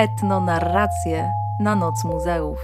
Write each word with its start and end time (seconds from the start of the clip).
etnonarrację 0.00 1.32
na 1.58 1.76
Noc 1.76 2.04
Muzeów. 2.04 2.58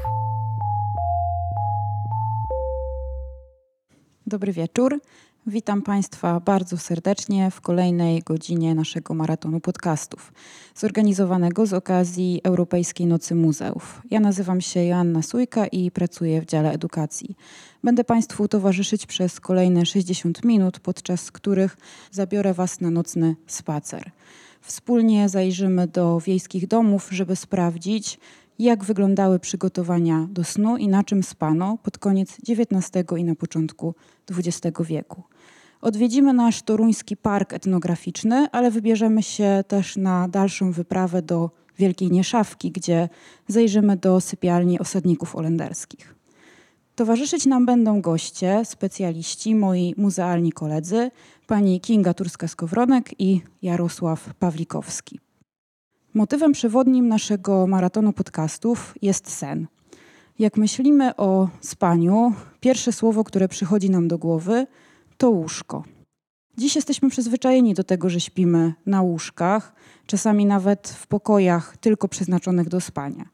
Dobry 4.26 4.52
wieczór. 4.52 5.00
Witam 5.46 5.82
Państwa 5.82 6.40
bardzo 6.40 6.76
serdecznie 6.76 7.50
w 7.50 7.60
kolejnej 7.60 8.22
godzinie 8.22 8.74
naszego 8.74 9.14
maratonu 9.14 9.60
podcastów, 9.60 10.32
zorganizowanego 10.74 11.66
z 11.66 11.72
okazji 11.72 12.40
Europejskiej 12.44 13.06
Nocy 13.06 13.34
Muzeów. 13.34 14.02
Ja 14.10 14.20
nazywam 14.20 14.60
się 14.60 14.84
Joanna 14.84 15.22
Sujka 15.22 15.66
i 15.66 15.90
pracuję 15.90 16.40
w 16.40 16.46
dziale 16.46 16.72
edukacji. 16.72 17.36
Będę 17.84 18.04
Państwu 18.04 18.48
towarzyszyć 18.48 19.06
przez 19.06 19.40
kolejne 19.40 19.86
60 19.86 20.44
minut, 20.44 20.80
podczas 20.80 21.32
których 21.32 21.76
zabiorę 22.10 22.54
Was 22.54 22.80
na 22.80 22.90
nocny 22.90 23.36
spacer. 23.46 24.10
Wspólnie 24.60 25.28
zajrzymy 25.28 25.86
do 25.86 26.20
wiejskich 26.20 26.66
domów, 26.66 27.08
żeby 27.10 27.36
sprawdzić, 27.36 28.18
jak 28.58 28.84
wyglądały 28.84 29.38
przygotowania 29.38 30.28
do 30.30 30.44
snu 30.44 30.76
i 30.76 30.88
na 30.88 31.04
czym 31.04 31.22
spano 31.22 31.78
pod 31.82 31.98
koniec 31.98 32.36
XIX 32.48 33.04
i 33.16 33.24
na 33.24 33.34
początku 33.34 33.94
XX 34.30 34.78
wieku. 34.80 35.22
Odwiedzimy 35.80 36.32
nasz 36.32 36.62
toruński 36.62 37.16
park 37.16 37.52
etnograficzny, 37.52 38.48
ale 38.52 38.70
wybierzemy 38.70 39.22
się 39.22 39.64
też 39.68 39.96
na 39.96 40.28
dalszą 40.28 40.72
wyprawę 40.72 41.22
do 41.22 41.50
Wielkiej 41.78 42.10
Nieszawki, 42.10 42.70
gdzie 42.70 43.08
zajrzymy 43.48 43.96
do 43.96 44.20
sypialni 44.20 44.78
osadników 44.78 45.32
holenderskich. 45.32 46.15
Towarzyszyć 46.96 47.46
nam 47.46 47.66
będą 47.66 48.00
goście, 48.00 48.64
specjaliści, 48.64 49.54
moi 49.54 49.94
muzealni 49.96 50.52
koledzy, 50.52 51.10
pani 51.46 51.80
Kinga 51.80 52.12
Turska-Skowronek 52.12 53.02
i 53.18 53.40
Jarosław 53.62 54.34
Pawlikowski. 54.34 55.20
Motywem 56.14 56.52
przewodnim 56.52 57.08
naszego 57.08 57.66
maratonu 57.66 58.12
podcastów 58.12 58.94
jest 59.02 59.30
sen. 59.30 59.66
Jak 60.38 60.56
myślimy 60.56 61.16
o 61.16 61.48
spaniu, 61.60 62.32
pierwsze 62.60 62.92
słowo, 62.92 63.24
które 63.24 63.48
przychodzi 63.48 63.90
nam 63.90 64.08
do 64.08 64.18
głowy, 64.18 64.66
to 65.16 65.30
łóżko. 65.30 65.84
Dziś 66.58 66.76
jesteśmy 66.76 67.10
przyzwyczajeni 67.10 67.74
do 67.74 67.84
tego, 67.84 68.10
że 68.10 68.20
śpimy 68.20 68.74
na 68.86 69.02
łóżkach, 69.02 69.74
czasami 70.06 70.46
nawet 70.46 70.88
w 70.88 71.06
pokojach 71.06 71.76
tylko 71.76 72.08
przeznaczonych 72.08 72.68
do 72.68 72.80
spania. 72.80 73.24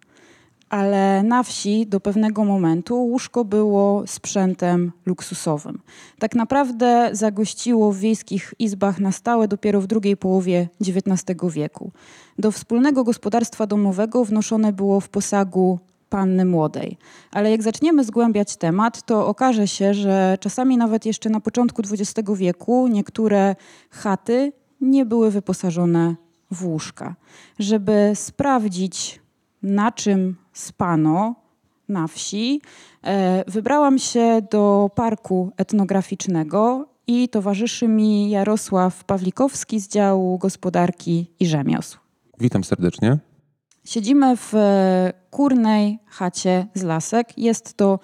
Ale 0.73 1.23
na 1.23 1.43
wsi 1.43 1.87
do 1.87 2.01
pewnego 2.01 2.45
momentu 2.45 3.05
łóżko 3.05 3.45
było 3.45 4.03
sprzętem 4.07 4.93
luksusowym. 5.07 5.81
Tak 6.19 6.35
naprawdę 6.35 7.11
zagościło 7.13 7.93
w 7.93 7.99
wiejskich 7.99 8.55
izbach 8.59 9.01
na 9.01 9.13
stałe 9.13 9.49
dopiero 9.49 9.81
w 9.81 9.87
drugiej 9.87 10.17
połowie 10.17 10.69
XIX 10.81 11.41
wieku. 11.51 11.91
Do 12.39 12.51
wspólnego 12.51 13.05
gospodarstwa 13.05 13.67
domowego 13.67 14.25
wnoszone 14.25 14.73
było 14.73 15.01
w 15.01 15.09
posagu 15.09 15.79
panny 16.09 16.45
młodej. 16.45 16.99
Ale 17.31 17.51
jak 17.51 17.63
zaczniemy 17.63 18.05
zgłębiać 18.05 18.57
temat, 18.57 19.03
to 19.03 19.27
okaże 19.27 19.69
się, 19.69 19.95
że 19.95 20.39
czasami 20.41 20.77
nawet 20.77 21.07
jeszcze 21.07 21.31
na 21.31 21.41
początku 21.41 21.83
XX 21.83 22.31
wieku 22.35 22.89
niektóre 22.89 23.57
chaty 23.91 24.53
nie 24.81 25.07
były 25.07 25.31
wyposażone 25.31 26.15
w 26.51 26.67
łóżka. 26.67 27.15
Żeby 27.59 28.13
sprawdzić, 28.15 29.22
na 29.63 29.93
czym 29.93 30.37
spano 30.53 31.35
na 31.89 32.07
wsi, 32.07 32.61
e, 33.05 33.45
wybrałam 33.47 33.99
się 33.99 34.43
do 34.51 34.91
parku 34.95 35.53
etnograficznego 35.57 36.89
i 37.07 37.29
towarzyszy 37.29 37.89
mi 37.89 38.31
Jarosław 38.31 39.05
Pawlikowski 39.05 39.81
z 39.81 39.89
działu 39.89 40.39
gospodarki 40.39 41.31
i 41.41 41.47
rzemiosł. 41.47 41.99
Witam 42.41 42.65
serdecznie. 42.65 43.19
Siedzimy 43.85 44.37
w 44.37 44.55
e, 44.55 45.13
kurnej 45.31 45.99
chacie 46.07 46.67
z 46.75 46.83
lasek. 46.83 47.39
Jest 47.39 47.75
to 47.75 47.99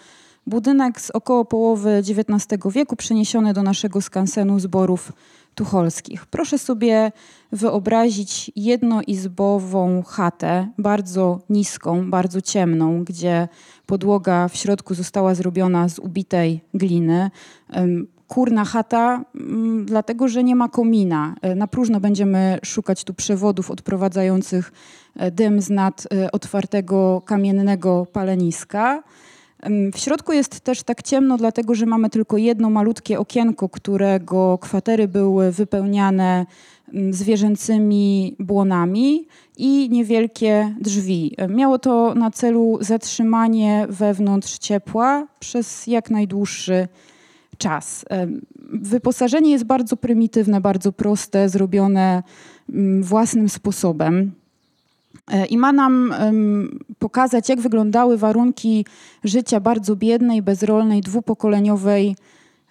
budynek 0.47 1.01
z 1.01 1.11
około 1.11 1.45
połowy 1.45 2.03
XIX 2.09 2.63
wieku, 2.73 2.97
przeniesiony 2.97 3.53
do 3.53 3.63
naszego 3.63 4.01
skansenu 4.01 4.61
zborów 4.61 5.13
tucholskich. 5.59 6.27
Proszę 6.27 6.59
sobie 6.59 7.13
wyobrazić 7.53 8.51
jednoizbową 8.57 10.03
chatę, 10.03 10.69
bardzo 10.79 11.41
niską, 11.51 12.11
bardzo 12.11 12.41
ciemną, 12.41 13.05
gdzie 13.05 13.49
podłoga 13.87 14.49
w 14.49 14.57
środku 14.57 14.95
została 14.95 15.35
zrobiona 15.35 15.89
z 15.89 15.99
ubitej 15.99 16.61
gliny. 16.75 17.31
Kurna 18.29 18.65
chata, 18.65 19.25
mm, 19.35 19.87
dlatego 19.87 20.29
że 20.29 20.45
nie 20.45 20.57
ma 20.57 20.69
komina. 20.69 21.35
E, 21.43 21.55
na 21.55 21.67
próżno 21.67 22.01
będziemy 22.01 22.59
szukać 22.65 23.05
tu 23.05 23.15
przewodów 23.15 23.71
odprowadzających 23.71 24.73
e, 25.17 25.31
dym 25.31 25.61
z 25.61 25.71
nad 25.71 26.09
e, 26.13 26.33
otwartego 26.33 27.23
kamiennego 27.25 28.07
paleniska. 28.13 29.03
W 29.95 29.99
środku 29.99 30.33
jest 30.33 30.61
też 30.61 30.83
tak 30.83 31.03
ciemno, 31.03 31.37
dlatego 31.37 31.75
że 31.75 31.87
mamy 31.87 32.11
tylko 32.11 32.37
jedno 32.37 32.71
malutkie 32.71 33.19
okienko, 33.19 33.69
którego 33.69 34.59
kwatery 34.59 35.09
były 35.09 35.53
wypełniane 35.53 36.47
zwierzęcymi 37.11 38.37
błonami 38.39 39.27
i 39.57 39.89
niewielkie 39.91 40.75
drzwi. 40.81 41.37
Miało 41.49 41.79
to 41.79 42.15
na 42.15 42.31
celu 42.31 42.79
zatrzymanie 42.81 43.87
wewnątrz 43.89 44.59
ciepła 44.59 45.27
przez 45.41 45.87
jak 45.87 46.11
najdłuższy 46.11 46.89
czas. 47.59 48.05
Wyposażenie 48.73 49.51
jest 49.51 49.65
bardzo 49.65 49.97
prymitywne, 49.97 50.61
bardzo 50.61 50.93
proste, 50.93 51.49
zrobione 51.49 52.23
własnym 53.01 53.49
sposobem. 53.49 54.33
I 55.51 55.59
ma 55.59 55.73
nam 55.73 56.15
pokazać, 56.99 57.49
jak 57.49 57.61
wyglądały 57.61 58.19
warunki 58.19 58.85
życia 59.25 59.61
bardzo 59.61 59.97
biednej, 59.97 60.43
bezrolnej, 60.43 61.01
dwupokoleniowej 61.01 62.17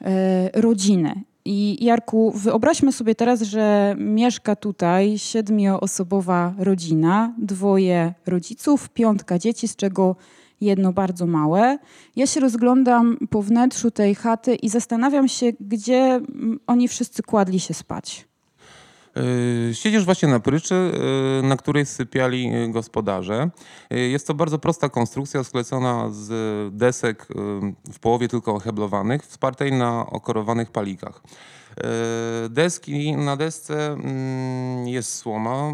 e, 0.02 0.62
rodziny. 0.62 1.22
I 1.46 1.86
Jarku, 1.86 2.32
wyobraźmy 2.36 2.92
sobie 2.92 3.16
teraz, 3.16 3.42
że 3.42 3.96
mieszka 4.00 4.56
tutaj 4.56 5.18
siedmioosobowa 5.18 6.54
rodzina, 6.58 7.34
dwoje 7.38 8.14
rodziców, 8.26 8.90
piątka 8.90 9.40
dzieci, 9.40 9.68
z 9.68 9.76
czego 9.76 10.16
jedno 10.62 10.94
bardzo 10.94 11.26
małe. 11.26 11.78
Ja 12.16 12.28
się 12.28 12.40
rozglądam 12.40 13.18
po 13.30 13.42
wnętrzu 13.42 13.92
tej 13.92 14.16
chaty 14.16 14.56
i 14.56 14.70
zastanawiam 14.70 15.28
się, 15.28 15.46
gdzie 15.60 16.22
oni 16.68 16.88
wszyscy 16.88 17.24
kładli 17.24 17.60
się 17.60 17.74
spać. 17.74 18.28
E, 19.18 19.74
siedzisz 19.74 20.06
właśnie 20.06 20.28
na 20.28 20.40
pryczy, 20.40 20.76
e, 21.40 21.48
na 21.48 21.58
której 21.58 21.86
sypiali 21.86 22.52
gospodarze. 22.72 23.50
Jest 23.90 24.28
to 24.28 24.34
bardzo 24.34 24.60
prosta 24.60 24.90
konstrukcja 24.90 25.44
sklecona 25.44 26.10
z 26.12 26.30
desek 26.76 27.28
w 27.94 28.00
połowie 28.00 28.28
tylko 28.28 28.56
oheblowanych, 28.56 29.24
wspartej 29.24 29.72
na 29.72 30.06
okorowanych 30.06 30.72
palikach. 30.72 31.22
Deski, 32.50 33.16
na 33.16 33.36
desce 33.38 33.88
mm, 33.92 34.88
jest 34.88 35.16
słoma, 35.16 35.74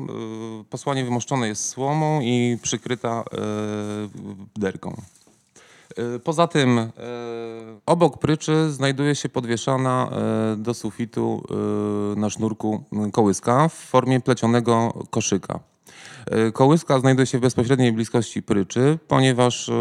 posłanie 0.70 1.06
wymoszczone 1.06 1.48
jest 1.48 1.70
słomą 1.70 2.22
i 2.22 2.58
przykryta 2.62 3.24
derką. 4.56 5.02
E, 5.98 6.20
poza 6.20 6.48
tym 6.48 6.80
e, 6.80 6.92
obok 7.86 8.18
pryczy 8.18 8.72
znajduje 8.72 9.16
się 9.16 9.30
podwieszana 9.30 10.10
e, 10.12 10.56
do 10.56 10.74
sufitu 10.74 11.44
na 12.18 12.30
sznurku 12.30 12.84
kołyska 13.12 13.68
w 13.70 13.74
formie 13.74 14.20
plecionego 14.20 14.94
koszyka. 15.10 15.60
Kołyska 16.54 17.00
znajduje 17.00 17.26
się 17.26 17.38
w 17.38 17.42
bezpośredniej 17.42 17.94
bliskości 17.94 18.44
pryczy, 18.44 19.00
ponieważ 19.08 19.72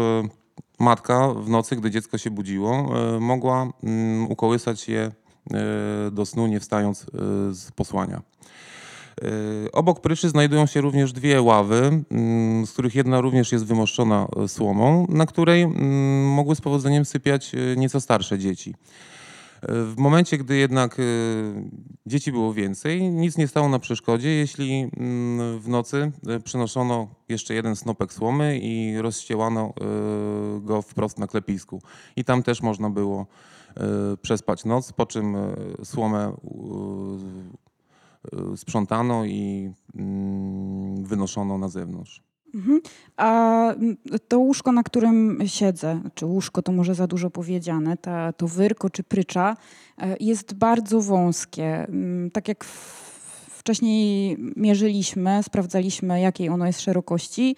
matka 0.79 1.33
w 1.33 1.49
nocy, 1.49 1.75
gdy 1.75 1.91
dziecko 1.91 2.17
się 2.17 2.31
budziło, 2.31 2.89
mogła 3.19 3.69
mm, 3.83 4.31
ukołysać 4.31 4.89
je 4.89 5.11
do 6.11 6.25
snu, 6.25 6.47
nie 6.47 6.59
wstając 6.59 7.05
z 7.51 7.71
posłania. 7.71 8.21
Y, 9.21 9.71
obok 9.71 10.01
pryszy 10.01 10.29
znajdują 10.29 10.65
się 10.65 10.81
również 10.81 11.13
dwie 11.13 11.41
ławy, 11.41 12.03
mm, 12.11 12.65
z 12.65 12.71
których 12.71 12.95
jedna 12.95 13.21
również 13.21 13.51
jest 13.51 13.65
wymoszczona 13.65 14.27
e, 14.43 14.47
słomą, 14.47 15.07
na 15.09 15.25
której 15.25 15.61
mm, 15.61 16.27
mogły 16.27 16.55
z 16.55 16.61
powodzeniem 16.61 17.05
sypiać 17.05 17.55
e, 17.55 17.75
nieco 17.75 18.01
starsze 18.01 18.39
dzieci. 18.39 18.75
E, 19.61 19.67
w 19.83 19.97
momencie, 19.97 20.37
gdy 20.37 20.55
jednak 20.55 20.97
dzieci 22.05 22.31
było 22.31 22.53
więcej, 22.53 23.11
nic 23.11 23.37
nie 23.37 23.47
stało 23.47 23.69
na 23.69 23.79
przeszkodzie, 23.79 24.29
jeśli 24.29 24.89
mm, 24.97 25.59
w 25.59 25.67
nocy 25.67 26.11
przynoszono 26.43 27.07
jeszcze 27.29 27.53
jeden 27.53 27.75
snopek 27.75 28.13
słomy 28.13 28.59
i 28.59 28.97
rozściełano 28.97 29.73
go 30.61 30.81
wprost 30.81 31.19
na 31.19 31.27
klepisku. 31.27 31.81
I 32.15 32.23
tam 32.23 32.43
też 32.43 32.61
można 32.61 32.89
było 32.89 33.25
przespać 34.21 34.65
noc, 34.65 34.93
po 34.93 35.05
czym 35.05 35.35
słomę 35.83 36.35
sprzątano 38.55 39.25
i 39.25 39.71
mm, 39.95 41.03
wynoszono 41.03 41.57
na 41.57 41.67
zewnątrz. 41.67 42.23
Mhm. 42.55 42.81
A 43.17 43.73
to 44.27 44.39
łóżko, 44.39 44.71
na 44.71 44.83
którym 44.83 45.39
siedzę, 45.45 46.01
czy 46.15 46.25
łóżko 46.25 46.61
to 46.61 46.71
może 46.71 46.95
za 46.95 47.07
dużo 47.07 47.29
powiedziane, 47.29 47.97
ta, 47.97 48.33
to 48.33 48.47
wyrko 48.47 48.89
czy 48.89 49.03
prycza, 49.03 49.57
e, 49.97 50.17
jest 50.19 50.53
bardzo 50.53 51.01
wąskie. 51.01 51.87
Mm, 51.87 52.31
tak 52.31 52.47
jak 52.47 52.63
wcześniej 53.49 54.37
mierzyliśmy, 54.55 55.43
sprawdzaliśmy 55.43 56.21
jakiej 56.21 56.49
ono 56.49 56.65
jest 56.65 56.81
szerokości, 56.81 57.55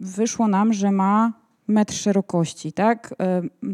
wyszło 0.00 0.48
nam, 0.48 0.72
że 0.72 0.92
ma 0.92 1.32
metr 1.68 1.94
szerokości, 1.94 2.72
tak? 2.72 3.14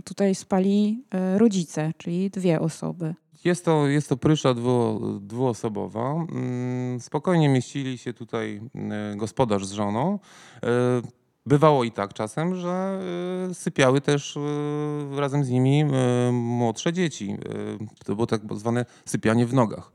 Tutaj 0.05 0.35
spali 0.35 1.05
e, 1.11 1.39
rodzice, 1.39 1.93
czyli 1.99 2.31
dwie 2.31 2.61
osoby. 2.61 3.15
Jest 3.45 3.65
to, 3.65 3.87
jest 3.87 4.09
to 4.09 4.17
prysza 4.17 4.55
dwu, 4.55 5.01
dwuosobowa. 5.21 6.11
Mm, 6.13 7.01
spokojnie 7.01 7.49
mieścili 7.49 7.99
się 7.99 8.13
tutaj 8.13 8.61
e, 8.75 9.17
gospodarz 9.17 9.67
z 9.67 9.73
żoną. 9.73 10.19
E, 10.63 10.69
bywało 11.47 11.85
i 11.85 11.93
tak 11.93 12.15
czasem, 12.15 12.55
że 12.57 13.01
sypiały 13.53 14.01
też 14.01 14.39
razem 15.17 15.45
z 15.45 15.51
nimi 15.51 15.85
młodsze 16.33 16.93
dzieci. 16.93 17.37
To 18.05 18.15
było 18.15 18.27
tak 18.27 18.41
zwane 18.55 18.85
sypianie 19.05 19.47
w 19.47 19.55
nogach. 19.55 19.93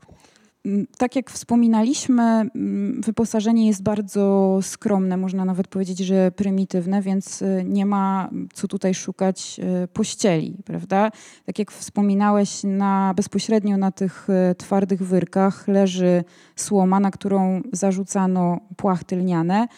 Tak 0.98 1.16
jak 1.16 1.30
wspominaliśmy, 1.30 2.50
wyposażenie 2.98 3.66
jest 3.66 3.82
bardzo 3.82 4.58
skromne, 4.62 5.16
można 5.16 5.44
nawet 5.44 5.68
powiedzieć, 5.68 5.98
że 5.98 6.32
prymitywne, 6.32 7.02
więc 7.02 7.42
y, 7.42 7.64
nie 7.66 7.86
ma 7.86 8.30
co 8.54 8.68
tutaj 8.68 8.94
szukać 8.94 9.60
y, 9.84 9.88
pościeli, 9.88 10.56
prawda? 10.64 11.10
Tak 11.46 11.58
jak 11.58 11.72
wspominałeś, 11.72 12.60
na, 12.64 13.14
bezpośrednio 13.16 13.76
na 13.76 13.92
tych 13.92 14.28
y, 14.50 14.54
twardych 14.54 15.02
wyrkach 15.02 15.68
leży 15.68 16.24
słoma, 16.56 17.00
na 17.00 17.10
którą 17.10 17.62
zarzucano 17.72 18.60
płachty 18.76 19.16
lniane, 19.16 19.68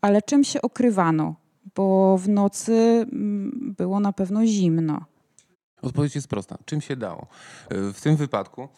ale 0.00 0.22
czym 0.22 0.44
się 0.44 0.62
okrywano? 0.62 1.34
Bo 1.74 2.18
w 2.18 2.28
nocy 2.28 3.06
było 3.76 4.00
na 4.00 4.12
pewno 4.12 4.46
zimno. 4.46 5.04
Odpowiedź 5.82 6.14
jest 6.14 6.28
prosta. 6.28 6.58
Czym 6.64 6.80
się 6.80 6.96
dało? 6.96 7.26
W 7.70 8.00
tym 8.00 8.16
wypadku 8.16 8.68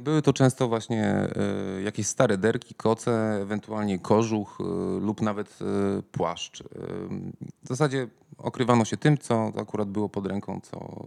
były 0.00 0.22
to 0.22 0.32
często 0.32 0.68
właśnie 0.68 1.04
e, 1.04 1.82
jakieś 1.82 2.06
stare 2.06 2.38
derki, 2.38 2.74
koce, 2.74 3.38
ewentualnie 3.42 3.98
kożuch 3.98 4.58
e, 4.60 4.64
lub 5.00 5.22
nawet 5.22 5.58
płaszcz. 6.12 6.62
W 7.62 7.68
zasadzie 7.68 8.08
okrywano 8.38 8.84
się 8.84 8.96
tym, 8.96 9.18
co 9.18 9.52
akurat 9.60 9.88
było 9.88 10.08
pod 10.08 10.26
ręką, 10.26 10.60
co, 10.62 11.06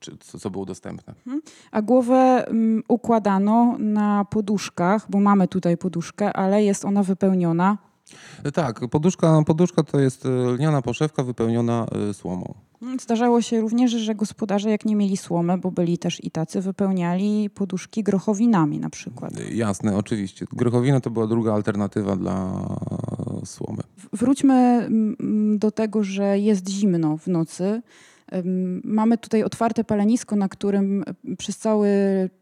czy, 0.00 0.18
co, 0.18 0.38
co 0.38 0.50
było 0.50 0.64
dostępne. 0.64 1.14
Mhm. 1.26 1.42
A 1.70 1.82
głowę 1.82 2.44
mm, 2.48 2.82
układano 2.88 3.76
na 3.78 4.24
poduszkach, 4.24 5.10
bo 5.10 5.20
mamy 5.20 5.48
tutaj 5.48 5.76
poduszkę, 5.76 6.32
ale 6.32 6.64
jest 6.64 6.84
ona 6.84 7.02
wypełniona. 7.02 7.78
Tak, 8.54 8.80
poduszka, 8.90 9.42
poduszka 9.46 9.82
to 9.82 10.00
jest 10.00 10.24
lniana 10.24 10.82
poszewka 10.82 11.22
wypełniona 11.22 11.86
słomą. 12.12 12.54
Zdarzało 13.00 13.42
się 13.42 13.60
również, 13.60 13.90
że 13.90 14.14
gospodarze, 14.14 14.70
jak 14.70 14.84
nie 14.84 14.96
mieli 14.96 15.16
słomy, 15.16 15.58
bo 15.58 15.70
byli 15.70 15.98
też 15.98 16.24
i 16.24 16.30
tacy, 16.30 16.60
wypełniali 16.60 17.50
poduszki 17.50 18.02
grochowinami 18.02 18.78
na 18.80 18.90
przykład. 18.90 19.32
Jasne, 19.54 19.96
oczywiście. 19.96 20.46
Grochowina 20.52 21.00
to 21.00 21.10
była 21.10 21.26
druga 21.26 21.54
alternatywa 21.54 22.16
dla 22.16 22.66
słomy. 23.44 23.82
Wróćmy 24.12 24.54
mm, 24.54 25.58
do 25.58 25.70
tego, 25.70 26.04
że 26.04 26.38
jest 26.38 26.68
zimno 26.68 27.16
w 27.16 27.26
nocy. 27.26 27.82
Mamy 28.84 29.18
tutaj 29.18 29.42
otwarte 29.42 29.84
palenisko, 29.84 30.36
na 30.36 30.48
którym 30.48 31.04
przez 31.38 31.58
cały 31.58 31.88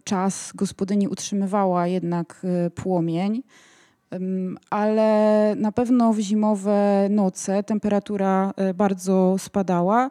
czas 0.04 0.52
gospodyni 0.54 1.08
utrzymywała 1.08 1.86
jednak 1.86 2.40
e, 2.44 2.70
płomień 2.70 3.42
ale 4.70 5.54
na 5.56 5.72
pewno 5.72 6.12
w 6.12 6.18
zimowe 6.18 7.08
noce 7.10 7.62
temperatura 7.62 8.52
e, 8.56 8.74
bardzo 8.74 9.36
spadała. 9.38 10.10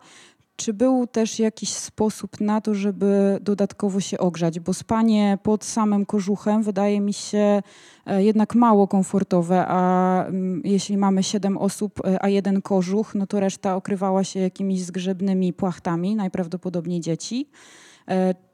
Czy 0.56 0.74
był 0.74 1.08
też 1.08 1.40
jakiś 1.40 1.70
sposób 1.70 2.42
na 2.42 2.62
to, 2.62 2.76
żeby 2.76 3.38
dodatkowo 3.42 4.00
się 4.00 4.18
ogrzać? 4.18 4.60
Bo 4.60 4.74
spanie 4.74 5.38
pod 5.44 5.66
samym 5.66 6.06
kożuchem 6.06 6.64
wydaje 6.64 7.02
mi 7.02 7.14
się 7.14 7.62
e, 8.06 8.24
jednak 8.24 8.56
mało 8.56 8.88
komfortowe, 8.88 9.66
a 9.68 10.26
mm, 10.26 10.62
jeśli 10.66 10.98
mamy 10.98 11.24
siedem 11.24 11.58
osób, 11.58 12.06
e, 12.06 12.24
a 12.24 12.30
jeden 12.30 12.62
kożuch, 12.62 13.16
no 13.16 13.28
to 13.28 13.40
reszta 13.40 13.76
okrywała 13.76 14.24
się 14.24 14.40
jakimiś 14.40 14.84
zgrzebnymi 14.84 15.54
płachtami, 15.54 16.16
najprawdopodobniej 16.16 17.02
dzieci. 17.02 17.50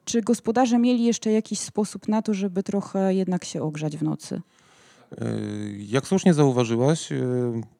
Czy 0.04 0.22
gospodarze 0.22 0.78
mieli 0.78 1.04
jeszcze 1.04 1.32
jakiś 1.32 1.58
sposób 1.58 2.08
na 2.08 2.22
to, 2.22 2.34
żeby 2.34 2.62
trochę 2.62 3.14
jednak 3.14 3.44
się 3.44 3.62
ogrzać 3.62 3.96
w 3.96 4.02
nocy? 4.02 4.40
E, 5.18 5.24
jak 5.78 6.06
słusznie 6.06 6.34
zauważyłaś, 6.34 7.12
e, 7.12 7.16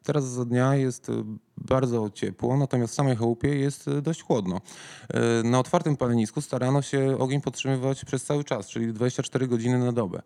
teraz 0.02 0.24
za 0.24 0.44
dnia 0.44 0.74
jest 0.74 1.10
e, 1.10 1.12
bardzo 1.56 2.10
ciepło, 2.10 2.56
natomiast 2.56 2.92
w 2.92 2.96
samej 2.96 3.16
chałupie 3.16 3.48
jest 3.48 3.90
dość 4.02 4.22
chłodno. 4.22 4.60
Na 5.44 5.58
otwartym 5.58 5.96
palenisku 5.96 6.40
starano 6.40 6.82
się 6.82 7.18
ogień 7.18 7.40
podtrzymywać 7.40 8.04
przez 8.04 8.24
cały 8.24 8.44
czas, 8.44 8.68
czyli 8.68 8.92
24 8.92 9.48
godziny 9.48 9.78
na 9.78 9.92
dobę. 9.92 10.22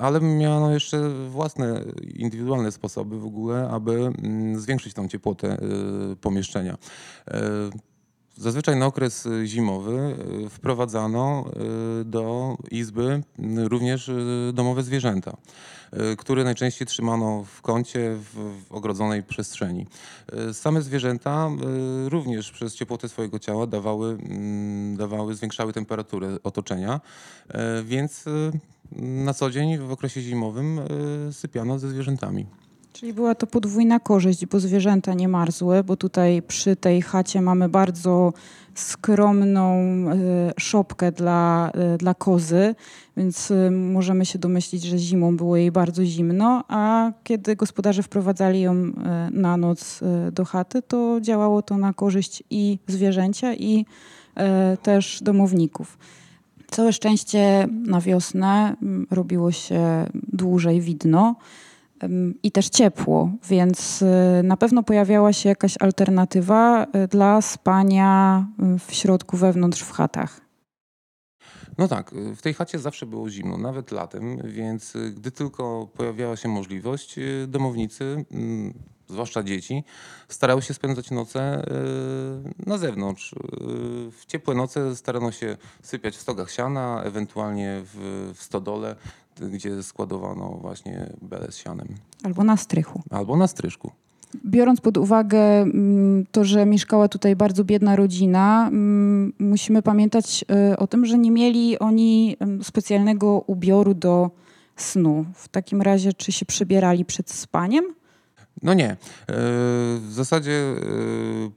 Ale 0.00 0.20
miano 0.20 0.70
jeszcze 0.70 1.10
własne, 1.28 1.84
indywidualne 2.14 2.72
sposoby 2.72 3.20
w 3.20 3.24
ogóle, 3.24 3.68
aby 3.70 3.92
mm, 3.92 4.60
zwiększyć 4.60 4.94
tą 4.94 5.08
ciepłotę 5.08 5.58
pomieszczenia. 6.20 6.76
Zazwyczaj 8.38 8.76
na 8.76 8.86
okres 8.86 9.28
zimowy 9.44 10.16
wprowadzano 10.50 11.44
do 12.04 12.56
izby 12.70 13.22
również 13.68 14.10
domowe 14.52 14.82
zwierzęta. 14.82 15.36
Y, 16.12 16.16
które 16.16 16.44
najczęściej 16.44 16.86
trzymano 16.86 17.44
w 17.44 17.62
kącie 17.62 18.16
w, 18.16 18.64
ogrodzonej 18.70 19.22
przestrzeni. 19.22 19.86
Y, 20.50 20.54
same 20.54 20.82
zwierzęta 20.82 21.50
y, 22.06 22.08
również 22.08 22.50
przez 22.50 22.74
ciepłotę 22.74 23.08
swojego 23.08 23.38
ciała 23.38 23.66
dawały, 23.66 24.10
mm, 24.10 24.96
dawały 24.96 25.34
zwiększały 25.34 25.72
temperaturę 25.72 26.36
otoczenia, 26.42 27.00
więc 27.84 28.24
na 28.96 29.34
co 29.34 29.50
dzień 29.50 29.78
w 29.78 29.92
okresie 29.92 30.20
zimowym 30.20 30.80
sypiano 31.32 31.78
ze 31.78 31.88
zwierzętami. 31.88 32.46
Czyli 32.92 33.12
była 33.12 33.34
to 33.34 33.46
podwójna 33.46 34.00
korzyść, 34.00 34.46
bo 34.46 34.60
zwierzęta 34.60 35.14
nie 35.14 35.28
marzły, 35.28 35.84
bo 35.84 35.96
tutaj 35.96 36.42
przy 36.42 36.76
tej 36.76 37.02
chacie 37.02 37.40
mamy 37.40 37.68
bardzo 37.68 38.32
skromną 38.74 39.72
e, 39.72 40.14
szopkę 40.60 41.12
dla, 41.12 41.70
e, 41.74 41.98
dla 41.98 42.14
kozy, 42.14 42.74
więc 43.16 43.50
e, 43.50 43.70
możemy 43.70 44.26
się 44.26 44.38
domyślić, 44.38 44.82
że 44.82 44.98
zimą 44.98 45.36
było 45.36 45.56
jej 45.56 45.72
bardzo 45.72 46.04
zimno, 46.04 46.64
a 46.68 47.12
kiedy 47.24 47.56
gospodarze 47.56 48.02
wprowadzali 48.02 48.60
ją 48.60 48.74
na 49.30 49.56
noc 49.56 50.00
do 50.32 50.44
chaty, 50.44 50.82
to 50.82 51.18
działało 51.20 51.62
to 51.62 51.78
na 51.78 51.92
korzyść 51.92 52.42
i 52.50 52.78
zwierzęcia, 52.86 53.54
i 53.54 53.86
też 54.82 55.20
domowników. 55.22 55.98
Całe 56.70 56.92
szczęście 56.92 57.68
na 57.86 58.00
wiosnę 58.00 58.76
robiło 59.10 59.52
się 59.52 60.06
dłużej 60.32 60.80
widno 60.80 61.36
i 62.42 62.52
też 62.52 62.68
ciepło, 62.68 63.30
więc 63.48 64.02
y, 64.02 64.06
na 64.42 64.56
pewno 64.56 64.82
pojawiała 64.82 65.32
się 65.32 65.48
jakaś 65.48 65.74
alternatywa 65.80 66.84
y, 66.84 67.08
dla 67.08 67.42
spania 67.42 68.46
y, 68.76 68.78
w 68.78 68.94
środku, 68.94 69.36
wewnątrz 69.36 69.82
w 69.82 69.92
chatach. 69.92 70.40
No 71.78 71.88
tak, 71.88 72.10
w 72.36 72.42
tej 72.42 72.54
chacie 72.54 72.78
zawsze 72.78 73.06
było 73.06 73.30
zimno, 73.30 73.58
nawet 73.58 73.92
latem, 73.92 74.38
więc 74.44 74.94
gdy 75.14 75.30
tylko 75.30 75.88
pojawiała 75.96 76.36
się 76.36 76.48
możliwość, 76.48 77.16
domownicy, 77.48 78.24
mm, 78.30 78.74
zwłaszcza 79.08 79.42
dzieci, 79.42 79.84
starały 80.28 80.62
się 80.62 80.74
spędzać 80.74 81.10
noce 81.10 81.64
na 82.66 82.78
zewnątrz. 82.78 83.34
W 84.12 84.26
ciepłe 84.26 84.54
noce 84.54 84.96
starano 84.96 85.32
się 85.32 85.56
sypiać 85.82 86.16
w 86.16 86.20
stogach 86.20 86.50
siana, 86.50 87.02
ewentualnie 87.04 87.80
w, 87.84 88.30
w 88.34 88.42
stodole, 88.42 88.96
gdzie 89.40 89.82
składowano 89.82 90.58
właśnie 90.60 91.12
belę 91.22 91.52
z 91.52 91.56
sianem. 91.56 91.88
Albo 92.22 92.44
na 92.44 92.56
strychu. 92.56 93.02
Albo 93.10 93.36
na 93.36 93.46
stryżku. 93.46 93.90
Biorąc 94.46 94.80
pod 94.80 94.96
uwagę 94.96 95.38
mm, 95.38 96.26
to, 96.30 96.44
że 96.44 96.66
mieszkała 96.66 97.08
tutaj 97.08 97.36
bardzo 97.36 97.64
biedna 97.64 97.96
rodzina, 97.96 98.68
mm, 98.68 99.32
musimy 99.38 99.82
pamiętać 99.82 100.44
y, 100.72 100.76
o 100.76 100.86
tym, 100.86 101.06
że 101.06 101.18
nie 101.18 101.30
mieli 101.30 101.78
oni 101.78 102.36
specjalnego 102.62 103.44
ubioru 103.46 103.94
do 103.94 104.30
snu. 104.76 105.24
W 105.34 105.48
takim 105.48 105.82
razie, 105.82 106.12
czy 106.12 106.32
się 106.32 106.46
przebierali 106.46 107.04
przed 107.04 107.30
spaniem? 107.30 107.84
No 108.62 108.74
nie. 108.74 108.90
E, 108.90 108.96
w 109.98 110.08
zasadzie 110.10 110.52
e, 110.52 110.76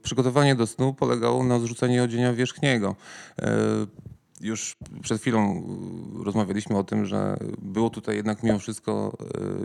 przygotowanie 0.02 0.54
do 0.54 0.66
snu 0.66 0.94
polegało 0.94 1.44
na 1.44 1.58
zrzuceniu 1.58 2.04
odzienia 2.04 2.32
wierzchniego. 2.32 2.96
E, 4.42 4.46
już 4.46 4.76
przed 5.02 5.20
chwilą 5.20 5.62
y, 6.20 6.24
rozmawialiśmy 6.24 6.78
o 6.78 6.84
tym, 6.84 7.06
że 7.06 7.36
było 7.58 7.90
tutaj 7.90 8.16
jednak 8.16 8.42
mimo 8.42 8.58
wszystko 8.58 9.16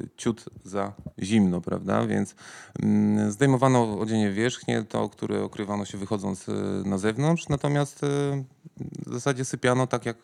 y, 0.03 0.09
ciut 0.17 0.45
za 0.63 0.93
zimno, 1.19 1.61
prawda? 1.61 2.07
Więc 2.07 2.35
mm, 2.83 3.31
zdejmowano 3.31 3.99
odzienie 3.99 4.31
wierzchnie, 4.31 4.83
to, 4.83 5.09
które 5.09 5.43
okrywano 5.43 5.85
się 5.85 5.97
wychodząc 5.97 6.49
y, 6.49 6.53
na 6.85 6.97
zewnątrz, 6.97 7.49
natomiast 7.49 8.01
w 9.05 9.13
zasadzie 9.13 9.45
sypiano 9.45 9.87
tak 9.87 10.05
jak, 10.05 10.17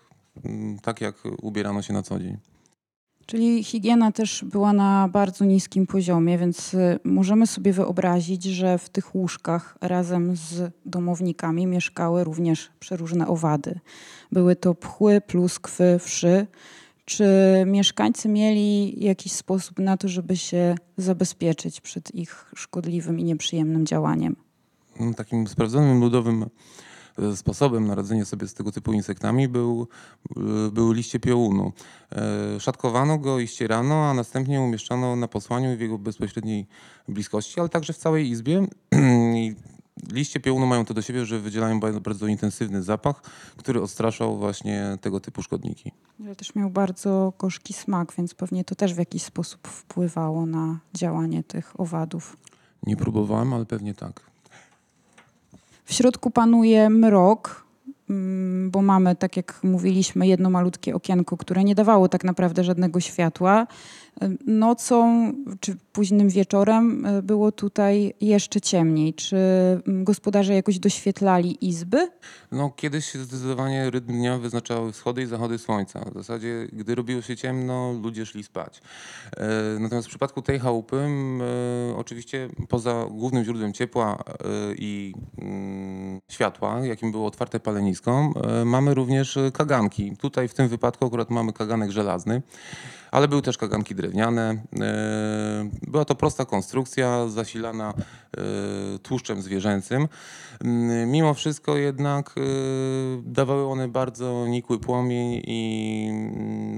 mm, 0.46 0.80
tak 0.80 1.02
jak 1.02 1.16
ubierano 1.42 1.82
się 1.82 1.94
na 1.94 2.04
co 2.04 2.20
dzień. 2.20 2.53
Czyli 3.26 3.64
higiena 3.64 4.12
też 4.12 4.46
była 4.52 4.74
na 4.74 5.10
bardzo 5.12 5.46
niskim 5.46 5.88
poziomie, 5.88 6.38
więc 6.38 6.74
y, 6.74 7.00
możemy 7.04 7.48
sobie 7.48 7.74
wyobrazić, 7.74 8.44
że 8.44 8.78
w 8.78 8.90
tych 8.90 9.16
łóżkach 9.16 9.78
razem 9.82 10.36
z 10.36 10.72
domownikami 10.86 11.68
mieszkały 11.68 12.24
również 12.24 12.72
przeróżne 12.80 13.28
owady. 13.28 13.80
Były 14.32 14.56
to 14.56 14.76
pchły, 14.76 15.22
pluskwy, 15.22 16.00
wszy. 16.00 16.48
Czy 17.06 17.26
mieszkańcy 17.66 18.30
mieli 18.30 19.04
jakiś 19.04 19.32
sposób 19.32 19.80
na 19.80 19.98
to, 19.98 20.08
żeby 20.08 20.38
się 20.38 20.76
zabezpieczyć 20.98 21.82
przed 21.82 22.16
ich 22.16 22.52
szkodliwym 22.56 23.20
i 23.20 23.24
nieprzyjemnym 23.24 23.86
działaniem? 23.86 24.36
Mm, 25.00 25.14
Takim 25.14 25.48
sprawdzonym 25.48 26.00
ludowym 26.00 26.46
sposobem 27.36 27.88
na 27.88 27.96
radzenie 27.96 28.26
sobie 28.26 28.48
z 28.48 28.54
tego 28.54 28.72
typu 28.72 28.94
insektami 28.94 29.48
był, 29.48 29.88
e, 30.38 30.72
były 30.72 30.96
liście 30.96 31.20
piołunu. 31.20 31.72
E, 32.12 32.60
Szatkowano 32.60 33.18
go 33.18 33.40
i 33.40 33.48
ścierano, 33.48 34.10
a 34.10 34.14
następnie 34.14 34.62
umieszczano 34.62 35.16
na 35.16 35.28
posłaniu 35.28 35.78
w 35.78 35.82
jego 35.82 35.98
bezpośredniej 35.98 36.68
bliskości, 37.08 37.60
ale 37.60 37.70
także 37.70 37.94
w 37.94 37.98
całej 37.98 38.30
izbie. 38.30 38.68
Liście 40.12 40.40
piołunu 40.40 40.66
mają 40.66 40.86
to 40.86 40.94
do 40.94 41.02
siebie, 41.02 41.26
że 41.26 41.40
wydzielają 41.40 41.80
bardzo, 41.80 42.02
bardzo 42.02 42.28
intensywny 42.28 42.84
zapach, 42.84 43.22
który 43.58 43.82
odstraszał 43.82 44.38
właśnie 44.38 44.98
tego 45.02 45.20
typu 45.20 45.42
szkodniki. 45.42 45.92
Ale 46.26 46.36
też 46.36 46.56
miał 46.56 46.70
bardzo 46.70 47.34
gorzki 47.40 47.74
smak, 47.74 48.14
więc 48.18 48.34
pewnie 48.34 48.64
to 48.64 48.76
też 48.76 48.94
w 48.94 48.98
jakiś 48.98 49.24
sposób 49.24 49.68
wpływało 49.68 50.46
na 50.46 50.80
działanie 50.94 51.44
tych 51.44 51.80
owadów. 51.80 52.38
Nie 52.84 52.98
próbowałem, 52.98 53.54
ale 53.54 53.66
pewnie 53.66 53.94
tak. 53.94 54.33
W 55.86 55.94
środku 55.94 56.32
panuje 56.32 56.90
mrok, 56.90 57.66
mm, 58.10 58.72
bo 58.72 58.82
mamy, 58.82 59.16
tak 59.16 59.38
jak 59.38 59.60
mówiliśmy, 59.64 60.28
jedno 60.28 60.50
malutkie 60.50 60.96
okienko, 60.96 61.38
które 61.38 61.64
nie 61.64 61.76
dawało 61.76 62.10
tak 62.10 62.24
naprawdę 62.24 62.64
żadnego 62.64 63.00
światła. 63.00 63.68
Nocą 64.46 65.32
czy 65.60 65.76
późnym 65.94 66.30
wieczorem 66.30 67.06
e, 67.06 67.22
było 67.22 67.52
tutaj 67.52 68.14
jeszcze 68.22 68.62
ciemniej. 68.62 69.14
Czy 69.14 69.38
mm, 69.88 70.04
gospodarze 70.04 70.54
jakoś 70.54 70.80
doświetlali 70.80 71.68
izby? 71.68 72.10
No, 72.52 72.70
kiedyś 72.70 73.14
zdecydowanie 73.14 73.90
rytm 73.90 74.08
dnia 74.08 74.38
wyznaczały 74.38 74.92
wschody 74.92 75.22
i 75.22 75.26
zachody 75.26 75.58
słońca. 75.58 76.06
W 76.12 76.14
zasadzie, 76.14 76.68
gdy 76.74 76.96
robiło 76.96 77.22
się 77.22 77.36
ciemno, 77.36 77.94
ludzie 78.04 78.26
szli 78.26 78.44
spać. 78.44 78.82
E, 79.38 79.80
Natomiast 79.80 80.08
w 80.08 80.10
przypadku 80.10 80.42
tej 80.42 80.60
chałupy, 80.60 80.98
e, 80.98 81.96
oczywiście 81.98 82.50
poza 82.70 83.06
głównym 83.12 83.44
źródłem 83.44 83.74
ciepła 83.74 84.24
i 84.78 85.14
mm, 85.38 86.20
światła, 86.32 86.86
jakim 86.86 87.12
było 87.12 87.28
otwarte 87.28 87.60
palenisko, 87.60 88.34
mamy 88.66 88.94
również 88.94 89.40
kaganki. 89.54 90.18
Tutaj 90.18 90.48
w 90.48 90.54
tym 90.54 90.68
wypadku 90.68 91.06
akurat 91.06 91.30
mamy 91.30 91.54
kaganek 91.54 91.92
żelazny, 91.92 92.42
ale 93.12 93.28
były 93.28 93.42
też 93.42 93.58
kaganki 93.58 93.96
drewniane. 94.04 94.64
E, 94.82 95.70
Była 95.88 96.06
to 96.06 96.16
prosta 96.16 96.46
konstrukcja 96.46 97.28
zasilana 97.28 97.94
e, 97.94 99.00
tłuszczem 99.00 99.42
zwierzęcym. 99.42 100.08
Mimo 101.08 101.34
wszystko 101.34 101.78
jednak 101.78 102.36
e, 102.38 102.42
dawały 103.24 103.66
one 103.68 103.88
bardzo 103.88 104.48
nikły 104.48 104.80
płomień 104.80 105.42
i 105.46 106.10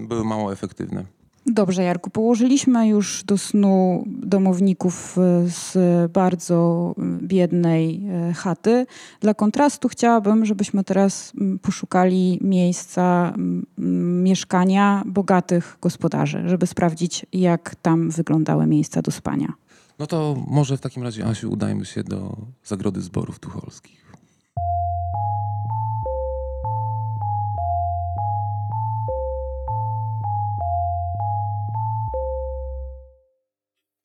były 0.08 0.24
mało 0.24 0.54
efektywne. 0.54 1.06
Dobrze, 1.48 1.84
Jarku, 1.84 2.10
położyliśmy 2.10 2.88
już 2.88 3.24
do 3.24 3.38
snu 3.38 4.04
domowników 4.08 5.18
e, 5.18 5.22
z 5.48 5.78
bardzo 6.12 6.94
m, 6.98 7.20
biednej 7.24 8.04
e, 8.08 8.34
chaty. 8.34 8.86
Dla 9.20 9.34
kontrastu 9.34 9.88
chciałabym, 9.88 10.46
żebyśmy 10.46 10.84
teraz 10.84 11.34
m, 11.42 11.60
poszukali 11.60 12.40
miejsca 12.42 13.34
m, 13.36 13.66
m, 13.78 14.24
mieszkania 14.24 15.04
bogatych 15.06 15.78
gospodarzy, 15.82 16.44
żeby 16.46 16.68
sprawdzić, 16.68 17.26
jak 17.34 17.76
tam 17.76 18.10
wyglądały 18.10 18.68
miejsca 18.68 19.02
do 19.02 19.12
spania. 19.12 19.54
No 20.00 20.08
to 20.08 20.44
może 20.48 20.78
w 20.78 20.82
takim 20.82 21.04
razie, 21.04 21.26
Asiu, 21.26 21.52
udajmy 21.52 21.86
się 21.86 22.04
do 22.04 22.38
Zagrody 22.64 23.02
Zborów 23.02 23.40
Tucholskich. 23.40 24.05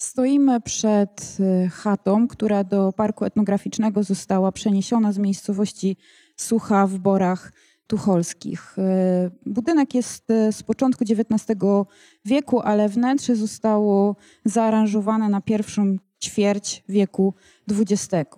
Stoimy 0.03 0.61
przed 0.61 1.37
y, 1.41 1.69
chatą, 1.69 2.29
która 2.29 2.65
do 2.65 2.93
parku 2.93 3.25
etnograficznego 3.25 4.03
została 4.03 4.53
przeniesiona 4.53 5.13
z 5.13 5.19
miejscowości 5.19 5.97
Sucha 6.37 6.87
w 6.87 6.99
Borach 6.99 7.53
Tucholskich. 7.87 8.79
Y, 8.79 8.83
Budynek 9.47 9.95
jest 9.95 10.31
y, 10.31 10.53
z 10.53 10.63
początku 10.63 11.05
XIX 11.05 11.59
wieku, 12.25 12.61
ale 12.61 12.89
wnętrze 12.89 13.37
zostało 13.37 14.17
zaaranżowane 14.45 15.29
na 15.29 15.41
pierwszą 15.41 15.97
ćwierć 16.23 16.85
wieku 16.89 17.35
XX. 17.71 18.31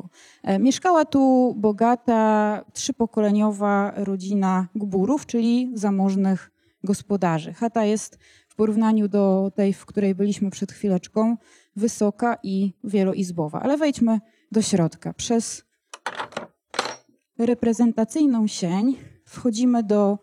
Mieszkała 0.60 1.04
tu 1.04 1.54
bogata, 1.58 2.64
trzypokoleniowa 2.72 3.92
rodzina 3.96 4.68
Gburów, 4.74 5.26
czyli 5.26 5.70
zamożnych 5.74 6.50
gospodarzy. 6.84 7.52
Chata 7.52 7.84
jest 7.84 8.18
w 8.52 8.54
porównaniu 8.54 9.08
do 9.08 9.52
tej, 9.54 9.72
w 9.72 9.86
której 9.86 10.14
byliśmy 10.14 10.50
przed 10.50 10.72
chwileczką, 10.72 11.36
wysoka 11.76 12.38
i 12.42 12.72
wieloizbowa. 12.84 13.60
Ale 13.60 13.78
wejdźmy 13.78 14.20
do 14.50 14.62
środka. 14.62 15.12
Przez 15.12 15.64
reprezentacyjną 17.38 18.46
sień 18.46 18.96
wchodzimy 19.24 19.82
do 19.82 20.18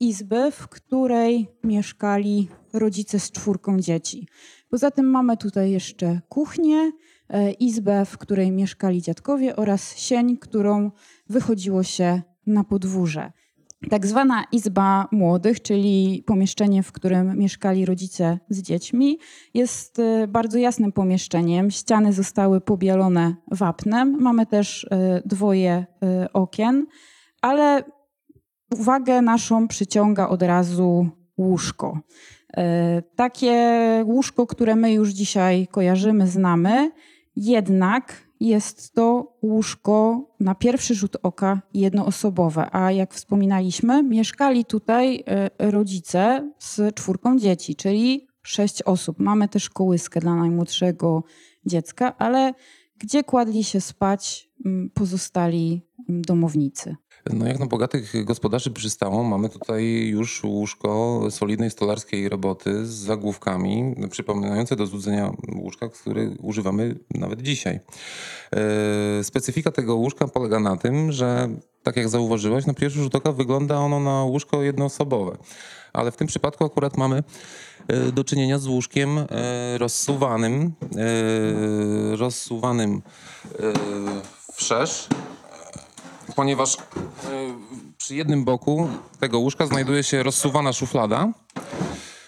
izby, 0.00 0.50
w 0.50 0.68
której 0.68 1.48
mieszkali 1.64 2.48
rodzice 2.72 3.20
z 3.20 3.30
czwórką 3.30 3.80
dzieci. 3.80 4.28
Poza 4.68 4.90
tym 4.90 5.06
mamy 5.06 5.36
tutaj 5.36 5.70
jeszcze 5.70 6.20
kuchnię, 6.28 6.92
e, 7.28 7.52
izbę, 7.52 8.04
w 8.04 8.18
której 8.18 8.50
mieszkali 8.50 9.02
dziadkowie 9.02 9.56
oraz 9.56 9.96
sień, 9.96 10.36
którą 10.36 10.90
wychodziło 11.28 11.82
się 11.82 12.22
na 12.46 12.64
podwórze. 12.64 13.32
Tak 13.90 14.06
zwana 14.06 14.44
izba 14.52 15.08
młodych, 15.12 15.62
czyli 15.62 16.24
pomieszczenie, 16.26 16.82
w 16.82 16.92
którym 16.92 17.38
mieszkali 17.38 17.86
rodzice 17.86 18.38
z 18.48 18.62
dziećmi, 18.62 19.18
jest 19.54 19.98
e, 19.98 20.26
bardzo 20.28 20.58
jasnym 20.58 20.92
pomieszczeniem. 20.92 21.70
Ściany 21.70 22.12
zostały 22.12 22.60
pobielone 22.60 23.34
wapnem. 23.50 24.16
Mamy 24.20 24.46
też 24.46 24.86
e, 24.90 25.22
dwoje 25.24 25.86
e, 26.02 26.32
okien, 26.32 26.86
ale 27.42 27.84
uwagę 28.74 29.22
naszą 29.22 29.68
przyciąga 29.68 30.28
od 30.28 30.42
razu 30.42 31.08
łóżko. 31.38 31.98
Takie 33.16 33.80
łóżko, 34.06 34.46
które 34.46 34.76
my 34.76 34.92
już 34.92 35.10
dzisiaj 35.10 35.66
kojarzymy, 35.70 36.26
znamy, 36.26 36.90
jednak 37.36 38.28
jest 38.42 38.94
to 38.94 39.36
łóżko 39.42 40.24
na 40.40 40.54
pierwszy 40.54 40.94
rzut 40.94 41.16
oka 41.22 41.62
jednoosobowe. 41.74 42.74
A 42.74 42.92
jak 42.92 43.14
wspominaliśmy, 43.14 44.02
mieszkali 44.02 44.64
tutaj 44.64 45.24
e, 45.26 45.70
rodzice 45.70 46.50
z 46.58 46.94
czwórką 46.94 47.38
dzieci, 47.38 47.76
czyli 47.76 48.26
sześć 48.42 48.82
osób. 48.82 49.18
Mamy 49.18 49.48
też 49.48 49.70
kołyskę 49.70 50.20
dla 50.20 50.34
najmłodszego 50.36 51.24
dziecka, 51.66 52.18
ale 52.18 52.54
gdzie 52.98 53.24
kładli 53.24 53.64
się 53.64 53.80
spać 53.80 54.50
mm, 54.66 54.90
pozostali 54.90 55.82
mm, 56.08 56.22
domownicy? 56.22 56.96
No 57.30 57.46
jak 57.46 57.58
na 57.58 57.66
bogatych 57.66 58.24
gospodarzy 58.24 58.70
przystało, 58.70 59.24
mamy 59.24 59.48
tutaj 59.48 60.06
już 60.06 60.44
łóżko 60.44 61.20
solidnej 61.30 61.70
stolarskiej 61.70 62.28
roboty 62.28 62.86
z 62.86 62.90
zagłówkami, 62.90 63.94
przypominające 64.10 64.76
do 64.76 64.86
złudzenia 64.86 65.32
łóżka, 65.54 65.88
który 65.88 66.36
używamy 66.40 66.98
nawet 67.14 67.42
dzisiaj. 67.42 67.80
E, 68.52 69.24
Specyfika 69.24 69.70
tego 69.70 69.96
łóżka 69.96 70.28
polega 70.28 70.60
na 70.60 70.76
tym, 70.76 71.12
że 71.12 71.48
tak 71.82 71.96
jak 71.96 72.08
zauważyłaś, 72.08 72.66
na 72.66 72.74
pierwszy 72.74 72.98
rzut 72.98 73.14
oka 73.14 73.32
wygląda 73.32 73.78
ono 73.78 74.00
na 74.00 74.24
łóżko 74.24 74.62
jednoosobowe. 74.62 75.36
Ale 75.92 76.10
w 76.10 76.16
tym 76.16 76.26
przypadku 76.26 76.64
akurat 76.64 76.96
mamy 76.96 77.22
e, 77.88 78.12
do 78.12 78.24
czynienia 78.24 78.58
z 78.58 78.66
łóżkiem 78.66 79.18
e, 79.18 79.24
rozsuwanym, 79.78 80.72
rozsuwanym 82.16 83.02
wszerz, 84.52 85.08
ponieważ 86.36 86.76
e, 86.76 86.80
przy 87.98 88.14
jednym 88.14 88.44
boku 88.44 88.88
tego 89.20 89.38
łóżka 89.38 89.66
znajduje 89.66 90.02
się 90.02 90.22
rozsuwana 90.22 90.72
szuflada, 90.72 91.32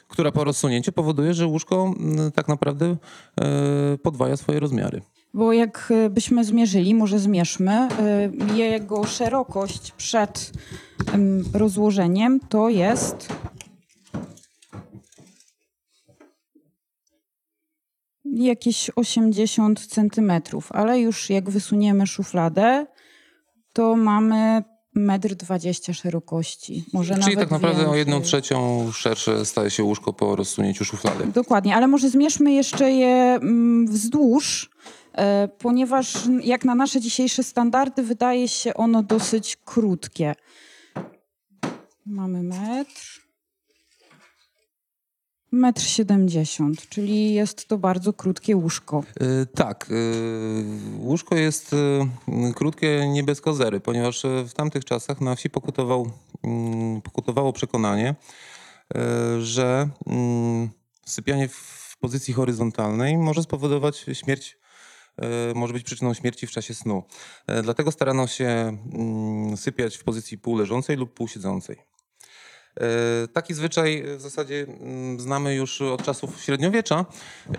która 0.09 0.33
po 0.33 0.45
rozsunięciu 0.45 0.93
powoduje, 0.93 1.35
że 1.35 1.47
łóżko 1.47 1.95
tak 2.35 2.49
naprawdę 2.49 2.97
e, 3.41 3.99
podwaja 3.99 4.37
swoje 4.37 4.61
rozmiary. 4.61 5.03
Bo 5.35 5.53
jak 5.53 5.89
y, 5.91 6.11
byśmy 6.11 6.45
zmierzyli, 6.45 6.95
może 6.95 7.19
zmierzmy, 7.19 7.89
jego 8.55 9.05
szerokość 9.05 9.93
przed 9.93 10.53
rozłożeniem 11.53 12.41
to 12.49 12.69
jest 12.69 13.29
jakieś 18.25 18.91
80 18.97 19.87
centymetrów, 19.87 20.73
ale 20.73 21.01
już 21.01 21.31
jak 21.31 21.51
wysuniemy 21.51 22.07
szufladę, 22.07 22.87
to 23.75 23.97
mamy 23.97 24.63
metr 24.95 25.35
20 25.35 25.95
szerokości. 25.95 26.85
Może 26.93 27.19
Czyli 27.19 27.37
tak 27.37 27.51
naprawdę 27.51 27.79
o 27.79 27.85
więcej. 27.85 27.99
jedną 27.99 28.21
trzecią 28.21 28.93
szersze 28.93 29.47
staje 29.47 29.71
się 29.71 29.85
łóżko 29.85 30.13
po 30.13 30.37
rozsunięciu 30.37 30.85
szuflady. 30.85 31.27
Dokładnie, 31.27 31.77
ale 31.77 31.87
może 31.87 32.11
zmierzmy 32.11 32.53
jeszcze 32.53 32.91
je 32.91 33.15
mm, 33.35 33.87
wzdłuż, 33.87 34.71
e, 35.13 35.49
ponieważ 35.49 36.15
jak 36.43 36.65
na 36.65 36.75
nasze 36.75 37.01
dzisiejsze 37.01 37.43
standardy 37.43 38.03
wydaje 38.03 38.49
się 38.49 38.75
ono 38.75 39.03
dosyć 39.03 39.57
krótkie. 39.65 40.35
Mamy 42.07 42.43
metr. 42.43 43.24
1,70 45.55 46.65
m, 46.65 46.75
czyli 46.89 47.35
jest 47.35 47.69
to 47.69 47.79
bardzo 47.79 48.13
krótkie 48.13 48.57
łóżko. 48.57 49.05
Y, 49.43 49.47
Tak, 49.47 49.87
y, 49.91 50.65
łóżko 50.99 51.35
jest 51.37 51.73
y, 51.73 52.55
krótkie 52.55 53.09
nie 53.09 53.23
bez 53.23 53.41
kozery, 53.41 53.81
ponieważ 53.81 54.23
w 54.47 54.53
tamtych 54.53 54.85
czasach 54.85 55.21
na 55.21 55.35
wsi 55.35 55.51
pokutował, 55.51 56.11
mm, 56.45 57.03
pokutowało 57.03 57.53
przekonanie, 57.53 58.15
że 59.41 59.89
mm, 60.07 60.71
sypianie 61.07 61.49
w 61.49 61.97
pozycji 62.01 62.35
horyzontalnej 62.35 63.17
może 63.17 63.43
spowodować 63.43 64.07
śmierć, 64.13 64.59
może 65.55 65.73
być 65.73 65.83
przyczyną 65.83 66.15
śmierci 66.15 66.47
w 66.47 66.51
czasie 66.51 66.75
snu. 66.75 67.03
Dlatego 67.63 67.93
starano 67.93 68.27
się 68.27 68.79
mm, 68.95 69.57
sypiać 69.57 69.97
w 69.97 70.05
pozycji 70.05 70.39
półleżącej 70.39 70.97
lub 70.97 71.15
półsiedzącej. 71.15 71.94
E, 72.81 73.29
Taki 73.29 73.55
zwyczaj 73.55 74.05
w 74.17 74.21
zasadzie 74.21 74.67
mm, 74.81 75.21
znamy 75.21 75.55
już 75.55 75.83
od 75.83 76.03
czasów 76.03 76.41
średniowiecza 76.43 77.05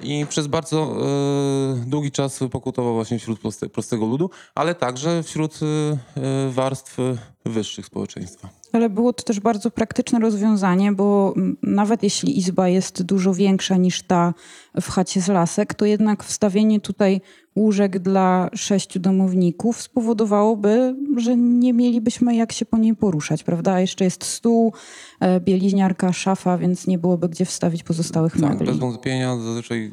i 0.04 0.26
przez 0.30 0.48
bardzo 0.48 0.78
e, 0.82 1.84
długi 1.86 2.12
czas 2.12 2.40
pokutował 2.52 2.94
właśnie 2.94 3.20
wśród 3.20 3.40
proste, 3.40 3.70
prostego 3.70 4.06
ludu, 4.06 4.30
ale 4.56 4.76
także 4.76 5.24
wśród 5.24 5.60
e, 5.62 6.50
warstw 6.50 6.98
wyższych 7.46 7.86
społeczeństwa. 7.86 8.50
Ale 8.74 8.90
było 8.90 9.14
to 9.14 9.24
też 9.24 9.40
bardzo 9.40 9.72
praktyczne 9.72 10.20
rozwiązanie, 10.20 10.92
bo 10.92 11.34
nawet 11.64 12.04
jeśli 12.04 12.38
izba 12.40 12.68
jest 12.70 13.04
dużo 13.04 13.34
większa 13.34 13.78
niż 13.78 14.02
ta 14.04 14.34
w 14.82 14.90
chacie 14.90 15.22
z 15.22 15.28
lasek, 15.28 15.74
to 15.74 15.86
jednak 15.86 16.24
wstawienie 16.24 16.80
tutaj 16.80 17.22
łóżek 17.56 18.00
dla 18.00 18.50
sześciu 18.54 19.00
domowników 19.00 19.82
spowodowałoby, 19.82 20.96
że 21.18 21.38
nie 21.38 21.74
mielibyśmy 21.74 22.36
jak 22.36 22.52
się 22.52 22.66
po 22.66 22.78
niej 22.78 22.96
poruszać, 22.96 23.44
prawda? 23.44 23.74
A 23.74 23.80
jeszcze 23.80 24.04
jest 24.04 24.24
stół, 24.26 24.74
e, 25.20 25.40
bieliźniarka, 25.40 26.14
szafa, 26.14 26.58
więc 26.58 26.88
nie 26.88 26.98
byłoby 26.98 27.30
gdzie 27.30 27.46
wstawić 27.46 27.84
pozostałych 27.84 28.34
Tak, 28.34 28.42
mebli. 28.42 28.68
bez 28.68 28.78
wątpienia 28.78 29.38
zazwyczaj 29.38 29.92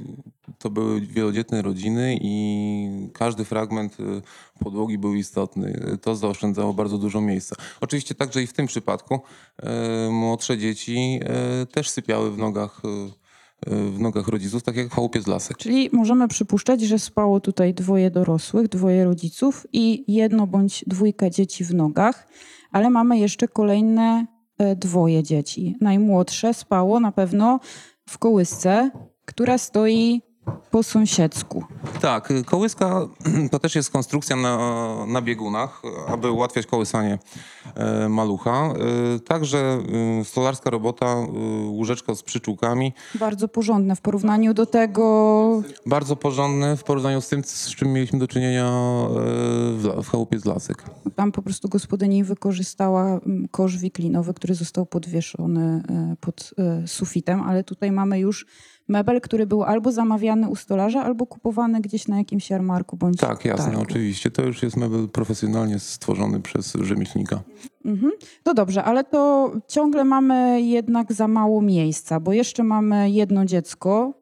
to 0.59 0.71
były 0.71 1.00
wielodzietne 1.00 1.62
rodziny 1.62 2.18
i 2.21 3.11
każdy 3.12 3.44
fragment 3.44 4.00
y, 4.00 4.04
podłogi 4.59 4.99
był 4.99 5.14
istotny. 5.14 5.99
To 6.02 6.16
zaoszczędzało 6.16 6.75
bardzo 6.75 6.99
dużo 6.99 7.21
miejsca. 7.21 7.56
Oczywiście 7.80 8.14
także 8.14 8.42
i 8.42 8.47
w 8.47 8.52
tym 8.52 8.66
przypadku 8.66 9.21
e, 9.62 10.11
młodsze 10.11 10.59
dzieci 10.59 11.21
e, 11.23 11.66
też 11.66 11.90
sypiały 11.90 12.30
w 12.30 12.38
nogach, 12.38 12.82
w 13.66 14.00
nogach 14.00 14.28
rodziców, 14.28 14.62
tak 14.62 14.76
jak 14.76 14.90
chałupie 14.90 15.23
z 15.23 15.26
lasek. 15.26 15.56
Czyli 15.56 15.90
możemy 15.92 16.28
przypuszczać, 16.28 16.80
że 16.80 16.99
spało 16.99 17.40
tutaj 17.40 17.75
dwoje 17.75 18.11
dorosłych, 18.11 18.68
dwoje 18.68 19.04
rodziców 19.04 19.66
i 19.73 20.04
jedno 20.09 20.47
bądź 20.47 20.85
dwójka 20.87 21.30
dzieci 21.30 21.64
w 21.64 21.75
nogach, 21.75 22.28
ale 22.73 22.90
mamy 22.90 23.18
jeszcze 23.18 23.49
kolejne 23.49 24.26
e, 24.59 24.76
dwoje 24.76 25.23
dzieci. 25.23 25.76
Najmłodsze 25.80 26.54
spało 26.54 27.00
na 27.00 27.12
pewno 27.12 27.61
w 28.09 28.18
kołysce, 28.18 28.90
która 29.25 29.59
stoi 29.59 30.23
po 30.70 30.82
sąsiedzku. 30.82 31.64
Tak, 32.00 32.32
kołyska 32.46 33.06
to 33.50 33.58
też 33.58 33.75
jest 33.75 33.90
konstrukcja 33.90 34.37
na, 34.37 34.58
na 35.06 35.22
biegunach, 35.22 35.82
aby 36.08 36.30
ułatwiać 36.30 36.66
kołysanie 36.66 37.18
e, 37.75 38.08
malucha. 38.08 38.50
E, 38.50 39.18
Także 39.18 39.78
y, 40.20 40.25
stolarska 40.25 40.70
robota, 40.70 41.16
łóżeczko 41.66 42.14
z 42.14 42.22
przyczółkami, 42.22 42.92
Bardzo 43.14 43.49
porządne 43.49 43.96
w 43.96 44.00
porównaniu 44.00 44.54
do 44.54 44.66
tego, 44.66 45.62
bardzo 45.87 46.16
porządne 46.16 46.76
w 46.76 46.84
porównaniu 46.84 47.20
z 47.20 47.28
tym, 47.28 47.44
z 47.44 47.75
czym 47.75 47.92
mieliśmy 47.92 48.18
do 48.18 48.28
czynienia 48.28 48.66
e, 48.66 49.08
w, 49.72 50.02
w 50.02 50.08
chałupie 50.08 50.38
z 50.38 50.44
lasek. 50.44 50.84
tam 51.16 51.32
po 51.32 51.42
prostu 51.42 51.68
gospodyni 51.68 52.24
wykorzystała 52.24 53.05
mm, 53.05 53.48
kosz 53.50 53.78
wiklinowy, 53.78 54.35
który 54.35 54.55
został 54.55 54.87
podwieszony 54.87 55.83
e, 55.88 56.16
pod 56.20 56.55
e, 56.59 56.88
sufitem, 56.88 57.40
ale 57.40 57.64
tutaj 57.64 57.92
mamy 57.92 58.18
już 58.18 58.46
mebel, 58.92 59.20
który 59.20 59.46
był 59.46 59.62
albo 59.62 59.92
zamawiany 59.92 60.48
u 60.48 60.57
stolarza, 60.57 61.02
albo 61.05 61.26
kupowany 61.26 61.81
gdzieś 61.81 62.09
na 62.09 62.18
jakimś 62.18 62.50
jarmarku 62.50 62.96
bądź 62.96 63.18
Tak, 63.18 63.44
jasne, 63.44 63.64
targu. 63.64 63.83
oczywiście. 63.83 64.31
To 64.31 64.42
już 64.42 64.62
jest 64.62 64.76
mebel 64.76 65.09
profesjonalnie 65.09 65.78
stworzony 65.78 66.40
przez 66.40 66.72
rzemieślnika. 66.81 67.40
Mhm. 67.85 68.12
No 68.46 68.55
dobrze, 68.55 68.85
ale 68.85 69.05
to 69.05 69.52
ciągle 69.68 70.05
mamy 70.05 70.62
jednak 70.62 71.12
za 71.12 71.28
mało 71.28 71.62
miejsca, 71.62 72.20
bo 72.20 72.33
jeszcze 72.33 72.62
mamy 72.64 73.11
jedno 73.11 73.44
dziecko 73.44 74.21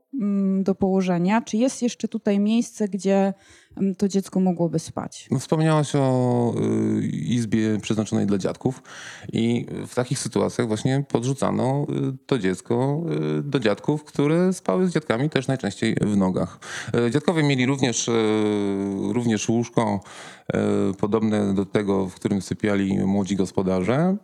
do 0.62 0.75
położenia. 0.75 1.42
Czy 1.42 1.57
jest 1.57 1.83
jeszcze 1.83 2.09
tutaj 2.09 2.40
miejsce, 2.40 2.88
gdzie 2.88 3.35
mm, 3.77 3.94
to 3.94 4.09
dziecko 4.09 4.40
mogłoby 4.40 4.79
spać? 4.79 5.29
No, 5.31 5.38
Wspomniałaś 5.38 5.94
o 5.94 6.55
y, 7.01 7.07
izbie 7.07 7.79
przeznaczonej 7.81 8.27
dla 8.27 8.38
dziadków 8.38 8.83
i 9.33 9.66
w 9.87 9.94
takich 9.94 10.18
sytuacjach 10.18 10.68
właśnie 10.68 11.05
podrzucano 11.09 11.87
y, 12.12 12.27
to 12.27 12.38
dziecko 12.38 13.05
y, 13.38 13.42
do 13.42 13.61
dziadków, 13.61 14.05
które 14.05 14.53
spały 14.53 14.87
z 14.87 14.92
dziadkami 14.92 15.31
też 15.31 15.49
najczęściej 15.49 15.96
w 16.01 16.16
nogach. 16.16 16.59
Dziadkowie 17.11 17.42
mieli 17.42 17.66
również, 17.66 18.11
również 19.12 19.49
łóżko 19.49 20.01
podobne 20.99 21.55
do 21.55 21.66
tego, 21.66 22.07
w 22.07 22.14
którym 22.14 22.42
sypiali 22.42 22.99
młodzi 22.99 23.37
gospodarze. 23.37 24.16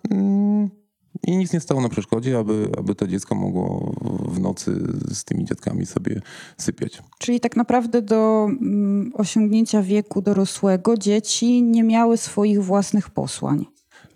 I 1.22 1.36
nic 1.36 1.52
nie 1.52 1.60
stało 1.60 1.80
na 1.80 1.88
przeszkodzie, 1.88 2.38
aby, 2.38 2.68
aby 2.78 2.94
to 2.94 3.06
dziecko 3.06 3.34
mogło 3.34 3.94
w 4.28 4.40
nocy 4.40 4.72
z 5.12 5.24
tymi 5.24 5.44
dziadkami 5.44 5.86
sobie 5.86 6.20
sypiać. 6.58 7.02
Czyli 7.18 7.40
tak 7.40 7.56
naprawdę 7.56 8.02
do 8.02 8.46
mm, 8.48 9.12
osiągnięcia 9.14 9.82
wieku 9.82 10.22
dorosłego 10.22 10.96
dzieci 10.96 11.62
nie 11.62 11.84
miały 11.84 12.16
swoich 12.16 12.64
własnych 12.64 13.10
posłań. 13.10 13.66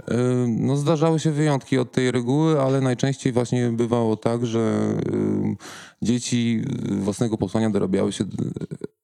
E, 0.09 0.47
No, 0.49 0.77
zdarzały 0.77 1.19
się 1.21 1.31
wyjątki 1.31 1.79
od 1.79 1.93
tej 1.93 2.11
reguły, 2.11 2.61
ale 2.61 2.81
najczęściej 2.81 3.33
właśnie 3.33 3.71
bywało 3.73 4.17
tak, 4.17 4.47
że 4.47 4.61
e, 4.61 5.57
dzieci 6.03 6.63
własnego 6.91 7.37
posłania 7.37 7.71
dorabiały 7.71 8.13
się, 8.13 8.25
e, 8.25 8.27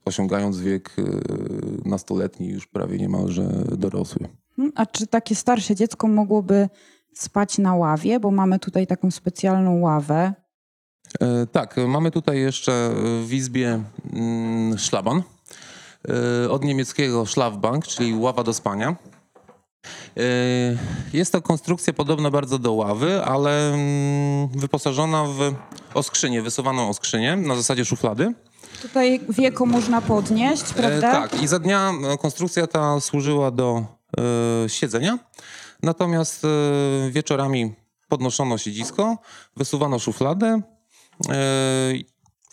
osiągając 0.05 0.61
wiek 0.61 0.97
e, 0.99 1.03
nastoletni, 1.89 2.49
już 2.49 2.67
prawie 2.67 2.99
niemalże 2.99 3.65
dorosły. 3.79 4.29
Mm, 4.59 4.73
A 4.75 4.87
czy 4.87 5.07
takie 5.07 5.35
starsze 5.35 5.75
dziecko 5.75 6.09
mogłoby 6.09 6.69
spać 7.17 7.59
na 7.59 7.75
ławie, 7.75 8.21
bo 8.21 8.31
mamy 8.31 8.59
tutaj 8.59 8.87
taką 8.87 9.11
specjalną 9.11 9.81
ławę. 9.81 10.33
E, 11.21 11.47
Tak, 11.47 11.77
mamy 11.89 12.11
tutaj 12.11 12.41
jeszcze 12.41 12.91
w 13.25 13.33
izbie 13.33 13.83
mm, 14.13 14.79
szlaban. 14.79 15.23
E, 16.45 16.51
Od 16.51 16.65
niemieckiego 16.65 17.27
Schlafbank, 17.27 17.87
czyli 17.87 18.15
ława 18.15 18.43
do 18.43 18.53
spania. 18.53 18.97
E, 20.17 20.21
Jest 21.13 21.33
to 21.33 21.43
konstrukcja 21.43 21.93
podobna 21.93 22.31
bardzo 22.31 22.59
do 22.59 22.73
ławy, 22.73 23.25
ale 23.25 23.69
mm, 23.75 24.49
wyposażona 24.49 25.25
w 25.25 25.55
oskrzynię, 25.95 26.43
wysuwaną 26.43 26.89
oskrzynię 26.89 27.37
na 27.37 27.57
zasadzie 27.57 27.85
szuflady. 27.85 28.35
Tutaj 28.83 29.21
wieko 29.29 29.67
można 29.67 30.01
podnieść, 30.01 30.73
prawda? 30.73 31.13
tak, 31.13 31.43
i 31.43 31.47
za 31.47 31.59
dnia 31.59 31.93
konstrukcja 32.21 32.67
ta 32.67 33.01
służyła 33.01 33.51
do 33.51 33.85
siedzenia, 34.67 35.19
natomiast 35.83 36.45
e, 36.45 36.49
wieczorami 37.11 37.75
podnoszono 38.09 38.59
siedzisko, 38.59 39.19
wysuwano 39.57 39.99
szufladę, 39.99 40.61
e, 41.29 41.93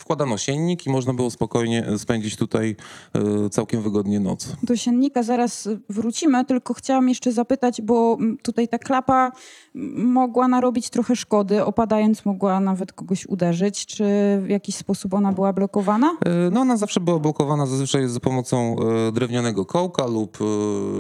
wkładano 0.04 0.38
siennik 0.38 0.86
i 0.86 0.90
można 0.90 1.14
było 1.14 1.30
spokojnie 1.32 1.86
spędzić 1.98 2.36
tutaj 2.36 2.76
e, 3.14 3.50
całkiem 3.50 3.82
wygodnie 3.82 4.20
noc. 4.20 4.56
Do 4.64 4.76
siennika 4.76 5.24
zaraz 5.24 5.70
wrócimy, 5.90 6.46
tylko 6.46 6.74
chciałam 6.74 7.10
jeszcze 7.10 7.32
zapytać, 7.32 7.82
bo 7.82 8.18
mm, 8.20 8.38
tutaj 8.38 8.68
ta 8.68 8.78
klapa 8.80 9.32
mm, 9.76 10.06
mogła 10.12 10.48
narobić 10.48 10.90
trochę 10.90 11.16
szkody, 11.16 11.66
opadając 11.66 12.26
mogła 12.26 12.60
nawet 12.60 12.94
kogoś 12.94 13.26
uderzyć. 13.26 13.86
Czy 13.86 14.04
w 14.42 14.50
jakiś 14.50 14.76
sposób 14.76 15.14
ona 15.14 15.32
była 15.32 15.54
blokowana? 15.54 16.18
E, 16.26 16.50
No 16.52 16.62
ona 16.62 16.78
zawsze 16.78 17.00
była 17.00 17.20
blokowana 17.20 17.66
zazwyczaj 17.66 18.08
za 18.08 18.20
pomocą 18.20 18.76
e, 19.08 19.12
drewnianego 19.12 19.66
kołka 19.66 20.06
lub, 20.08 20.38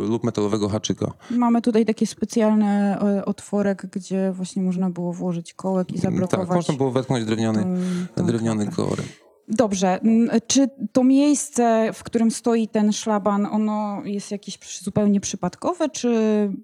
lub 0.09 0.23
metalowego 0.23 0.69
haczyka. 0.69 1.11
Mamy 1.31 1.61
tutaj 1.61 1.85
takie 1.85 2.07
specjalne 2.07 2.99
e, 3.01 3.25
otworek, 3.25 3.85
gdzie 3.91 4.31
właśnie 4.31 4.63
można 4.63 4.89
było 4.89 5.13
włożyć 5.13 5.53
kołek 5.53 5.91
i 5.91 5.97
zablokować. 5.97 6.47
Tak, 6.47 6.55
można 6.55 6.73
było 6.73 6.91
wetknąć 6.91 7.25
drewniany, 7.25 7.63
tą- 7.63 7.67
tą 8.15 8.25
drewniany 8.27 8.65
klapę. 8.67 8.92
Korek. 8.95 9.23
Dobrze. 9.47 9.99
Czy 10.47 10.69
to 10.91 11.03
miejsce, 11.03 11.89
w 11.93 12.03
którym 12.03 12.31
stoi 12.31 12.67
ten 12.67 12.93
szlaban, 12.93 13.45
ono 13.45 14.01
jest 14.05 14.31
jakieś 14.31 14.79
zupełnie 14.81 15.19
przypadkowe, 15.19 15.89
czy 15.89 16.09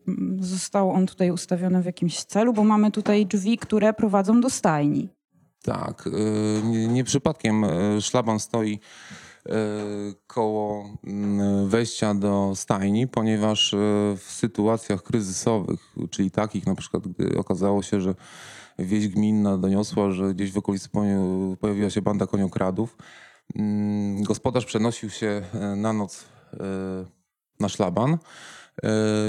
mm, 0.08 0.38
został 0.42 0.92
on 0.92 1.08
tutaj 1.08 1.32
ustawiony 1.32 1.82
w 1.82 1.86
jakimś 1.86 2.24
celu? 2.24 2.54
Bo 2.54 2.63
mamy 2.63 2.92
tutaj 2.92 3.26
drzwi, 3.26 3.58
które 3.58 3.94
prowadzą 3.94 4.42
do 4.42 4.50
stajni. 4.50 5.10
Tak, 5.63 6.08
y, 6.08 6.12
nie, 6.63 6.88
nie 6.88 7.04
przypadkiem 7.04 7.63
y, 7.63 8.02
szlaban 8.02 8.39
stoi 8.39 8.80
y, 9.46 9.52
koło 10.28 10.89
mm, 11.04 11.70
wejścia 11.70 12.13
do 12.13 12.52
stajni, 12.56 13.08
ponieważ 13.08 13.76
w 14.18 14.24
sytuacjach 14.32 15.04
kryzysowych, 15.04 15.80
czyli 16.10 16.32
takich 16.32 16.68
na 16.68 16.76
przykład, 16.76 17.08
gdy 17.08 17.38
okazało 17.38 17.82
się, 17.82 18.02
że 18.02 18.15
wieść 18.80 19.08
gminna 19.08 19.58
doniosła, 19.58 20.12
że 20.12 20.34
gdzieś 20.34 20.52
w 20.52 20.58
okolicy 20.58 20.89
po- 20.89 21.02
pojawiła 21.60 21.89
się 21.89 22.02
banda 22.02 22.28
koniokradów, 22.28 22.98
mm, 23.56 24.24
gospodarz 24.24 24.65
przenosił 24.65 25.10
się 25.10 25.42
y, 25.74 25.76
na 25.76 25.94
noc 25.94 26.26
y, 26.54 26.58
na 27.60 27.70
szlaban 27.70 28.13
y, 28.13 28.18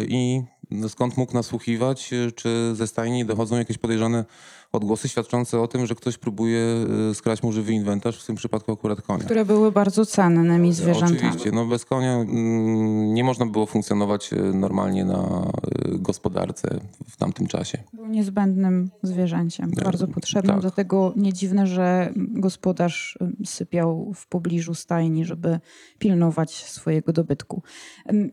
i 0.09 0.43
skąd 0.89 1.17
mógł 1.17 1.35
nasłuchiwać, 1.35 2.11
czy 2.35 2.75
ze 2.75 2.87
stajni 2.87 3.25
dochodzą 3.25 3.57
jakieś 3.57 3.79
podejrzane 3.79 4.25
odgłosy 4.73 5.09
świadczące 5.09 5.61
o 5.61 5.69
tym, 5.69 5.87
że 5.87 5.95
ktoś 5.95 6.19
próbuje 6.19 6.87
y, 7.11 7.15
skrać 7.15 7.43
mu 7.43 7.53
żywy 7.53 7.73
inwentarz, 7.73 8.23
w 8.23 8.27
tym 8.27 8.37
przypadku 8.37 8.73
akurat 8.73 9.03
konia. 9.03 9.25
Które 9.25 9.45
były 9.45 9.73
bardzo 9.73 10.07
cennymi 10.07 10.73
zwierzętami. 10.73 11.19
Oczywiście, 11.19 11.53
no 11.53 11.67
bez 11.67 11.85
konia 11.85 12.15
mm, 12.15 13.15
nie 13.15 13.25
można 13.25 13.47
było 13.47 13.67
funkcjonować 13.67 14.33
y, 14.33 14.37
normalnie 14.37 15.05
na 15.05 15.51
y, 15.95 15.99
gospodarce 15.99 16.81
w 17.09 17.17
tamtym 17.17 17.47
czasie. 17.47 17.79
Był 17.93 18.07
niezbędnym 18.07 18.91
zwierzęciem, 19.03 19.71
bardzo 19.85 20.09
potrzebnym, 20.09 20.55
tak. 20.55 20.61
dlatego 20.61 21.13
nie 21.17 21.33
dziwne, 21.33 21.67
że 21.67 22.13
gospodarz 22.17 23.19
sypiał 23.45 24.13
w 24.15 24.27
pobliżu 24.27 24.75
stajni, 24.75 25.25
żeby 25.25 25.61
pilnować 25.99 26.55
swojego 26.55 27.13
dobytku. 27.13 27.63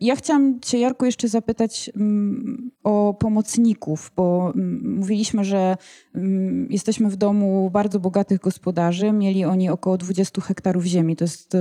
Ja 0.01 0.15
chciałam 0.15 0.59
cię, 0.59 0.79
Jarku, 0.79 1.05
jeszcze 1.05 1.27
zapytać 1.27 1.91
o 2.83 3.13
pomocników, 3.19 4.11
bo 4.15 4.53
mówiliśmy, 4.83 5.43
że 5.43 5.77
jesteśmy 6.69 7.09
w 7.09 7.15
domu 7.15 7.69
bardzo 7.69 7.99
bogatych 7.99 8.39
gospodarzy. 8.39 9.11
Mieli 9.11 9.45
oni 9.45 9.69
około 9.69 9.97
20 9.97 10.41
hektarów 10.41 10.85
ziemi. 10.85 11.15
To 11.15 11.23
jest 11.23 11.55
y, 11.55 11.59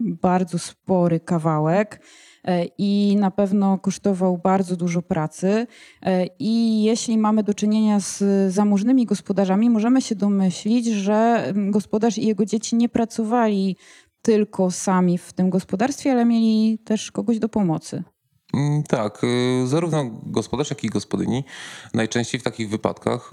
bardzo 0.00 0.58
spory 0.58 1.20
kawałek 1.20 2.00
e, 2.44 2.64
i 2.78 3.16
na 3.20 3.30
pewno 3.30 3.78
kosztował 3.78 4.38
bardzo 4.38 4.76
dużo 4.76 5.02
pracy. 5.02 5.66
E, 6.02 6.26
I 6.38 6.82
jeśli 6.82 7.18
mamy 7.18 7.42
do 7.42 7.54
czynienia 7.54 8.00
z 8.00 8.22
zamożnymi 8.52 9.06
gospodarzami, 9.06 9.70
możemy 9.70 10.02
się 10.02 10.14
domyślić, 10.14 10.86
że 10.86 11.14
mm, 11.46 11.70
gospodarz 11.70 12.18
i 12.18 12.26
jego 12.26 12.44
dzieci 12.44 12.76
nie 12.76 12.88
pracowali 12.88 13.76
tylko 14.22 14.70
sami 14.70 15.18
w 15.18 15.32
tym 15.32 15.50
gospodarstwie, 15.50 16.12
ale 16.12 16.24
mieli 16.24 16.78
też 16.78 17.12
kogoś 17.12 17.38
do 17.38 17.48
pomocy. 17.48 18.02
Mm, 18.54 18.82
Tak, 18.82 19.24
y, 19.24 19.66
zarówno 19.66 20.04
gospodarz, 20.26 20.70
jak 20.70 20.84
i 20.84 20.88
gospodyni 20.88 21.44
najczęściej 21.94 22.40
w 22.40 22.44
takich 22.44 22.68
wypadkach 22.70 23.30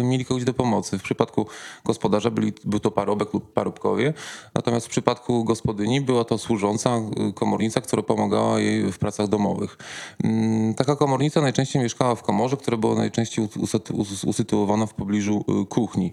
y, 0.00 0.04
mieli 0.04 0.24
kogoś 0.24 0.44
do 0.44 0.54
pomocy. 0.54 0.98
W 0.98 1.02
przypadku 1.02 1.46
gospodarza 1.84 2.30
byli, 2.30 2.52
był 2.64 2.80
to 2.80 2.90
parobek 2.90 3.34
lub 3.34 3.52
parobkowie, 3.52 4.14
natomiast 4.54 4.86
w 4.86 4.90
przypadku 4.90 5.44
gospodyni 5.44 6.00
była 6.00 6.24
to 6.24 6.38
służąca 6.38 6.96
y, 7.28 7.32
komornica, 7.32 7.80
która 7.80 8.02
pomagała 8.02 8.60
jej 8.60 8.92
w 8.92 8.98
pracach 8.98 9.28
domowych. 9.28 9.78
Mm, 10.24 10.74
Taka 10.74 10.96
komornica 10.96 11.40
najczęściej 11.40 11.82
mieszkała 11.82 12.14
w 12.14 12.22
komorze, 12.22 12.56
która 12.56 12.76
była 12.76 12.94
najczęściej 12.94 13.44
usy- 13.48 13.92
us- 13.94 14.24
usytuowana 14.24 14.86
w 14.86 14.94
pobliżu 14.94 15.44
kuchni. 15.68 16.12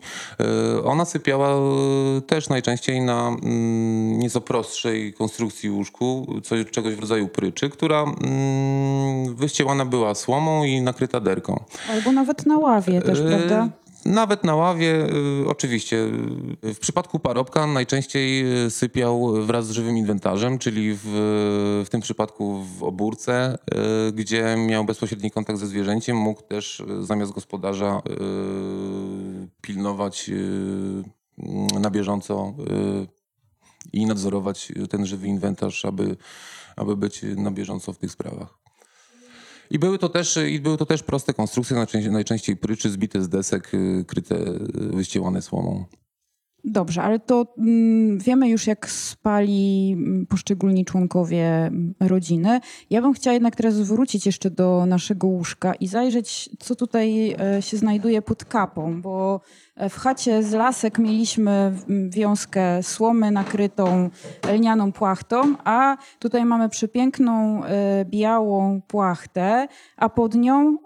Ona 0.85 1.05
sypiała 1.05 1.49
też 2.27 2.49
najczęściej 2.49 3.01
na 3.01 3.27
mm, 3.27 4.19
nieco 4.19 4.41
prostszej 4.41 5.13
konstrukcji 5.13 5.69
łóżku, 5.69 6.27
coś, 6.43 6.65
czegoś 6.71 6.95
w 6.95 6.99
rodzaju 6.99 7.27
pryczy, 7.27 7.69
która 7.69 8.05
wyścielana 9.35 9.85
była 9.85 10.15
słomą 10.15 10.63
i 10.63 10.81
nakryta 10.81 11.19
derką. 11.19 11.63
Albo 11.89 12.11
nawet 12.11 12.45
na 12.45 12.57
ławie 12.57 13.01
też, 13.01 13.19
E, 13.19 13.23
prawda? 13.23 13.69
Nawet 14.05 14.43
na 14.43 14.55
ławie, 14.55 15.07
y, 15.43 15.47
oczywiście. 15.47 15.97
Y, 16.65 16.73
W 16.73 16.79
przypadku 16.79 17.19
parobka 17.19 17.67
najczęściej 17.67 18.45
sypiał 18.69 19.33
wraz 19.45 19.67
z 19.67 19.71
żywym 19.71 19.97
inwentarzem, 19.97 20.59
czyli 20.59 20.93
w, 20.93 21.01
w 21.85 21.89
tym 21.89 22.01
przypadku 22.01 22.63
w 22.63 22.83
obórce, 22.83 23.57
gdzie 24.13 24.55
miał 24.67 24.85
bezpośredni 24.85 25.31
kontakt 25.31 25.59
ze 25.59 25.67
zwierzęciem, 25.67 26.17
mógł 26.17 26.41
też 26.41 26.83
zamiast 27.01 27.31
gospodarza 27.31 28.01
pilnować 29.61 30.31
na 31.79 31.89
bieżąco 31.89 32.53
i 33.93 34.05
nadzorować 34.05 34.71
ten 34.89 35.05
żywy 35.05 35.27
inwentarz, 35.27 35.85
aby, 35.85 36.15
aby 36.77 36.97
być 36.97 37.21
na 37.35 37.51
bieżąco 37.51 37.93
w 37.93 37.97
tych 37.97 38.11
sprawach. 38.11 38.59
I 39.69 39.79
były 39.79 39.97
to 39.97 40.09
też, 40.09 40.39
i 40.49 40.59
były 40.59 40.77
to 40.77 40.85
też 40.85 41.03
proste 41.03 41.33
konstrukcje, 41.33 41.85
najczęściej, 42.11 42.57
pryczy 42.57 42.89
zbite 42.89 43.21
z 43.21 43.29
desek, 43.29 43.73
y, 43.73 44.05
kryte, 44.07 44.35
y, 44.35 44.61
wyścielane 44.93 45.41
słomą. 45.41 45.85
Dobrze, 46.69 47.03
ale 47.03 47.19
to 47.19 47.53
mm, 47.57 48.17
wiemy 48.19 48.49
już, 48.49 48.67
jak 48.67 48.89
spali 48.89 49.93
mm, 49.97 50.25
poszczególni 50.25 50.85
członkowie 50.85 51.45
mm, 51.45 51.93
rodziny. 51.99 52.59
Ja 52.89 53.01
bym 53.01 53.13
chciała 53.13 53.33
jednak 53.33 53.55
teraz 53.55 53.79
wrócić 53.79 54.25
jeszcze 54.25 54.49
do 54.49 54.85
naszego 54.85 55.27
łóżka 55.27 55.73
i 55.73 55.87
zajrzeć, 55.87 56.49
co 56.59 56.75
tutaj 56.75 57.35
e, 57.39 57.61
się 57.61 57.77
znajduje 57.77 58.21
pod 58.21 58.45
kapą, 58.45 59.01
bo 59.01 59.41
e, 59.75 59.89
w 59.89 59.95
chacie 59.95 60.43
z 60.43 60.53
lasek 60.53 60.99
mieliśmy 60.99 61.73
wiązkę 62.09 62.83
słomy 62.83 63.31
nakrytą 63.31 64.09
lnianą 64.53 64.91
płachtą, 64.91 65.55
a 65.63 65.97
tutaj 66.19 66.45
mamy 66.45 66.69
przepiękną 66.69 67.63
e, 67.63 68.05
białą 68.05 68.81
płachtę, 68.81 69.67
a 69.97 70.09
pod 70.09 70.35
nią 70.35 70.77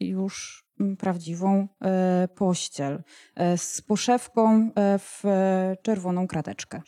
już 0.00 0.67
prawdziwą 0.98 1.68
e, 1.84 2.28
pościel 2.36 3.02
e, 3.34 3.58
z 3.58 3.80
poszewką 3.80 4.70
e, 4.74 4.98
w 4.98 5.22
czerwoną 5.82 6.26
krateczkę. 6.26 6.82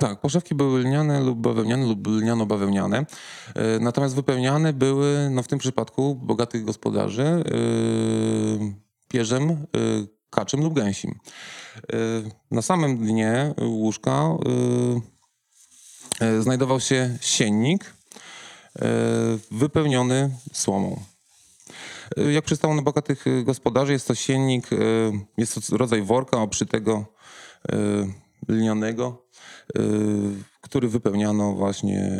Tak, 0.00 0.20
poszewki 0.20 0.54
były 0.54 0.80
lniane 0.80 1.20
lub 1.20 1.38
bawełniane 1.38 1.86
lub 1.86 2.06
lniano-bawełniane, 2.08 3.06
natomiast 3.80 4.14
wypełniane 4.14 4.72
były, 4.72 5.30
no 5.30 5.42
w 5.42 5.48
tym 5.48 5.58
przypadku 5.58 6.14
bogatych 6.14 6.64
gospodarzy, 6.64 7.44
pierzem, 9.08 9.66
kaczym 10.30 10.60
lub 10.60 10.74
gęsim. 10.74 11.18
Na 12.50 12.62
samym 12.62 12.98
dnie 12.98 13.54
łóżka 13.60 14.28
znajdował 16.40 16.80
się 16.80 17.18
siennik 17.20 17.94
wypełniony 19.50 20.30
słomą. 20.52 21.11
E, 22.16 22.32
Jak 22.32 22.44
przystało 22.44 22.74
na 22.74 22.82
bogatych 22.82 23.26
e, 23.26 23.42
gospodarzy, 23.42 23.92
jest 23.92 24.08
to 24.08 24.14
siennik, 24.14 24.72
e, 24.72 24.76
jest 25.38 25.70
to 25.70 25.76
rodzaj 25.76 26.02
worka 26.02 26.36
oprzytego 26.42 27.04
lnianego, 28.48 29.22
który 30.60 30.88
wypełniano 30.88 31.52
właśnie 31.52 32.10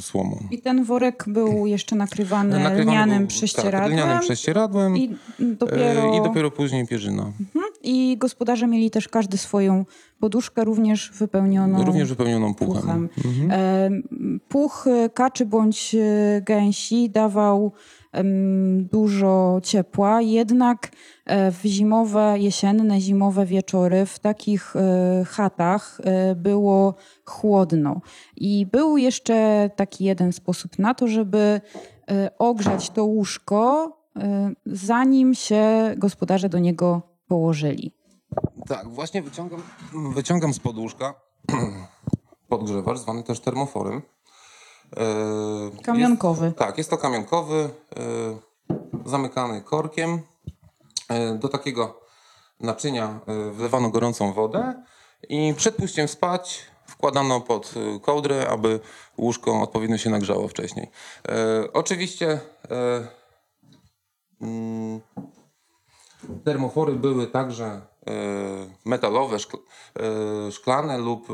słomą. 0.00 0.38
I 0.50 0.62
ten 0.62 0.84
worek 0.84 1.24
był 1.26 1.66
jeszcze 1.66 1.96
nakrywany, 1.96 2.58
Nakrywany 2.58 2.84
lnianym 2.90 3.18
był- 3.18 3.26
prześcieradłem. 3.26 3.82
Tak, 3.82 3.92
lnianym 3.92 4.20
prześcieradłem 4.20 4.96
I 4.96 5.16
dopiero, 5.38 6.14
i 6.14 6.22
dopiero 6.22 6.50
później 6.50 6.86
pierzyna. 6.86 7.32
I 7.82 8.16
gospodarze 8.18 8.66
mieli 8.66 8.90
też 8.90 9.08
każdy 9.08 9.38
swoją 9.38 9.84
poduszkę, 10.20 10.64
również 10.64 11.12
wypełnioną 11.12 11.84
Również 11.84 12.08
wypełnioną 12.08 12.54
puchem. 12.54 12.82
puchem. 12.82 13.08
Mhm. 13.42 14.02
Puch 14.48 14.84
kaczy 15.14 15.46
bądź 15.46 15.96
gęsi 16.42 17.10
dawał 17.10 17.72
dużo 18.78 19.60
ciepła, 19.62 20.20
jednak 20.20 20.90
e, 21.26 21.52
w 21.52 21.60
zimowe, 21.64 22.34
jesienne, 22.38 23.00
zimowe 23.00 23.46
wieczory 23.46 24.06
w 24.06 24.18
takich 24.18 24.76
e, 24.76 25.24
chatach 25.24 26.00
e, 26.04 26.34
było 26.34 26.94
chłodno. 27.24 28.00
I 28.36 28.66
był 28.66 28.96
jeszcze 28.96 29.70
taki 29.76 30.04
jeden 30.04 30.32
sposób 30.32 30.78
na 30.78 30.94
to, 30.94 31.08
żeby 31.08 31.60
ogrzać 32.38 32.90
to 32.90 33.04
łóżko, 33.04 33.92
zanim 34.66 35.34
się 35.34 35.94
gospodarze 35.96 36.48
do 36.48 36.58
niego 36.58 37.02
położyli. 37.26 37.94
Tak, 38.68 38.88
właśnie 38.88 39.22
wyciągam, 39.22 39.62
wyciągam 40.14 40.54
z 40.54 40.58
podłóżka 40.58 41.14
podgrzewacz, 42.48 42.98
zwany 42.98 43.22
też 43.22 43.40
termoforem. 43.40 44.02
E, 44.96 45.82
Kamionkowy. 45.82 46.46
Jest, 46.46 46.58
tak, 46.58 46.78
jest 46.78 46.90
to 46.90 46.98
kamionkowy, 46.98 47.70
e, 47.96 49.08
zamykany 49.08 49.60
korkiem. 49.60 50.20
E, 51.08 51.34
do 51.34 51.48
takiego 51.48 52.00
naczynia 52.60 53.20
wlewano 53.52 53.90
gorącą 53.90 54.32
wodę 54.32 54.82
i 55.28 55.54
przed 55.56 55.76
pójściem 55.76 56.08
spać 56.08 56.64
wkładano 56.86 57.40
pod 57.40 57.74
kołdrę, 58.02 58.48
aby 58.48 58.80
łóżko 59.18 59.62
odpowiednio 59.62 59.98
się 59.98 60.10
nagrzało 60.10 60.48
wcześniej. 60.48 60.90
Oczywiście 61.72 62.40
mm, 64.40 65.00
Termofory 66.44 66.92
były 66.92 67.26
także 67.26 67.80
metalowe, 68.84 69.36
szkl- 69.36 69.58
szklane 70.50 70.98
lub 70.98 71.26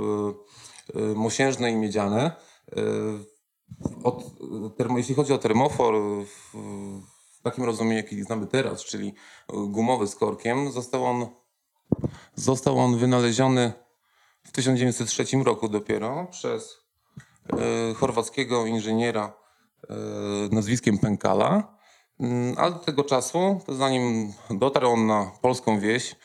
mosiężne 1.15 1.71
i 1.71 1.77
miedziane. 1.77 2.31
Od, 4.05 4.25
termo, 4.77 4.99
jeśli 4.99 5.15
chodzi 5.15 5.33
o 5.33 5.39
termofor 5.39 5.95
w, 6.25 6.57
w 7.39 7.43
takim 7.43 7.65
rozumieniu, 7.65 7.97
jaki 7.97 8.23
znamy 8.23 8.47
teraz, 8.47 8.85
czyli 8.85 9.15
gumowy 9.49 10.07
z 10.07 10.17
korkiem, 10.17 10.73
został 10.73 11.05
on, 11.05 11.27
został 12.35 12.79
on 12.79 12.99
wynaleziony 12.99 13.73
w 14.45 14.53
1903 14.53 15.25
roku 15.45 15.69
dopiero 15.69 16.27
przez 16.31 16.79
e, 17.53 17.95
chorwackiego 17.95 18.67
inżyniera 18.67 19.33
e, 19.91 19.95
nazwiskiem 20.51 20.99
Pękala. 20.99 21.77
Mm, 22.21 22.55
Ale 22.59 22.73
do 22.73 22.79
tego 22.79 23.05
czasu, 23.05 23.61
zanim 23.69 24.33
dotarł 24.51 24.91
on 24.91 25.07
na 25.07 25.31
polską 25.43 25.81
wieś, 25.81 26.17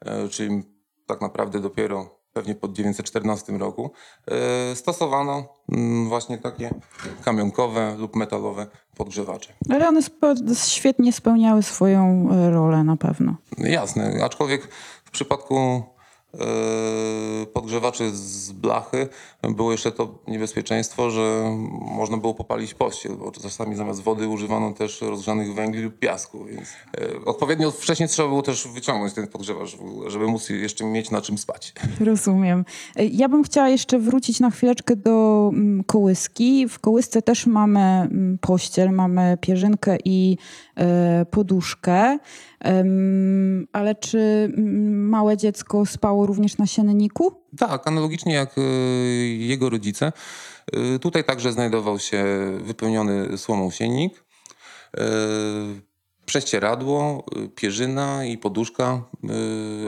e, 0.00 0.28
czyli 0.28 0.62
tak 1.06 1.20
naprawdę 1.20 1.60
dopiero 1.60 2.21
pewnie 2.32 2.54
po 2.54 2.68
914 2.68 3.52
roku, 3.52 3.90
e, 4.30 4.76
stosowano 4.76 5.48
mm, 5.72 6.08
właśnie 6.08 6.38
takie 6.38 6.70
kamionkowe 7.24 7.96
lub 7.98 8.16
metalowe 8.16 8.66
podgrzewacze. 8.96 9.52
Ale 9.70 9.88
one 9.88 10.00
świetnie 10.64 11.12
spełniały 11.12 11.62
swoją 11.62 12.28
e, 12.32 12.50
rolę 12.50 12.84
na 12.84 12.96
pewno. 12.96 13.36
Jasne, 13.58 14.24
aczkolwiek 14.24 14.68
w 15.04 15.10
przypadku 15.10 15.82
podgrzewaczy 17.52 18.10
z 18.16 18.52
blachy 18.52 19.08
było 19.42 19.72
jeszcze 19.72 19.92
to 19.92 20.18
niebezpieczeństwo, 20.28 21.10
że 21.10 21.56
można 21.96 22.16
było 22.16 22.34
popalić 22.34 22.74
pościel, 22.74 23.16
bo 23.16 23.30
czasami 23.30 23.76
zamiast 23.76 24.02
wody 24.02 24.28
używano 24.28 24.72
też 24.72 25.00
rozgrzanych 25.00 25.54
węgli 25.54 25.82
lub 25.82 25.98
piasku, 25.98 26.44
więc 26.44 26.68
e, 26.68 27.24
odpowiednio 27.24 27.70
wcześniej 27.70 28.08
trzeba 28.08 28.28
było 28.28 28.42
też 28.42 28.68
wyciągnąć 28.68 29.14
ten 29.14 29.26
podgrzewacz, 29.26 29.76
żeby 30.06 30.26
móc 30.26 30.48
jeszcze 30.48 30.84
mieć 30.84 31.10
na 31.10 31.20
czym 31.20 31.38
spać. 31.38 31.72
Rozumiem. 32.00 32.64
E, 32.96 33.04
Ja 33.04 33.28
bym 33.28 33.42
chciała 33.42 33.68
jeszcze 33.68 33.98
wrócić 33.98 34.40
na 34.40 34.50
chwileczkę 34.50 34.96
do 34.96 35.50
mm, 35.52 35.84
kołyski. 35.84 36.68
W 36.68 36.78
kołysce 36.78 37.22
też 37.22 37.46
mamy 37.46 37.80
mm, 37.80 38.38
pościel, 38.40 38.90
mamy 38.90 39.38
pierzynkę 39.40 39.96
i 40.04 40.38
poduszkę. 41.30 42.18
Ale 43.72 43.94
czy 43.94 44.18
mm, 44.56 45.08
małe 45.08 45.36
dziecko 45.36 45.86
spało 45.86 46.26
również 46.26 46.58
na 46.58 46.66
sienniku? 46.66 47.32
Tak, 47.58 47.86
analogicznie 47.86 48.34
jak 48.34 48.58
e, 48.58 48.62
jego 49.26 49.70
rodzice. 49.70 50.12
E, 50.72 50.98
Tutaj 50.98 51.24
także 51.24 51.52
znajdował 51.52 51.98
się 51.98 52.24
wypełniony 52.64 53.38
słomą 53.38 53.70
siennik, 53.70 54.24
e, 54.96 55.02
prześcieradło, 56.26 57.24
pierzyna 57.54 58.24
i 58.24 58.38
poduszka, 58.38 59.02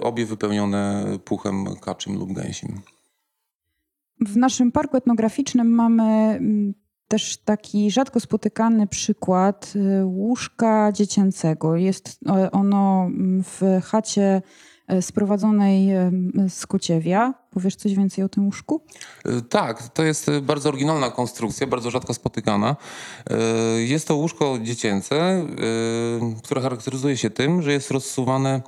obie 0.03 0.27
wypełnione 0.27 1.05
puchem 1.25 1.67
kaczym 1.81 2.19
lub 2.19 2.33
gęsim. 2.33 2.81
W 4.21 4.37
naszym 4.37 4.73
parku 4.73 4.97
etnograficznym 4.97 5.75
mamy 5.75 6.03
mm, 6.03 6.75
też 7.09 7.37
taki 7.37 7.91
rzadko 7.91 8.21
spotykany 8.21 8.87
przykład 8.87 9.73
y, 9.77 10.05
łóżka 10.05 10.93
dziecięcego. 10.93 11.77
Jest 11.77 12.19
ono 12.53 13.05
mm, 13.07 13.45
w 13.45 13.63
chacie 13.85 14.43
e, 14.89 15.03
sprowadzonej 15.03 15.89
z 16.49 16.67
Kociewia. 16.67 17.35
Powiesz 17.51 17.77
coś 17.77 17.95
więcej 17.95 18.25
o 18.25 18.29
tym 18.29 18.45
łóżku? 18.45 18.81
E, 19.25 19.41
Tak, 19.41 19.89
to 19.89 20.03
jest 20.03 20.29
e, 20.29 20.41
bardzo 20.41 20.69
oryginalna 20.69 21.11
konstrukcja, 21.11 21.67
bardzo 21.67 21.91
rzadko 21.91 22.15
spotykana. 22.15 22.77
Jest 23.77 24.09
to 24.09 24.17
łóżko 24.17 24.59
dziecięce, 24.63 25.47
które 26.43 26.61
charakteryzuje 26.61 27.17
się 27.17 27.31
tym, 27.31 27.63
że 27.63 27.73
jest 27.73 27.91
rozsuwane 27.91 28.63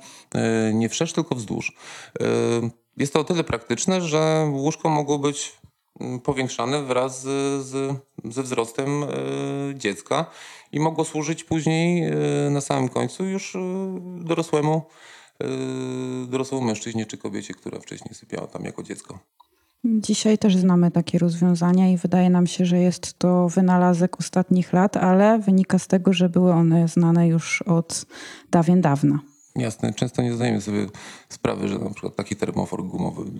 nie 0.73 0.89
wszerz, 0.89 1.13
tylko 1.13 1.35
wzdłuż. 1.35 1.73
Jest 2.97 3.13
to 3.13 3.19
o 3.19 3.23
tyle 3.23 3.43
praktyczne, 3.43 4.01
że 4.01 4.49
łóżko 4.51 4.89
mogło 4.89 5.19
być 5.19 5.57
powiększane 6.23 6.83
wraz 6.83 7.21
z, 7.21 7.97
ze 8.25 8.43
wzrostem 8.43 9.03
e, 9.03 9.07
dziecka 9.75 10.25
i 10.71 10.79
mogło 10.79 11.05
służyć 11.05 11.43
później 11.43 12.03
e, 12.03 12.49
na 12.49 12.61
samym 12.61 12.89
końcu 12.89 13.25
już 13.25 13.55
e, 13.55 13.59
dorosłemu, 14.19 14.81
dorosłemu 16.27 16.65
mężczyźnie 16.65 17.05
czy 17.05 17.17
kobiecie, 17.17 17.53
która 17.53 17.79
wcześniej 17.79 18.15
sypiała 18.15 18.47
tam 18.47 18.63
jako 18.63 18.83
dziecko. 18.83 19.19
Dzisiaj 19.85 20.37
też 20.37 20.57
znamy 20.57 20.91
takie 20.91 21.19
rozwiązania 21.19 21.91
i 21.91 21.97
wydaje 21.97 22.29
nam 22.29 22.47
się, 22.47 22.65
że 22.65 22.77
jest 22.77 23.19
to 23.19 23.49
wynalazek 23.49 24.19
ostatnich 24.19 24.73
lat, 24.73 24.97
ale 24.97 25.39
wynika 25.39 25.79
z 25.79 25.87
tego, 25.87 26.13
że 26.13 26.29
były 26.29 26.53
one 26.53 26.87
znane 26.87 27.27
już 27.27 27.61
od 27.61 28.05
dawien 28.51 28.81
dawna. 28.81 29.19
Jasne, 29.57 29.93
często 29.93 30.21
nie 30.21 30.33
zdajemy 30.33 30.61
sobie 30.61 30.85
sprawy, 31.29 31.67
że 31.67 31.79
na 31.79 31.89
przykład 31.89 32.15
taki 32.15 32.35
termofor 32.35 32.83
gumowy 32.83 33.31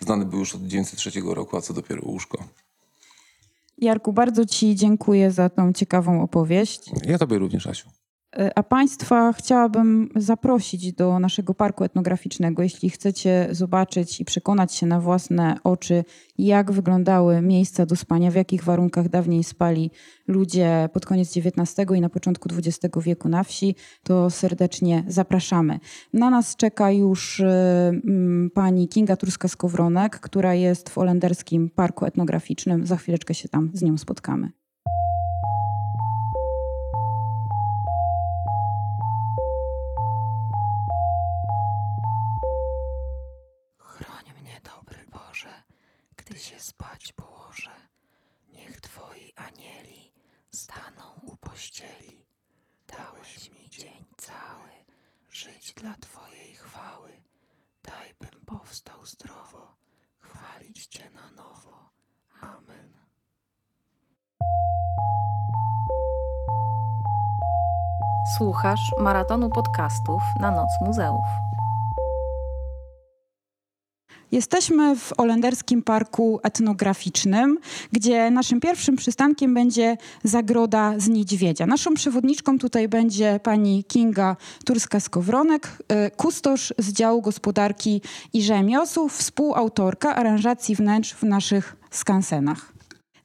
znany 0.00 0.24
był 0.24 0.38
już 0.38 0.54
od 0.54 0.62
1903 0.62 1.34
roku, 1.34 1.56
a 1.56 1.60
co 1.60 1.74
dopiero 1.74 2.02
łóżko. 2.04 2.44
Jarku, 3.78 4.12
bardzo 4.12 4.46
Ci 4.46 4.74
dziękuję 4.74 5.30
za 5.30 5.48
tą 5.48 5.72
ciekawą 5.72 6.22
opowieść. 6.22 6.90
Ja 7.06 7.18
tobie 7.18 7.38
również, 7.38 7.66
Asiu. 7.66 7.88
A 8.54 8.62
Państwa 8.62 9.32
chciałabym 9.32 10.08
zaprosić 10.16 10.92
do 10.92 11.18
naszego 11.18 11.54
parku 11.54 11.84
etnograficznego. 11.84 12.62
Jeśli 12.62 12.90
chcecie 12.90 13.48
zobaczyć 13.50 14.20
i 14.20 14.24
przekonać 14.24 14.74
się 14.74 14.86
na 14.86 15.00
własne 15.00 15.56
oczy, 15.64 16.04
jak 16.38 16.72
wyglądały 16.72 17.42
miejsca 17.42 17.86
do 17.86 17.96
spania, 17.96 18.30
w 18.30 18.34
jakich 18.34 18.64
warunkach 18.64 19.08
dawniej 19.08 19.44
spali 19.44 19.90
ludzie 20.26 20.88
pod 20.92 21.06
koniec 21.06 21.36
XIX 21.36 21.90
i 21.96 22.00
na 22.00 22.08
początku 22.08 22.48
XX 22.56 22.96
wieku 23.04 23.28
na 23.28 23.44
wsi, 23.44 23.74
to 24.02 24.30
serdecznie 24.30 25.04
zapraszamy. 25.06 25.80
Na 26.12 26.30
nas 26.30 26.56
czeka 26.56 26.90
już 26.90 27.40
mm, 27.40 28.50
pani 28.54 28.88
Kinga 28.88 29.14
Turska-Skowronek, 29.14 30.08
która 30.08 30.54
jest 30.54 30.88
w 30.88 30.98
Olenderskim 30.98 31.70
Parku 31.70 32.04
Etnograficznym. 32.04 32.86
Za 32.86 32.96
chwileczkę 32.96 33.34
się 33.34 33.48
tam 33.48 33.70
z 33.74 33.82
nią 33.82 33.98
spotkamy. 33.98 34.57
Spać 46.78 47.12
położę. 47.12 47.70
Niech 48.52 48.80
Twoi 48.80 49.32
anieli 49.36 50.12
staną 50.50 51.04
u 51.22 51.36
pościeli. 51.36 52.26
Dałeś 52.86 53.50
mi 53.50 53.70
dzień 53.70 54.04
cały, 54.16 54.70
żyć 55.30 55.74
dla 55.74 55.94
Twojej 55.94 56.54
chwały. 56.54 57.22
Daj 57.82 58.14
bym 58.20 58.44
powstał 58.46 59.06
zdrowo, 59.06 59.76
chwalić 60.18 60.86
Cię 60.86 61.10
na 61.10 61.30
nowo. 61.30 61.90
Amen. 62.40 62.92
Słuchasz 68.36 68.94
maratonu 68.98 69.50
podcastów 69.50 70.22
na 70.40 70.50
Noc 70.50 70.70
Muzeów. 70.80 71.47
Jesteśmy 74.32 74.96
w 74.96 75.12
Olenderskim 75.16 75.82
Parku 75.82 76.40
Etnograficznym, 76.42 77.58
gdzie 77.92 78.30
naszym 78.30 78.60
pierwszym 78.60 78.96
przystankiem 78.96 79.54
będzie 79.54 79.96
Zagroda 80.24 80.94
z 80.98 81.08
Niedźwiedzia. 81.08 81.66
Naszą 81.66 81.94
przewodniczką 81.94 82.58
tutaj 82.58 82.88
będzie 82.88 83.40
pani 83.42 83.84
Kinga 83.84 84.36
Turska-Skowronek, 84.64 85.66
y, 86.06 86.10
kustosz 86.16 86.74
z 86.78 86.92
działu 86.92 87.22
gospodarki 87.22 88.02
i 88.32 88.42
rzemiosł, 88.42 89.08
współautorka 89.08 90.16
aranżacji 90.16 90.74
wnętrz 90.74 91.14
w 91.14 91.22
naszych 91.22 91.76
skansenach. 91.90 92.72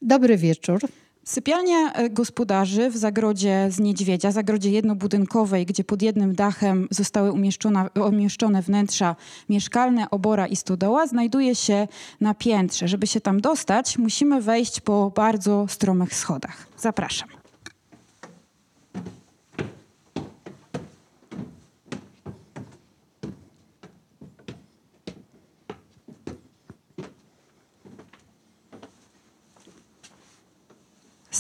Dobry 0.02 0.38
wieczór. 0.38 0.80
Sypialnia 1.24 1.94
e, 1.94 2.10
gospodarzy 2.10 2.90
w 2.90 2.98
zagrodzie 2.98 3.68
z 3.72 3.80
niedźwiedzia, 3.80 4.32
zagrodzie 4.32 4.70
jednobudynkowej, 4.70 5.66
gdzie 5.66 5.84
pod 5.84 6.02
jednym 6.02 6.36
dachem 6.36 6.88
zostały 6.92 7.32
umieszczone 7.96 8.62
wnętrza 8.62 9.16
mieszkalne, 9.50 10.10
obora 10.10 10.48
i 10.48 10.56
stodoła, 10.56 11.08
znajduje 11.08 11.56
się 11.56 11.88
na 12.22 12.34
piętrze. 12.34 12.88
Żeby 12.88 13.08
się 13.08 13.22
tam 13.22 13.42
dostać, 13.42 13.98
musimy 13.98 14.42
wejść 14.42 14.80
po 14.80 15.12
bardzo 15.16 15.66
stromych 15.70 16.16
schodach. 16.16 16.68
Zapraszam. 16.78 17.43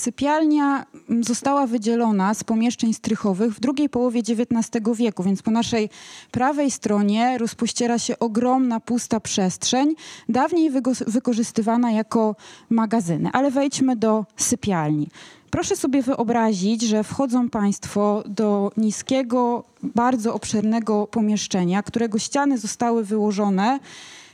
Sypialnia 0.04 0.86
mm, 1.10 1.24
została 1.24 1.68
wydzielona 1.68 2.34
z 2.34 2.44
pomieszczeń 2.44 2.94
strychowych 2.94 3.54
w 3.54 3.60
drugiej 3.60 3.90
połowie 3.90 4.20
XIX 4.20 4.86
wieku, 4.96 5.24
więc 5.24 5.42
po 5.42 5.52
naszej 5.52 5.90
prawej 6.32 6.72
stronie 6.72 7.38
rozpościera 7.38 8.00
się 8.00 8.20
ogromna, 8.20 8.80
pusta 8.80 9.20
przestrzeń, 9.20 9.96
dawniej 10.30 10.72
wykorzystywana 11.08 11.92
jako 11.92 12.36
magazyny. 12.70 13.30
Ale 13.34 13.52
wejdźmy 13.52 13.96
do 13.96 14.26
sypialni. 14.38 15.08
Proszę 15.50 15.76
sobie 15.76 16.02
wyobrazić, 16.02 16.82
że 16.82 17.04
wchodzą 17.04 17.50
Państwo 17.50 18.24
do 18.26 18.72
niskiego, 18.78 19.64
bardzo 19.84 20.34
obszernego 20.34 21.08
pomieszczenia, 21.08 21.84
którego 21.84 22.20
ściany 22.20 22.58
zostały 22.58 23.04
wyłożone 23.04 23.80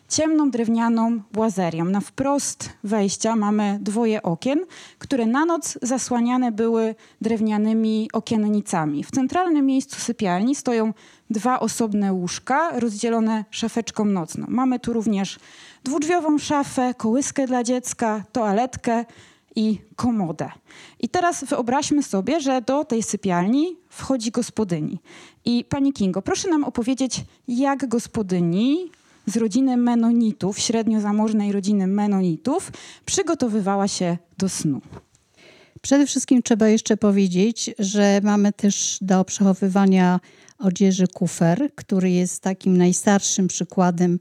ciemną 0.09 0.51
drewnianą 0.51 1.21
błazerią. 1.31 1.85
Na 1.85 1.99
wprost 1.99 2.69
wejścia 2.83 3.35
mamy 3.35 3.79
dwoje 3.81 4.23
okien, 4.23 4.59
które 4.97 5.25
na 5.25 5.45
noc 5.45 5.77
zasłaniane 5.81 6.51
były 6.51 6.95
drewnianymi 7.21 8.09
okiennicami. 8.13 9.03
W 9.03 9.11
centralnym 9.11 9.65
miejscu 9.65 9.99
sypialni 9.99 10.55
stoją 10.55 10.93
dwa 11.29 11.59
osobne 11.59 12.13
łóżka 12.13 12.79
rozdzielone 12.79 13.45
szafeczką 13.51 14.05
nocną. 14.05 14.45
Mamy 14.49 14.79
tu 14.79 14.93
również 14.93 15.39
dwudrzwiową 15.83 16.37
szafę, 16.37 16.93
kołyskę 16.93 17.47
dla 17.47 17.63
dziecka, 17.63 18.23
toaletkę 18.31 19.05
i 19.55 19.81
komodę. 19.95 20.49
I 20.99 21.09
teraz 21.09 21.43
wyobraźmy 21.43 22.03
sobie, 22.03 22.41
że 22.41 22.61
do 22.61 22.85
tej 22.85 23.03
sypialni 23.03 23.77
wchodzi 23.89 24.31
gospodyni. 24.31 24.99
I 25.45 25.65
pani 25.69 25.93
Kingo, 25.93 26.21
proszę 26.21 26.49
nam 26.49 26.63
opowiedzieć, 26.63 27.21
jak 27.47 27.87
gospodyni 27.87 28.91
z 29.29 29.37
rodziny 29.37 29.77
Menonitów, 29.77 30.59
średnio 30.59 31.01
zamożnej 31.01 31.51
rodziny 31.51 31.87
Menonitów, 31.87 32.71
przygotowywała 33.05 33.87
się 33.87 34.17
do 34.37 34.49
snu. 34.49 34.81
Przede 35.81 36.07
wszystkim 36.07 36.43
trzeba 36.43 36.67
jeszcze 36.67 36.97
powiedzieć, 36.97 37.71
że 37.79 38.21
mamy 38.23 38.53
też 38.53 38.97
do 39.01 39.25
przechowywania 39.25 40.19
odzieży 40.59 41.07
kufer, 41.07 41.69
który 41.75 42.11
jest 42.11 42.41
takim 42.41 42.77
najstarszym 42.77 43.47
przykładem 43.47 44.19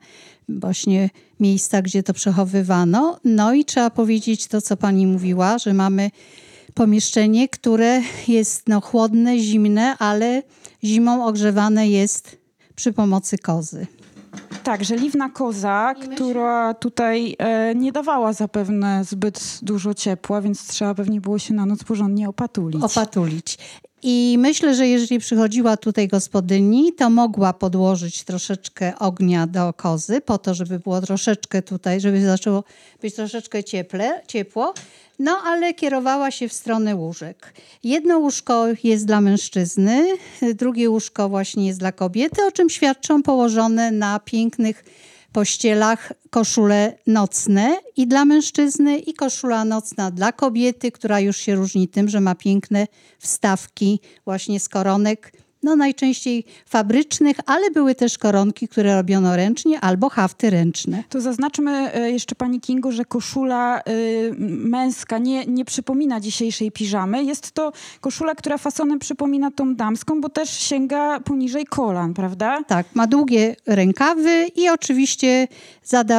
właśnie 0.48 1.10
miejsca, 1.40 1.82
gdzie 1.82 2.02
to 2.02 2.14
przechowywano. 2.14 3.20
No 3.24 3.54
i 3.54 3.64
trzeba 3.64 3.90
powiedzieć 3.90 4.46
to, 4.46 4.60
co 4.62 4.76
pani 4.76 5.06
mówiła, 5.06 5.58
że 5.58 5.74
mamy 5.74 6.10
pomieszczenie, 6.74 7.48
które 7.48 8.02
jest 8.28 8.68
no, 8.68 8.80
chłodne, 8.80 9.38
zimne, 9.38 9.98
ale 9.98 10.42
zimą 10.84 11.26
ogrzewane 11.26 11.88
jest 11.88 12.38
przy 12.74 12.92
pomocy 12.92 13.38
kozy. 13.38 13.86
Tak, 14.64 14.84
żeliwna 14.84 15.30
koza, 15.30 15.94
która 16.14 16.74
tutaj 16.74 17.36
e, 17.38 17.74
nie 17.74 17.92
dawała 17.92 18.32
zapewne 18.32 19.04
zbyt 19.04 19.58
dużo 19.62 19.94
ciepła, 19.94 20.40
więc 20.40 20.66
trzeba 20.66 20.94
pewnie 20.94 21.20
było 21.20 21.38
się 21.38 21.54
na 21.54 21.66
noc 21.66 21.84
porządnie 21.84 22.28
opatulić. 22.28 22.82
opatulić. 22.82 23.58
I 24.02 24.36
myślę, 24.38 24.74
że 24.74 24.88
jeżeli 24.88 25.18
przychodziła 25.18 25.76
tutaj 25.76 26.08
gospodyni, 26.08 26.92
to 26.92 27.10
mogła 27.10 27.52
podłożyć 27.52 28.24
troszeczkę 28.24 28.98
ognia 28.98 29.46
do 29.46 29.72
kozy, 29.72 30.20
po 30.20 30.38
to, 30.38 30.54
żeby 30.54 30.78
było 30.78 31.00
troszeczkę 31.00 31.62
tutaj, 31.62 32.00
żeby 32.00 32.24
zaczęło 32.24 32.64
być 33.02 33.14
troszeczkę 33.14 33.64
cieple, 33.64 34.22
ciepło. 34.26 34.74
No, 35.18 35.38
ale 35.44 35.74
kierowała 35.74 36.30
się 36.30 36.48
w 36.48 36.52
stronę 36.52 36.96
łóżek. 36.96 37.54
Jedno 37.84 38.18
łóżko 38.18 38.66
jest 38.84 39.06
dla 39.06 39.20
mężczyzny, 39.20 40.06
drugie 40.54 40.90
łóżko 40.90 41.28
właśnie 41.28 41.66
jest 41.66 41.78
dla 41.78 41.92
kobiety, 41.92 42.46
o 42.46 42.52
czym 42.52 42.70
świadczą 42.70 43.22
położone 43.22 43.90
na 43.90 44.20
pięknych 44.20 44.84
pościelach 45.32 46.12
koszule 46.30 46.98
nocne 47.06 47.76
i 47.96 48.06
dla 48.06 48.24
mężczyzny 48.24 48.98
i 48.98 49.14
koszula 49.14 49.64
nocna 49.64 50.10
dla 50.10 50.32
kobiety, 50.32 50.92
która 50.92 51.20
już 51.20 51.36
się 51.36 51.54
różni 51.54 51.88
tym, 51.88 52.08
że 52.08 52.20
ma 52.20 52.34
piękne 52.34 52.86
wstawki 53.18 54.00
właśnie 54.24 54.60
z 54.60 54.68
koronek, 54.68 55.32
no 55.62 55.76
najczęściej 55.76 56.44
fabrycznych, 56.66 57.36
ale 57.46 57.70
były 57.70 57.94
też 57.94 58.18
koronki, 58.18 58.68
które 58.68 58.94
robiono 58.94 59.36
ręcznie 59.36 59.80
albo 59.80 60.08
hafty 60.08 60.50
ręczne. 60.50 61.04
To 61.08 61.20
zaznaczmy 61.20 61.92
e, 61.94 62.10
jeszcze 62.10 62.34
pani 62.34 62.60
Kingo, 62.60 62.92
że 62.92 63.04
koszula 63.04 63.80
y, 63.88 64.34
męska 64.38 65.18
nie, 65.18 65.46
nie 65.46 65.64
przypomina 65.64 66.20
dzisiejszej 66.20 66.72
piżamy. 66.72 67.24
Jest 67.24 67.52
to 67.52 67.72
koszula, 68.00 68.34
która 68.34 68.58
fasonem 68.58 68.98
przypomina 68.98 69.50
tą 69.50 69.74
damską, 69.74 70.20
bo 70.20 70.28
też 70.28 70.50
sięga 70.50 71.20
poniżej 71.20 71.66
kolan, 71.66 72.14
prawda? 72.14 72.62
Tak, 72.66 72.86
ma 72.94 73.06
długie 73.06 73.56
rękawy 73.66 74.46
i 74.56 74.68
oczywiście 74.68 75.48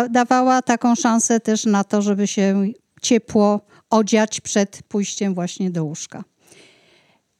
dawała 0.09 0.61
taką 0.61 0.95
szansę 0.95 1.39
też 1.39 1.65
na 1.65 1.83
to, 1.83 2.01
żeby 2.01 2.27
się 2.27 2.67
ciepło 3.01 3.61
odziać 3.89 4.41
przed 4.41 4.79
pójściem 4.87 5.33
właśnie 5.33 5.69
do 5.71 5.83
łóżka. 5.83 6.23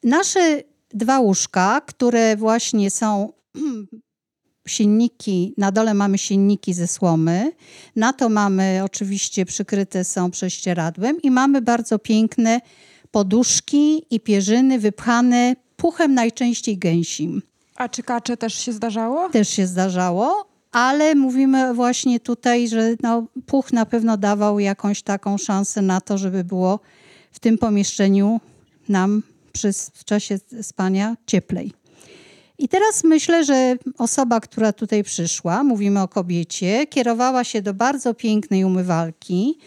Nasze 0.04 0.64
dwa 0.94 1.20
łóżka, 1.20 1.82
które 1.82 2.38
właśnie 2.38 2.92
są 2.92 3.34
sienniki, 4.68 5.54
na 5.58 5.72
dole 5.72 5.94
mamy 5.94 6.18
sienniki 6.18 6.74
ze 6.74 6.88
słomy, 6.88 7.52
na 7.96 8.14
to 8.14 8.30
mamy 8.30 8.82
oczywiście 8.84 9.46
przykryte 9.46 10.04
są 10.04 10.32
prześcieradłem 10.32 11.22
i 11.22 11.32
mamy 11.32 11.62
bardzo 11.62 12.00
piękne 12.00 12.62
poduszki 13.12 14.06
i 14.16 14.20
pierzyny 14.20 14.80
wypchane 14.80 15.56
puchem 15.76 16.14
najczęściej 16.14 16.78
gęsim 16.78 17.42
A 17.76 17.90
czy 17.90 18.04
kacze 18.04 18.38
też 18.38 18.54
się 18.54 18.74
zdarzało? 18.74 19.30
też 19.30 19.50
się 19.50 19.68
zdarzało, 19.68 20.50
ale 20.72 21.16
mówimy 21.16 21.74
właśnie 21.74 22.20
tutaj, 22.20 22.68
że 22.68 22.96
no, 23.04 23.26
puch 23.46 23.74
na 23.74 23.86
pewno 23.86 24.18
dawał 24.18 24.60
jakąś 24.60 25.02
taką 25.02 25.38
szansę 25.38 25.82
na 25.82 26.02
to, 26.02 26.18
żeby 26.18 26.44
było 26.44 26.80
w 27.32 27.40
tym 27.40 27.58
pomieszczeniu 27.58 28.40
nam 28.90 29.24
przy, 29.60 29.74
w 29.94 30.06
czasie 30.06 30.40
spania 30.62 31.16
cieplej. 31.28 31.72
I 32.58 32.68
teraz 32.68 33.04
myślę, 33.04 33.46
że 33.46 33.76
osoba, 33.98 34.40
która 34.40 34.74
tutaj 34.74 35.04
przyszła, 35.04 35.64
mówimy 35.64 36.02
o 36.02 36.08
kobiecie, 36.08 36.88
kierowała 36.88 37.44
się 37.44 37.62
do 37.62 37.74
bardzo 37.74 38.14
pięknej 38.14 38.64
umywalki. 38.64 39.58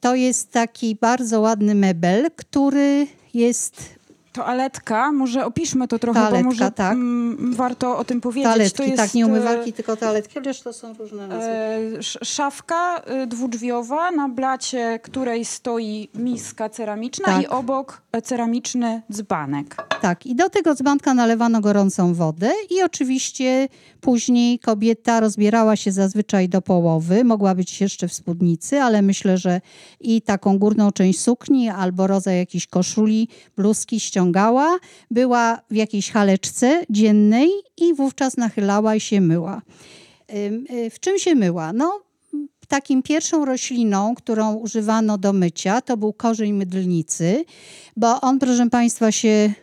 To 0.00 0.14
jest 0.14 0.52
taki 0.52 0.94
bardzo 1.00 1.40
ładny 1.40 1.74
mebel, 1.74 2.30
który 2.36 3.06
jest 3.34 3.95
Toaletka, 4.36 5.12
może 5.12 5.44
opiszmy 5.44 5.88
to 5.88 5.98
trochę, 5.98 6.20
Toaletka, 6.20 6.42
bo 6.42 6.50
może 6.50 6.70
tak. 6.70 6.92
mm, 6.92 7.54
warto 7.54 7.98
o 7.98 8.04
tym 8.04 8.20
powiedzieć. 8.20 8.52
toaletki, 8.52 8.76
to 8.76 8.82
jest, 8.82 8.96
tak, 8.96 9.14
nie 9.14 9.24
e, 9.24 9.26
umywalki, 9.26 9.72
tylko 9.72 9.96
toaletki, 9.96 10.34
chociaż 10.34 10.60
to 10.60 10.72
są 10.72 10.94
różne 10.94 11.26
nazwy. 11.28 11.50
E, 11.50 11.78
sz- 11.98 12.28
Szafka 12.28 13.02
dwudrzwiowa, 13.26 14.10
na 14.10 14.28
blacie 14.28 15.00
której 15.02 15.44
stoi 15.44 16.08
miska 16.14 16.68
ceramiczna 16.68 17.24
Tak. 17.26 17.42
i 17.42 17.46
obok 17.46 18.02
e, 18.12 18.22
ceramiczny 18.22 19.02
dzbanek. 19.12 19.76
Tak, 20.00 20.26
i 20.26 20.34
do 20.34 20.50
tego 20.50 20.74
dzbanka 20.74 21.14
nalewano 21.14 21.60
gorącą 21.60 22.14
wodę 22.14 22.50
i 22.70 22.82
oczywiście 22.82 23.68
później 24.00 24.58
kobieta 24.58 25.20
rozbierała 25.20 25.76
się 25.76 25.92
zazwyczaj 25.92 26.48
do 26.48 26.62
połowy, 26.62 27.24
mogła 27.24 27.54
być 27.54 27.80
jeszcze 27.80 28.08
w 28.08 28.12
spódnicy, 28.12 28.80
ale 28.82 29.02
myślę, 29.02 29.38
że 29.38 29.60
i 30.00 30.22
taką 30.22 30.58
górną 30.58 30.92
część 30.92 31.20
sukni 31.20 31.68
albo 31.68 32.06
rodzaj 32.06 32.36
jakiejś 32.38 32.66
koszuli, 32.66 33.28
bluzki 33.56 34.00
ściągała, 34.00 34.25
była 35.10 35.60
w 35.70 35.74
jakiejś 35.74 36.10
haleczce 36.10 36.84
dziennej 36.90 37.50
i 37.76 37.94
wówczas 37.94 38.36
nachylała 38.36 38.94
i 38.94 39.00
się 39.00 39.20
myła. 39.20 39.62
Y, 40.34 40.90
W 40.90 41.00
czym 41.00 41.18
się 41.18 41.34
myła? 41.34 41.72
No, 41.72 42.00
takim 42.68 43.02
pierwszą 43.02 43.44
rośliną, 43.44 44.14
którą 44.14 44.54
używano 44.54 45.18
do 45.18 45.32
mycia, 45.32 45.80
to 45.80 45.96
był 45.96 46.12
korzeń 46.12 46.52
mydlnicy, 46.52 47.44
bo 47.96 48.20
on, 48.20 48.38
proszę 48.38 48.70
Państwa, 48.70 49.12
się 49.12 49.54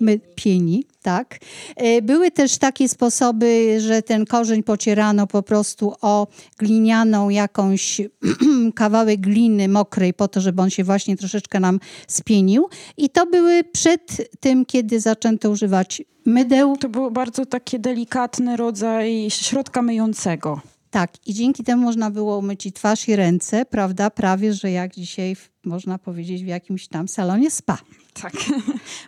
my, 0.00 0.20
pieni, 0.34 0.84
tak. 1.02 1.38
E, 1.76 2.02
Były 2.02 2.30
też 2.30 2.58
takie 2.58 2.88
sposoby, 2.88 3.80
że 3.80 4.02
ten 4.02 4.26
korzeń 4.26 4.62
pocierano 4.62 5.26
po 5.26 5.42
prostu 5.42 5.94
o 6.00 6.26
glinianą 6.58 7.28
jakąś 7.28 8.00
kawałek 8.74 9.20
gliny 9.20 9.68
mokrej 9.68 10.14
po 10.14 10.28
to, 10.28 10.40
żeby 10.40 10.62
on 10.62 10.70
się 10.70 10.84
właśnie 10.84 11.16
troszeczkę 11.16 11.60
nam 11.60 11.80
spienił. 12.08 12.68
I 12.96 13.10
to 13.10 13.26
były 13.26 13.64
przed 13.64 14.30
tym, 14.40 14.64
kiedy 14.66 15.00
zaczęto 15.00 15.50
używać 15.50 16.02
mydeł. 16.26 16.76
To 16.76 16.88
był 16.88 17.10
bardzo 17.10 17.46
taki 17.46 17.80
delikatny 17.80 18.56
rodzaj 18.56 19.26
środka 19.30 19.82
myjącego. 19.82 20.60
Tak, 20.90 21.12
i 21.26 21.34
dzięki 21.34 21.64
temu 21.64 21.82
można 21.84 22.10
było 22.10 22.38
umyć 22.38 22.66
i 22.66 22.72
twarz 22.72 23.08
i 23.08 23.16
ręce, 23.16 23.64
prawda, 23.64 24.10
prawie, 24.10 24.54
że 24.54 24.70
jak 24.70 24.94
dzisiaj 24.94 25.36
można 25.64 25.98
powiedzieć 25.98 26.44
w 26.44 26.46
jakimś 26.46 26.88
tam 26.88 27.08
salonie 27.08 27.50
spa. 27.50 27.78
Tak. 28.12 28.32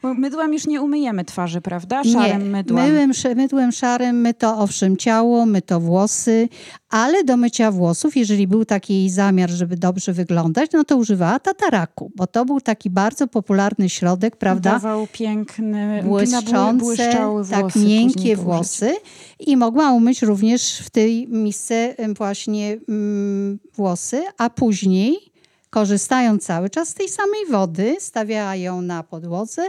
Mydłem 0.19 0.53
już 0.53 0.67
nie 0.67 0.83
umyjemy 0.83 1.25
twarzy, 1.25 1.61
prawda? 1.61 2.05
Szarym 2.05 2.43
Nie, 2.43 2.51
mydłem. 2.51 2.87
Myłem, 2.87 3.11
mydłem 3.37 3.73
szarym, 3.73 4.21
myto 4.21 4.59
owszem 4.59 4.97
ciało, 4.97 5.47
myto 5.47 5.81
włosy, 5.81 6.49
ale 6.91 7.25
do 7.25 7.37
mycia 7.37 7.71
włosów, 7.71 8.17
jeżeli 8.17 8.47
był 8.47 8.65
taki 8.65 8.95
jej 8.95 9.11
zamiar, 9.11 9.51
żeby 9.51 9.77
dobrze 9.77 10.13
wyglądać, 10.13 10.71
no 10.73 10.85
to 10.85 10.97
używała 10.97 11.39
tataraku, 11.39 12.13
bo 12.17 12.27
to 12.27 12.45
był 12.45 12.61
taki 12.61 12.91
bardzo 12.91 13.27
popularny 13.27 13.89
środek, 13.89 14.37
prawda? 14.37 14.71
Dawał 14.71 15.07
piękny, 15.13 16.03
Błyszczące, 16.03 17.13
tak 17.51 17.77
miękkie 17.77 18.37
włosy 18.37 18.95
i 19.39 19.57
mogła 19.57 19.93
umyć 19.93 20.23
również 20.23 20.79
w 20.79 20.91
tej 20.91 21.29
misce 21.29 21.95
właśnie 22.17 22.77
mm, 22.89 23.59
włosy, 23.77 24.23
a 24.39 24.51
później 24.51 25.34
korzystając 25.75 26.45
cały 26.45 26.71
czas 26.71 26.89
z 26.89 26.95
tej 26.95 27.09
samej 27.09 27.47
wody, 27.51 27.97
stawiała 28.01 28.57
ją 28.57 28.83
na 28.83 29.03
podłodze, 29.03 29.63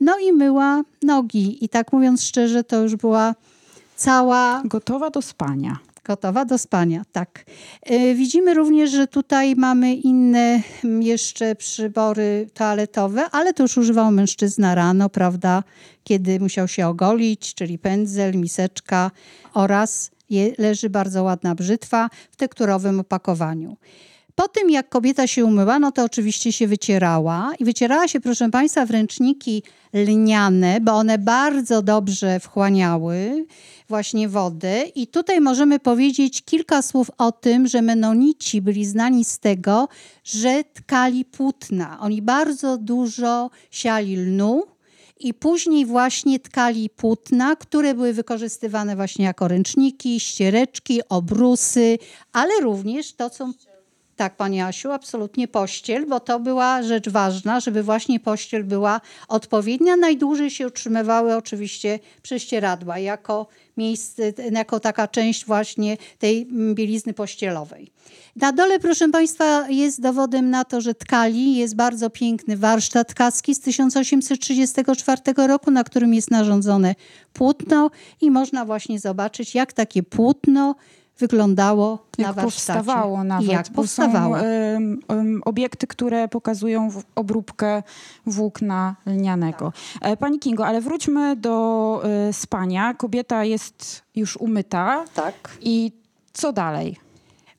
no 0.00 0.18
i 0.18 0.32
myła 0.32 0.82
nogi. 1.02 1.64
I 1.64 1.68
tak 1.68 1.92
mówiąc 1.92 2.22
szczerze, 2.22 2.64
to 2.64 2.82
już 2.82 2.96
była 2.96 3.34
cała 3.96 4.62
Gotowa 4.64 5.10
do 5.10 5.22
spania. 5.22 5.78
Gotowa 6.04 6.44
do 6.44 6.58
spania, 6.58 7.02
tak. 7.12 7.44
E, 7.82 8.14
Widzimy 8.14 8.54
również, 8.54 8.90
że 8.90 9.06
tutaj 9.06 9.56
mamy 9.56 9.94
inne 9.94 10.62
mm, 10.84 11.02
jeszcze 11.02 11.54
przybory 11.54 12.46
toaletowe, 12.54 13.24
ale 13.32 13.54
to 13.54 13.62
już 13.62 13.76
używał 13.76 14.10
mężczyzna 14.10 14.74
rano, 14.74 15.08
prawda, 15.08 15.62
kiedy 16.04 16.40
musiał 16.40 16.68
się 16.68 16.86
ogolić, 16.86 17.54
czyli 17.54 17.78
pędzel, 17.78 18.36
miseczka 18.36 19.10
oraz 19.54 20.10
leży 20.58 20.90
bardzo 20.90 21.22
ładna 21.22 21.54
brzytwa 21.54 22.10
w 22.30 22.36
tekturowym 22.36 23.00
opakowaniu. 23.00 23.76
Po 24.34 24.48
tym, 24.48 24.70
jak 24.70 24.88
kobieta 24.88 25.26
się 25.26 25.44
umyła, 25.44 25.78
no 25.78 25.92
to 25.92 26.04
oczywiście 26.04 26.52
się 26.52 26.66
wycierała. 26.66 27.52
I 27.58 27.64
wycierała 27.64 28.08
się, 28.08 28.20
proszę 28.20 28.50
Państwa, 28.50 28.86
w 28.86 28.90
ręczniki 28.90 29.62
lniane, 29.94 30.80
bo 30.80 30.92
one 30.92 31.18
bardzo 31.18 31.82
dobrze 31.82 32.40
wchłaniały 32.40 33.46
właśnie 33.88 34.28
wodę. 34.28 34.82
I 34.94 35.06
tutaj 35.06 35.40
możemy 35.40 35.78
powiedzieć 35.78 36.42
kilka 36.42 36.82
słów 36.82 37.10
o 37.18 37.32
tym, 37.32 37.68
że 37.68 37.82
menonici 37.82 38.62
byli 38.62 38.84
znani 38.84 39.24
z 39.24 39.38
tego, 39.38 39.88
że 40.24 40.64
tkali 40.64 41.24
płótna. 41.24 41.98
Oni 42.00 42.22
bardzo 42.22 42.78
dużo 42.78 43.50
siali 43.70 44.16
lnu 44.16 44.64
I 45.20 45.34
później 45.34 45.86
właśnie 45.86 46.40
tkali 46.40 46.90
płótna, 46.90 47.56
które 47.56 47.94
były 47.94 48.12
wykorzystywane 48.12 48.96
właśnie 48.96 49.24
jako 49.24 49.48
ręczniki, 49.48 50.20
ściereczki, 50.20 51.00
obrusy, 51.08 51.98
ale 52.32 52.60
również 52.60 53.12
to, 53.12 53.30
co 53.30 53.52
tak, 54.20 54.36
Pani 54.36 54.60
Asiu, 54.60 54.90
absolutnie 54.92 55.48
pościel, 55.48 56.06
bo 56.06 56.20
to 56.20 56.40
była 56.40 56.82
rzecz 56.82 57.08
ważna, 57.08 57.60
żeby 57.60 57.82
właśnie 57.82 58.20
pościel 58.20 58.64
była 58.64 59.00
odpowiednia. 59.28 59.96
Najdłużej 59.96 60.50
się 60.50 60.66
utrzymywały 60.66 61.36
oczywiście 61.36 61.98
prześcieradła 62.22 62.98
jako 62.98 63.46
miejsce, 63.76 64.32
jako 64.52 64.80
taka 64.80 65.08
część 65.08 65.46
właśnie 65.46 65.96
tej 66.18 66.46
bielizny 66.74 67.14
pościelowej. 67.14 67.90
Na 68.36 68.52
dole, 68.52 68.78
proszę 68.78 69.08
Państwa, 69.08 69.68
jest 69.68 70.00
dowodem 70.00 70.50
na 70.50 70.64
to, 70.64 70.80
że 70.80 70.94
tkali. 70.94 71.56
Jest 71.56 71.76
bardzo 71.76 72.10
piękny 72.10 72.56
warsztat 72.56 73.08
tkacki 73.08 73.54
z 73.54 73.60
1834 73.60 75.22
roku, 75.36 75.70
na 75.70 75.84
którym 75.84 76.14
jest 76.14 76.30
narządzone 76.30 76.94
płótno 77.32 77.90
i 78.20 78.30
można 78.30 78.64
właśnie 78.64 78.98
zobaczyć, 78.98 79.54
jak 79.54 79.72
takie 79.72 80.02
płótno 80.02 80.74
wyglądało 81.20 81.98
na 82.18 82.26
Jak 82.26 82.34
warsztacie. 82.36 82.78
powstawało 82.78 83.24
nawet. 83.24 83.46
I 83.48 83.50
jak 83.52 83.66
powstawało. 83.68 84.38
Są 84.38 84.44
em, 84.44 85.40
obiekty, 85.44 85.86
które 85.86 86.28
pokazują 86.28 86.88
obróbkę 87.14 87.82
włókna 88.26 88.96
lnianego. 89.06 89.72
E, 90.00 90.16
Pani 90.16 90.38
Kingo, 90.38 90.66
ale 90.66 90.80
wróćmy 90.80 91.36
do 91.36 92.02
e, 92.28 92.32
spania. 92.32 92.94
Kobieta 92.94 93.44
jest 93.44 94.02
już 94.16 94.36
umyta 94.36 95.04
Tak. 95.14 95.50
i 95.60 95.92
co 96.32 96.52
dalej? 96.52 96.96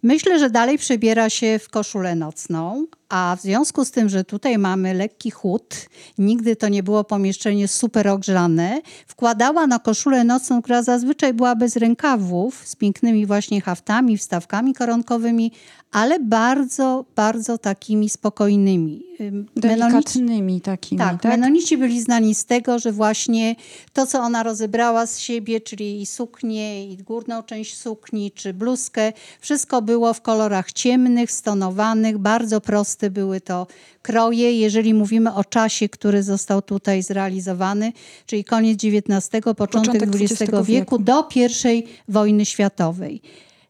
Myślę, 0.04 0.40
że 0.40 0.50
dalej 0.50 0.78
przebiera 0.78 1.30
się 1.30 1.60
w 1.60 1.70
koszulę 1.70 2.16
nocną, 2.16 2.86
a 3.12 3.36
w 3.36 3.42
związku 3.42 3.86
z 3.86 3.92
tym, 3.92 4.10
że 4.10 4.24
tutaj 4.24 4.58
mamy 4.58 4.94
lekki 4.94 5.32
chłód, 5.32 5.76
nigdy 6.18 6.56
to 6.56 6.70
nie 6.70 6.84
było 6.84 7.04
pomieszczenie 7.04 7.68
super 7.68 8.08
ogrzane, 8.08 8.82
wkładała 9.08 9.68
na 9.68 9.80
koszulę 9.80 10.24
nocną, 10.24 10.62
która 10.62 10.84
zazwyczaj 10.84 11.34
była 11.34 11.56
bez 11.56 11.76
rękawów, 11.76 12.62
z 12.68 12.76
pięknymi 12.76 13.26
właśnie 13.26 13.62
haftami, 13.62 14.18
wstawkami 14.18 14.74
koronkowymi, 14.74 15.52
ale 15.92 16.20
bardzo, 16.20 17.06
bardzo 17.16 17.58
takimi 17.58 18.10
spokojnymi. 18.10 19.11
Delikatnymi 19.56 20.62
takimi, 20.62 21.00
tak, 21.00 21.22
tak? 21.22 21.32
Menonici 21.32 21.78
byli 21.78 22.02
znani 22.02 22.36
z 22.36 22.46
tego, 22.46 22.80
że 22.80 22.92
właśnie 22.92 23.56
to, 23.94 24.08
co 24.08 24.20
ona 24.20 24.44
rozebrała 24.44 25.06
z 25.06 25.20
siebie, 25.20 25.62
czyli 25.62 26.02
i 26.02 26.06
suknię, 26.06 26.92
i 26.92 26.98
górną 26.98 27.44
część 27.44 27.78
sukni, 27.78 28.32
czy 28.32 28.54
bluzkę, 28.54 29.14
wszystko 29.40 29.82
było 29.82 30.14
w 30.14 30.22
kolorach 30.22 30.72
ciemnych, 30.72 31.32
stonowanych, 31.32 32.18
bardzo 32.18 32.62
proste 32.62 33.10
były 33.10 33.42
to 33.42 33.68
kroje. 34.02 34.60
Jeżeli 34.60 34.94
mówimy 34.94 35.34
o 35.34 35.44
czasie, 35.44 35.90
który 35.90 36.24
został 36.24 36.62
tutaj 36.62 37.04
zrealizowany, 37.04 37.94
czyli 38.26 38.44
koniec 38.44 38.80
XIX, 38.84 39.30
początek, 39.58 39.58
Początek 39.58 40.10
XX 40.10 40.42
XX 40.42 40.68
wieku, 40.68 41.00
do 41.00 41.28
I 41.66 41.84
wojny 42.08 42.46
światowej. 42.46 43.22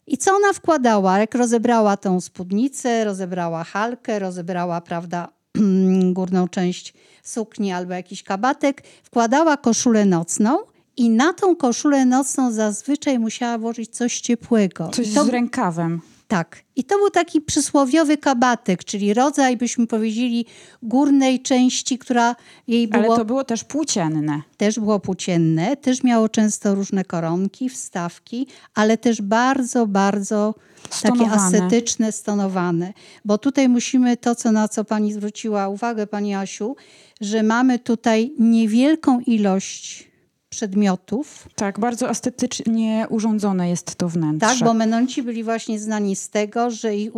I 0.06 0.18
co 0.18 0.34
ona 0.34 0.52
wkładała? 0.52 1.18
Jak 1.18 1.34
rozebrała 1.34 1.96
tą 1.96 2.20
spódnicę, 2.20 3.04
rozebrała 3.04 3.64
halkę, 3.64 4.18
rozebrała, 4.18 4.80
prawda, 4.80 5.28
górną 6.12 6.48
część 6.48 6.94
sukni 7.22 7.72
albo 7.72 7.92
jakiś 7.92 8.22
kabatek, 8.22 8.82
wkładała 9.02 9.56
koszulę 9.56 10.04
nocną 10.04 10.58
i 10.96 11.10
na 11.10 11.32
tą 11.32 11.56
koszulę 11.56 12.04
nocną 12.04 12.52
zazwyczaj 12.52 13.18
musiała 13.18 13.58
włożyć 13.58 13.90
coś 13.90 14.20
ciepłego. 14.20 14.88
Coś 14.88 15.14
to, 15.14 15.24
z 15.24 15.28
rękawem. 15.28 16.00
Tak. 16.32 16.62
I 16.76 16.84
to 16.84 16.98
był 16.98 17.10
taki 17.10 17.40
przysłowiowy 17.40 18.16
kabatek, 18.16 18.84
czyli 18.84 19.14
rodzaj, 19.14 19.56
byśmy 19.56 19.86
powiedzieli, 19.86 20.46
górnej 20.82 21.42
części, 21.42 21.98
która 21.98 22.36
jej 22.68 22.88
było 22.88 23.04
Ale 23.04 23.16
to 23.16 23.24
było 23.24 23.44
też 23.44 23.64
płócienne. 23.64 24.42
też 24.56 24.78
było 24.78 25.00
płócienne, 25.00 25.76
też 25.76 26.02
miało 26.02 26.28
często 26.28 26.74
różne 26.74 27.04
koronki, 27.04 27.68
wstawki, 27.68 28.46
ale 28.74 28.98
też 28.98 29.22
bardzo, 29.22 29.86
bardzo 29.86 30.54
takie 31.02 31.14
Stonowane. 31.16 31.42
ascetyczne, 31.42 32.12
stonowane. 32.12 32.92
Bo 33.24 33.38
tutaj 33.38 33.68
musimy 33.68 34.16
to, 34.16 34.34
co, 34.34 34.52
na 34.52 34.68
co 34.68 34.84
pani 34.84 35.12
zwróciła 35.12 35.68
uwagę, 35.68 36.06
pani 36.06 36.34
Asiu, 36.34 36.76
że 37.20 37.42
mamy 37.42 37.78
tutaj 37.78 38.32
niewielką 38.38 39.20
ilość 39.20 40.11
przedmiotów, 40.52 41.48
Tak, 41.54 41.80
bardzo 41.80 42.10
estetycznie 42.10 43.06
urządzone 43.10 43.70
jest 43.70 43.94
to 43.96 44.08
wnętrze. 44.08 44.48
tak, 44.48 44.58
bo 44.58 44.74
Menonci 44.74 45.22
byli 45.22 45.44
właśnie 45.44 45.78
znani 45.80 46.16
z 46.16 46.30
tego, 46.30 46.70
że 46.70 46.96
ich 46.96 47.12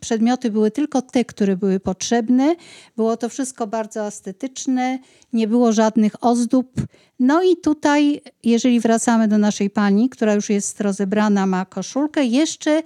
przedmioty 0.00 0.50
były 0.50 0.70
tylko 0.70 1.02
te, 1.02 1.24
które 1.24 1.56
były 1.56 1.80
potrzebne. 1.80 2.56
Było 2.96 3.16
to 3.16 3.28
wszystko 3.28 3.66
bardzo 3.66 4.06
estetyczne, 4.06 4.98
nie 5.32 5.48
było 5.48 5.72
żadnych 5.72 6.24
ozdób. 6.24 6.72
No 7.18 7.42
i 7.42 7.56
tutaj, 7.56 8.20
jeżeli 8.44 8.80
wracamy 8.80 9.28
do 9.28 9.38
naszej 9.38 9.70
pani, 9.70 10.08
która 10.08 10.34
już 10.34 10.50
jest 10.50 10.80
rozebrana, 10.80 11.46
ma 11.46 11.64
koszulkę, 11.64 12.24
jeszcze 12.24 12.82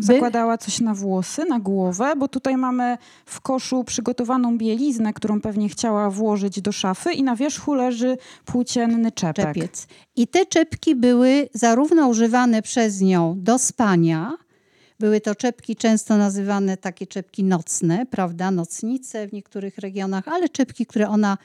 Zakładała 0.00 0.58
coś 0.58 0.80
na 0.80 0.94
włosy, 0.94 1.44
na 1.44 1.60
głowę, 1.60 2.12
bo 2.16 2.28
tutaj 2.28 2.56
mamy 2.56 2.98
w 3.26 3.40
koszu 3.40 3.84
przygotowaną 3.84 4.58
bieliznę, 4.58 5.12
którą 5.12 5.40
pewnie 5.40 5.68
chciała 5.68 6.10
włożyć 6.10 6.60
do 6.60 6.72
szafy 6.72 7.12
i 7.12 7.22
na 7.22 7.36
wierzchu 7.36 7.74
leży 7.74 8.16
płócienny 8.44 9.12
czepek. 9.12 9.46
czepiec. 9.46 9.86
I 10.16 10.26
te 10.28 10.46
czepki 10.46 10.94
były 10.94 11.48
zarówno 11.54 12.08
używane 12.08 12.62
przez 12.62 13.00
nią 13.00 13.34
do 13.38 13.58
spania, 13.58 14.32
były 15.00 15.20
to 15.20 15.34
czepki 15.34 15.76
często 15.76 16.16
nazywane 16.16 16.76
takie 16.76 17.06
czepki 17.06 17.44
nocne, 17.44 18.06
prawda, 18.06 18.50
nocnice 18.50 19.28
w 19.28 19.32
niektórych 19.32 19.78
regionach, 19.78 20.28
ale 20.28 20.48
czepki, 20.48 20.86
które 20.86 21.08
ona 21.08 21.38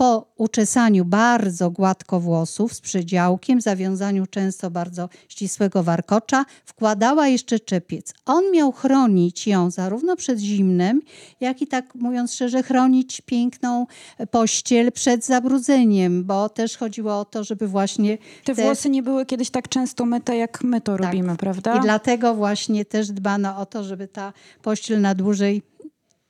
po 0.00 0.26
uczesaniu 0.36 1.04
bardzo 1.04 1.70
gładko 1.70 2.20
włosów 2.20 2.74
z 2.74 2.80
przedziałkiem, 2.80 3.60
zawiązaniu 3.60 4.26
często 4.26 4.70
bardzo 4.70 5.08
ścisłego 5.28 5.82
warkocza, 5.82 6.44
wkładała 6.64 7.28
jeszcze 7.28 7.60
czepiec. 7.60 8.14
On 8.26 8.44
miał 8.52 8.72
chronić 8.72 9.46
ją 9.46 9.70
zarówno 9.70 10.16
przed 10.16 10.38
zimnem, 10.38 11.00
jak 11.40 11.62
i 11.62 11.66
tak 11.66 11.94
mówiąc 11.94 12.34
szczerze, 12.34 12.62
chronić 12.62 13.20
piękną 13.20 13.86
pościel 14.30 14.92
przed 14.92 15.24
zabrudzeniem, 15.24 16.24
bo 16.24 16.48
też 16.48 16.76
chodziło 16.76 17.20
o 17.20 17.24
to, 17.24 17.44
żeby 17.44 17.68
właśnie 17.68 18.18
Te 18.44 18.54
włosy 18.54 18.90
nie 18.90 19.02
były 19.02 19.26
kiedyś 19.26 19.50
tak 19.50 19.68
często 19.68 20.06
myte, 20.06 20.36
jak 20.36 20.64
my 20.64 20.80
to 20.80 20.96
robimy, 20.96 21.36
prawda? 21.36 21.76
i 21.76 21.80
dlatego 21.80 22.34
właśnie 22.34 22.84
też 22.84 23.08
dbano 23.08 23.58
o 23.58 23.66
to, 23.66 23.84
żeby 23.84 24.08
ta 24.08 24.32
pościel 24.62 25.00
na 25.00 25.14
dłużej 25.14 25.62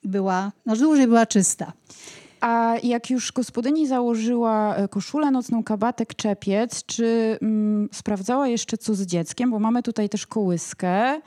była, 0.04 0.52
no 0.66 0.76
dłużej 0.76 1.06
była 1.06 1.26
czysta. 1.26 1.72
A 2.40 2.74
jak 2.82 3.10
już 3.10 3.32
gospodyni 3.32 3.86
założyła 3.86 4.76
e, 4.76 4.88
koszulę 4.88 5.30
nocną, 5.30 5.64
kabatek, 5.64 6.14
czepiec, 6.14 6.84
czy 6.84 7.38
mm, 7.42 7.88
sprawdzała 7.92 8.48
jeszcze 8.48 8.78
co 8.78 8.94
z 8.94 9.02
dzieckiem? 9.02 9.50
Bo 9.50 9.58
mamy 9.58 9.82
tutaj 9.82 10.08
też 10.08 10.26
kołyskę, 10.26 11.20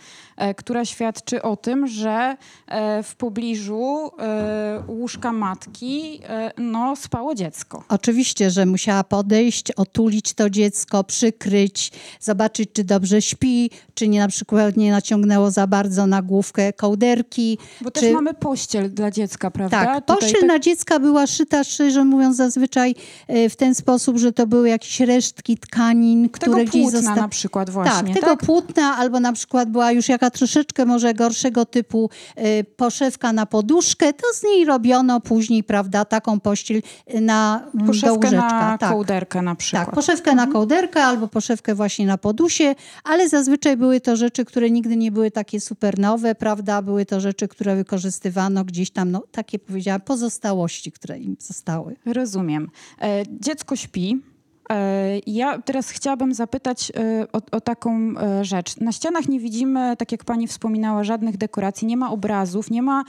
która 0.58 0.86
świadczy 0.86 1.42
o 1.42 1.56
tym, 1.56 1.88
że 1.88 2.38
e, 2.68 3.04
w 3.04 3.16
pobliżu 3.16 4.12
e, 4.20 4.84
łóżka 4.88 5.34
matki 5.34 6.20
e, 6.24 6.52
no, 6.58 6.96
spało 6.96 7.36
dziecko. 7.36 7.84
Oczywiście, 7.90 8.50
że 8.50 8.66
musiała 8.66 9.04
podejść, 9.04 9.72
otulić 9.72 10.34
to 10.34 10.50
dziecko, 10.50 11.04
przykryć, 11.04 11.92
zobaczyć, 12.20 12.70
czy 12.74 12.84
dobrze 12.84 13.22
śpi, 13.22 13.70
czy 13.94 14.08
nie 14.08 14.20
na 14.20 14.28
przykład 14.28 14.78
nie 14.78 14.92
naciągnęło 14.92 15.52
za 15.52 15.68
bardzo 15.68 16.08
na 16.08 16.22
główkę 16.22 16.74
kołderki. 16.74 17.58
Bo 17.82 17.92
też 17.92 18.04
czy... 18.04 18.14
mamy 18.14 18.34
pościel 18.34 18.94
dla 18.94 19.12
dziecka, 19.12 19.52
prawda? 19.52 19.86
Tak, 19.86 20.06
Tutaj 20.06 20.18
pościel 20.18 20.42
tak- 20.42 20.50
na 20.50 20.60
dziecka 20.60 21.00
była 21.00 21.28
szyta, 21.28 21.64
szczerze 21.64 22.06
mówiąc, 22.06 22.38
zazwyczaj 22.38 22.96
e, 23.28 23.50
w 23.50 23.56
ten 23.56 23.76
sposób, 23.76 24.18
że 24.18 24.32
to 24.32 24.48
były 24.48 24.70
jakieś 24.70 25.00
resztki 25.00 25.58
tkanin, 25.58 26.30
Tego 26.30 26.34
które 26.34 26.66
gdzieś 26.66 26.82
płótna 26.82 27.00
zostały. 27.00 27.22
na 27.22 27.28
przykład 27.28 27.70
właśnie, 27.70 28.14
tak, 28.14 28.24
tego 28.24 28.38
płótna, 28.38 28.98
albo 28.98 29.20
na 29.20 29.34
przykład 29.34 29.70
była 29.70 29.92
już 29.92 30.10
jaka 30.24 30.38
troszeczkę 30.38 30.86
może 30.86 31.14
gorszego 31.14 31.66
typu 31.66 32.10
e, 32.36 32.64
poszewka 32.64 33.34
na 33.34 33.46
poduszkę, 33.46 34.14
to 34.14 34.24
z 34.34 34.44
niej 34.44 34.66
robiono 34.66 35.20
później, 35.20 35.64
prawda, 35.64 36.06
taką 36.06 36.40
pościel 36.40 36.82
e, 37.08 37.22
na 37.22 37.60
mm, 37.60 37.72
do 37.74 37.86
Poszewkę 37.86 38.16
łóżeczka. 38.16 38.70
na 38.70 38.78
tak. 38.78 38.92
kołderkę 38.92 39.42
na 39.42 39.56
przykład. 39.56 39.86
Tak, 39.86 39.96
poszewkę 39.96 40.36
na 40.36 40.48
kołderkę 40.48 41.04
albo 41.04 41.28
poszewkę 41.28 41.76
właśnie 41.76 42.06
na 42.06 42.18
podusie, 42.18 42.76
ale 43.04 43.30
zazwyczaj 43.30 43.78
były 43.78 44.02
to 44.02 44.16
rzeczy, 44.16 44.46
które 44.46 44.72
nigdy 44.72 44.96
nie 44.96 45.12
były 45.12 45.32
takie 45.32 45.60
super 45.60 46.00
nowe, 46.00 46.36
prawda? 46.36 46.82
Były 46.82 47.06
to 47.06 47.20
rzeczy, 47.20 47.48
które 47.48 47.76
wykorzystywano 47.76 48.66
gdzieś 48.66 48.92
tam, 48.92 49.12
no 49.12 49.24
takie 49.32 49.60
powiedziałam, 49.60 50.02
pozostałości, 50.02 50.92
które 50.92 51.20
im 51.20 51.36
zostały. 51.40 51.96
Rozumiem. 52.06 52.70
E, 53.02 53.24
dziecko 53.40 53.76
śpi. 53.76 54.33
E, 54.70 55.20
ja 55.28 55.62
teraz 55.62 55.90
chciałabym 55.90 56.34
zapytać 56.34 56.92
e, 56.92 57.28
o, 57.34 57.42
o 57.52 57.62
taką 57.62 58.14
e, 58.20 58.46
rzecz. 58.46 58.80
Na 58.80 58.92
ścianach 58.92 59.30
nie 59.30 59.40
widzimy, 59.40 59.98
tak 59.98 60.12
jak 60.12 60.24
pani 60.24 60.48
wspominała, 60.48 61.04
żadnych 61.04 61.38
dekoracji, 61.38 61.88
nie 61.88 61.98
ma 61.98 62.12
obrazów, 62.12 62.72
nie 62.72 62.82
ma 62.82 63.04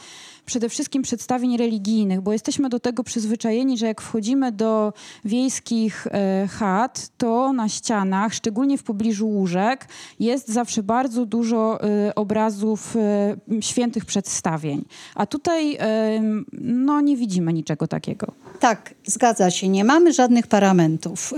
przede 0.47 0.69
wszystkim 0.69 1.03
przedstawień 1.03 1.57
religijnych, 1.57 2.21
bo 2.21 2.33
jesteśmy 2.33 2.69
do 2.69 2.81
tego 2.81 3.05
przyzwyczajeni, 3.05 3.79
że 3.79 3.87
jak 3.87 4.01
wchodzimy 4.01 4.53
do 4.53 4.93
wiejskich 5.25 6.07
chat, 6.59 7.11
to 7.19 7.53
na 7.53 7.69
ścianach, 7.69 8.35
szczególnie 8.35 8.79
w 8.79 8.83
pobliżu 8.83 9.29
łóżek, 9.29 9.89
jest 10.21 10.49
zawsze 10.49 10.83
bardzo 10.83 11.27
dużo 11.27 11.79
obrazów 12.15 12.97
świętych 13.61 14.05
przedstawień. 14.05 14.85
A 15.15 15.27
tutaj 15.27 15.79
no, 16.61 17.01
nie 17.01 17.17
widzimy 17.17 17.53
niczego 17.53 17.87
takiego. 17.87 18.33
Tak, 18.61 18.95
zgadza 19.05 19.51
się. 19.51 19.69
Nie 19.69 19.85
mamy 19.85 20.13
żadnych 20.13 20.47
paramentów, 20.47 21.35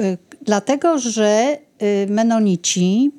dlatego 0.46 0.98
że 0.98 1.58
y, 1.82 2.06
menonici 2.10 3.10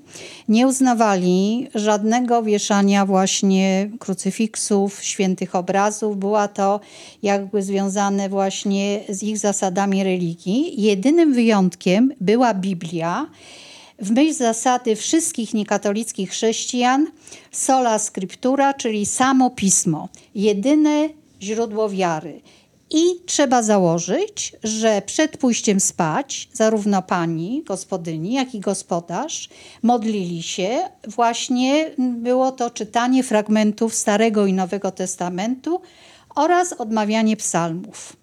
nie 0.49 0.67
uznawali 0.67 1.67
żadnego 1.75 2.43
wieszania 2.43 3.05
właśnie 3.05 3.89
krucyfiksów, 3.99 5.03
świętych 5.03 5.55
obrazów. 5.55 6.17
Była 6.17 6.47
to 6.47 6.79
jakby 7.23 7.63
związane 7.63 8.29
właśnie 8.29 9.03
z 9.09 9.23
ich 9.23 9.37
zasadami 9.37 10.03
religii. 10.03 10.81
Jedynym 10.81 11.33
wyjątkiem 11.33 12.13
była 12.21 12.53
Biblia. 12.53 13.27
W 13.99 14.11
myśl 14.11 14.33
zasady 14.33 14.95
wszystkich 14.95 15.53
niekatolickich 15.53 16.29
chrześcijan 16.29 17.07
sola 17.51 17.99
scriptura, 17.99 18.73
czyli 18.73 19.05
samo 19.05 19.49
pismo, 19.49 20.09
jedyne 20.35 21.09
źródło 21.41 21.89
wiary. 21.89 22.41
I 22.89 23.03
trzeba 23.25 23.63
założyć, 23.63 24.55
że 24.63 25.01
przed 25.05 25.37
pójściem 25.37 25.79
spać, 25.79 26.49
zarówno 26.53 27.01
pani 27.01 27.63
gospodyni, 27.63 28.33
jak 28.33 28.55
i 28.55 28.59
gospodarz 28.59 29.49
modlili 29.83 30.43
się. 30.43 30.79
Właśnie 31.07 31.91
było 31.97 32.51
to 32.51 32.69
czytanie 32.69 33.23
fragmentów 33.23 33.95
Starego 33.95 34.45
i 34.45 34.53
Nowego 34.53 34.91
Testamentu 34.91 35.81
oraz 36.35 36.73
odmawianie 36.73 37.37
psalmów. 37.37 38.15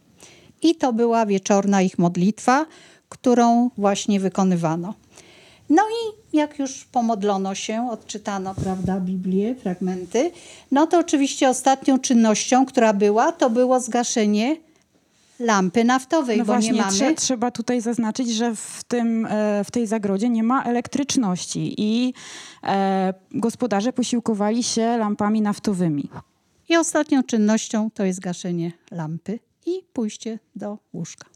I 0.62 0.74
to 0.74 0.92
była 0.92 1.26
wieczorna 1.26 1.82
ich 1.82 1.98
modlitwa, 1.98 2.66
którą 3.08 3.70
właśnie 3.78 4.20
wykonywano. 4.20 4.94
No 5.70 5.82
i 5.82 6.23
jak 6.34 6.58
już 6.58 6.84
pomodlono 6.84 7.54
się, 7.54 7.88
odczytano, 7.90 8.54
prawda, 8.54 9.00
Biblię, 9.00 9.54
fragmenty, 9.54 10.30
no 10.70 10.86
to 10.86 10.98
oczywiście 10.98 11.48
ostatnią 11.48 11.98
czynnością, 11.98 12.66
która 12.66 12.92
była, 12.92 13.32
to 13.32 13.50
było 13.50 13.80
zgaszenie 13.80 14.56
lampy 15.40 15.84
naftowej, 15.84 16.38
No 16.38 16.44
bo 16.44 16.52
właśnie, 16.52 16.72
nie 16.72 16.80
mamy... 16.80 16.92
trze- 16.92 17.14
trzeba 17.14 17.50
tutaj 17.50 17.80
zaznaczyć, 17.80 18.30
że 18.30 18.54
w, 18.56 18.84
tym, 18.88 19.26
e, 19.30 19.64
w 19.64 19.70
tej 19.70 19.86
zagrodzie 19.86 20.28
nie 20.28 20.42
ma 20.42 20.62
elektryczności 20.64 21.74
i 21.78 22.14
e, 22.64 23.14
gospodarze 23.30 23.92
posiłkowali 23.92 24.62
się 24.62 24.96
lampami 24.96 25.40
naftowymi. 25.42 26.10
I 26.68 26.76
ostatnią 26.76 27.22
czynnością 27.22 27.90
to 27.94 28.04
jest 28.04 28.20
gaszenie 28.20 28.72
lampy 28.90 29.38
i 29.66 29.70
pójście 29.92 30.38
do 30.56 30.78
łóżka. 30.92 31.33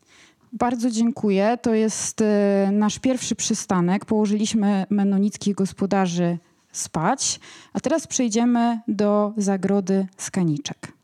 Bardzo 0.52 0.90
dziękuję. 0.90 1.58
To 1.62 1.74
jest 1.74 2.20
e, 2.20 2.68
nasz 2.72 2.98
pierwszy 2.98 3.34
przystanek. 3.34 4.04
Położyliśmy 4.04 4.86
menonickich 4.90 5.54
gospodarzy 5.54 6.38
spać, 6.72 7.40
a 7.72 7.80
teraz 7.80 8.06
przejdziemy 8.06 8.80
do 8.88 9.32
zagrody 9.36 10.06
Skaniczek. 10.16 10.97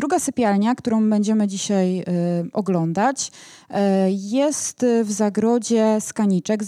Druga 0.00 0.18
sypialnia, 0.18 0.74
którą 0.74 1.10
będziemy 1.10 1.48
dzisiaj 1.48 2.00
y, 2.00 2.04
oglądać, 2.52 3.32
y, 3.70 3.74
jest 4.10 4.86
w 5.04 5.12
zagrodzie 5.12 5.96
Skaniczek, 6.00 6.62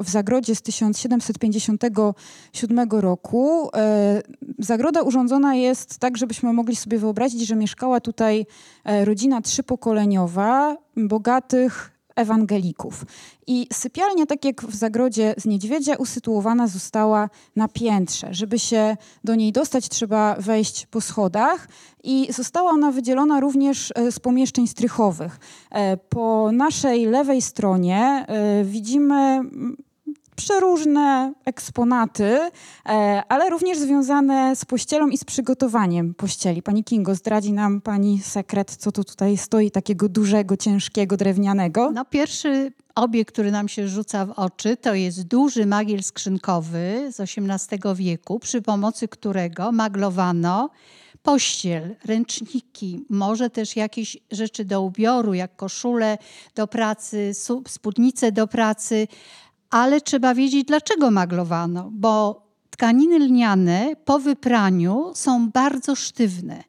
w 0.00 0.10
zagrodzie 0.10 0.54
z 0.54 0.62
1757 0.62 2.90
roku. 2.90 3.68
Y, 3.68 3.70
zagroda 4.58 5.02
urządzona 5.02 5.54
jest 5.54 5.98
tak, 5.98 6.16
żebyśmy 6.16 6.52
mogli 6.52 6.76
sobie 6.76 6.98
wyobrazić, 6.98 7.46
że 7.46 7.56
mieszkała 7.56 8.00
tutaj 8.00 8.46
e, 8.84 9.04
rodzina 9.04 9.42
trzypokoleniowa 9.42 10.76
bogatych 10.96 11.93
ewangelików. 12.16 13.04
I 13.46 13.66
sypialnia, 13.72 14.26
tak 14.26 14.44
jak 14.44 14.62
w 14.62 14.74
zagrodzie 14.74 15.34
z 15.38 15.44
niedźwiedzia, 15.44 15.96
usytuowana 15.96 16.66
została 16.66 17.30
na 17.56 17.68
piętrze. 17.68 18.28
Żeby 18.30 18.58
się 18.58 18.96
do 19.24 19.34
niej 19.34 19.52
dostać, 19.52 19.88
trzeba 19.88 20.36
wejść 20.38 20.86
po 20.86 21.00
schodach 21.00 21.68
i 22.04 22.32
została 22.32 22.70
ona 22.70 22.92
wydzielona 22.92 23.40
również 23.40 23.92
e, 23.94 24.12
z 24.12 24.20
pomieszczeń 24.20 24.66
strychowych. 24.66 25.38
E, 25.70 25.96
Po 25.96 26.50
naszej 26.52 27.06
lewej 27.06 27.42
stronie 27.42 28.24
e, 28.28 28.64
widzimy 28.64 29.40
przeróżne 30.36 31.32
eksponaty, 31.44 32.38
e, 32.86 33.22
ale 33.28 33.50
również 33.50 33.78
związane 33.78 34.56
z 34.56 34.64
pościelą 34.64 35.08
i 35.08 35.18
z 35.18 35.24
przygotowaniem 35.24 36.14
pościeli. 36.14 36.62
Pani 36.62 36.84
Kingo, 36.84 37.14
zdradzi 37.14 37.52
nam 37.52 37.80
pani 37.80 38.18
sekret, 38.18 38.76
co 38.76 38.92
tu 38.92 39.04
tutaj 39.04 39.36
stoi 39.36 39.70
takiego 39.70 40.08
dużego, 40.08 40.56
ciężkiego, 40.56 41.16
drewnianego? 41.16 41.90
No 41.90 42.04
pierwszy 42.04 42.72
obiekt, 42.94 43.32
który 43.32 43.50
nam 43.50 43.68
się 43.68 43.88
rzuca 43.88 44.26
w 44.26 44.30
oczy, 44.30 44.76
to 44.76 44.94
jest 44.94 45.22
duży 45.22 45.66
magiel 45.66 46.02
skrzynkowy 46.02 47.12
z 47.12 47.20
XVIII 47.20 47.94
wieku, 47.94 48.38
przy 48.38 48.62
pomocy 48.62 49.08
którego 49.08 49.72
maglowano 49.72 50.70
pościel, 51.24 51.96
ręczniki, 52.04 53.04
może 53.10 53.50
też 53.50 53.76
jakieś 53.76 54.16
rzeczy 54.30 54.64
do 54.64 54.82
ubioru, 54.82 55.34
jak 55.34 55.56
koszule 55.56 56.18
do 56.54 56.66
pracy, 56.66 57.32
spódnice 57.68 58.32
do 58.32 58.46
pracy, 58.46 59.08
ale 59.70 60.00
trzeba 60.00 60.34
wiedzieć, 60.34 60.64
dlaczego 60.64 61.10
maglowano, 61.10 61.88
bo 61.92 62.44
tkaniny 62.70 63.18
lniane 63.18 63.96
po 64.04 64.18
wypraniu 64.18 65.12
są 65.14 65.50
bardzo 65.50 65.94
sztywne. 65.94 66.64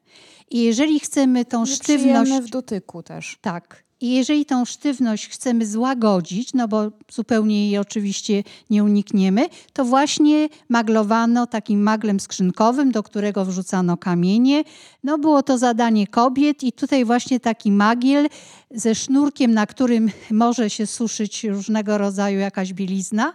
I 0.50 0.62
jeżeli 0.62 1.00
chcemy 1.00 1.44
tą 1.44 1.66
sztywność 1.66 2.32
w 2.32 2.50
dotyku 2.50 3.02
też. 3.02 3.38
tak. 3.40 3.85
I 4.06 4.10
jeżeli 4.10 4.46
tą 4.46 4.64
sztywność 4.64 5.28
chcemy 5.28 5.66
złagodzić, 5.66 6.54
no 6.54 6.68
bo 6.68 6.90
zupełnie 7.12 7.66
jej 7.66 7.78
oczywiście 7.78 8.42
nie 8.70 8.84
unikniemy, 8.84 9.48
to 9.72 9.84
właśnie 9.84 10.48
maglowano 10.68 11.46
takim 11.46 11.82
maglem 11.82 12.20
skrzynkowym, 12.20 12.92
do 12.92 13.02
którego 13.02 13.44
wrzucano 13.44 13.96
kamienie. 13.96 14.64
No 15.04 15.18
było 15.18 15.42
to 15.42 15.58
zadanie 15.58 16.06
kobiet 16.06 16.62
i 16.62 16.72
tutaj 16.72 17.04
właśnie 17.04 17.40
taki 17.40 17.72
magiel 17.72 18.28
ze 18.70 18.94
sznurkiem, 18.94 19.54
na 19.54 19.66
którym 19.66 20.10
może 20.30 20.70
się 20.70 20.86
suszyć 20.86 21.44
różnego 21.44 21.98
rodzaju 21.98 22.38
jakaś 22.38 22.72
bielizna. 22.72 23.32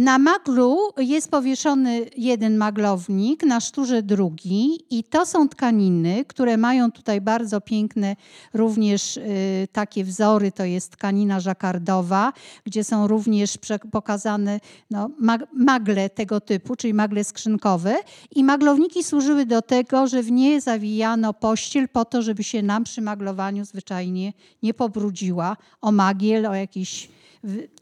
Na 0.00 0.18
maglu 0.18 0.78
jest 0.96 1.30
powieszony 1.30 2.06
jeden 2.16 2.56
maglownik, 2.56 3.42
na 3.42 3.60
szturze 3.60 4.02
drugi 4.02 4.78
i 4.90 5.04
to 5.04 5.26
są 5.26 5.48
tkaniny, 5.48 6.24
które 6.24 6.56
mają 6.56 6.92
tutaj 6.92 7.20
bardzo 7.20 7.60
piękne 7.60 8.16
również 8.54 9.16
y, 9.16 9.68
takie 9.72 10.04
wzory. 10.04 10.52
To 10.52 10.64
jest 10.64 10.92
tkanina 10.92 11.40
żakardowa, 11.40 12.32
gdzie 12.64 12.84
są 12.84 13.06
również 13.06 13.58
pokazane 13.92 14.60
no, 14.90 15.10
mag- 15.22 15.46
magle 15.52 16.10
tego 16.10 16.40
typu, 16.40 16.76
czyli 16.76 16.94
magle 16.94 17.24
skrzynkowe. 17.24 17.96
I 18.34 18.44
maglowniki 18.44 19.04
służyły 19.04 19.46
do 19.46 19.62
tego, 19.62 20.06
że 20.06 20.22
w 20.22 20.30
nie 20.30 20.60
zawijano 20.60 21.34
pościel 21.34 21.88
po 21.88 22.04
to, 22.04 22.22
żeby 22.22 22.44
się 22.44 22.62
nam 22.62 22.84
przy 22.84 23.02
maglowaniu 23.02 23.64
zwyczajnie 23.64 24.32
nie 24.62 24.74
pobrudziła 24.74 25.56
o 25.80 25.92
magiel, 25.92 26.46
o 26.46 26.54
jakiś 26.54 27.08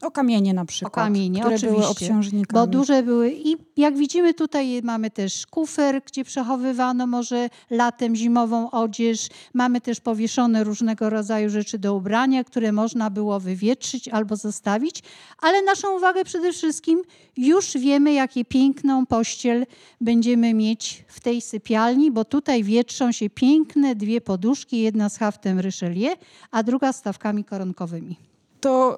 O 0.01 0.11
kamienie 0.11 0.53
na 0.53 0.65
przykład, 0.65 0.93
o 0.93 0.95
kamienie, 0.95 1.39
które 1.39 1.55
oczywiście. 1.55 1.75
były 1.75 1.87
obciążnikami. 1.87 2.65
Bo 2.65 2.67
duże 2.67 3.03
były 3.03 3.31
i 3.31 3.57
jak 3.77 3.97
widzimy 3.97 4.33
tutaj 4.33 4.81
mamy 4.83 5.11
też 5.11 5.47
kufer, 5.47 6.01
gdzie 6.05 6.23
przechowywano 6.23 7.07
może 7.07 7.49
latem 7.69 8.15
zimową 8.15 8.71
odzież. 8.71 9.27
Mamy 9.53 9.81
też 9.81 9.99
powieszone 9.99 10.63
różnego 10.63 11.09
rodzaju 11.09 11.49
rzeczy 11.49 11.79
do 11.79 11.95
ubrania, 11.95 12.43
które 12.43 12.71
można 12.71 13.09
było 13.09 13.39
wywietrzyć 13.39 14.07
albo 14.07 14.35
zostawić. 14.35 15.03
Ale 15.41 15.61
naszą 15.61 15.97
uwagę 15.97 16.25
przede 16.25 16.53
wszystkim 16.53 17.01
już 17.37 17.77
wiemy, 17.77 18.13
jakie 18.13 18.45
piękną 18.45 19.05
pościel 19.05 19.65
będziemy 20.01 20.53
mieć 20.53 21.05
w 21.07 21.19
tej 21.19 21.41
sypialni, 21.41 22.11
bo 22.11 22.25
tutaj 22.25 22.63
wietrzą 22.63 23.11
się 23.11 23.29
piękne 23.29 23.95
dwie 23.95 24.21
poduszki, 24.21 24.81
jedna 24.81 25.09
z 25.09 25.17
haftem 25.17 25.59
Richelieu, 25.59 26.15
a 26.51 26.63
druga 26.63 26.93
z 26.93 26.97
stawkami 26.97 27.43
koronkowymi. 27.43 28.28
To 28.59 28.97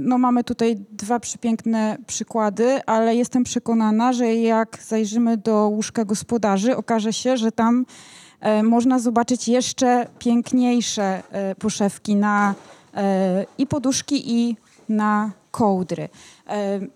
no, 0.00 0.18
mamy 0.18 0.44
tutaj 0.44 0.76
dwa 0.90 1.20
przepiękne 1.20 1.98
przykłady, 2.06 2.84
ale 2.86 3.16
jestem 3.16 3.44
przekonana, 3.44 4.12
że 4.12 4.34
jak 4.34 4.78
zajrzymy 4.82 5.36
do 5.36 5.68
łóżka 5.68 6.04
gospodarzy, 6.04 6.76
okaże 6.76 7.12
się, 7.12 7.36
że 7.36 7.52
tam 7.52 7.86
e, 8.40 8.62
można 8.62 8.98
zobaczyć 8.98 9.48
jeszcze 9.48 10.06
piękniejsze 10.18 11.22
e, 11.30 11.54
poszewki 11.54 12.16
na 12.16 12.54
e, 12.94 13.46
i 13.58 13.66
poduszki, 13.66 14.32
i 14.32 14.56
na 14.88 15.30
kołdry. 15.50 16.08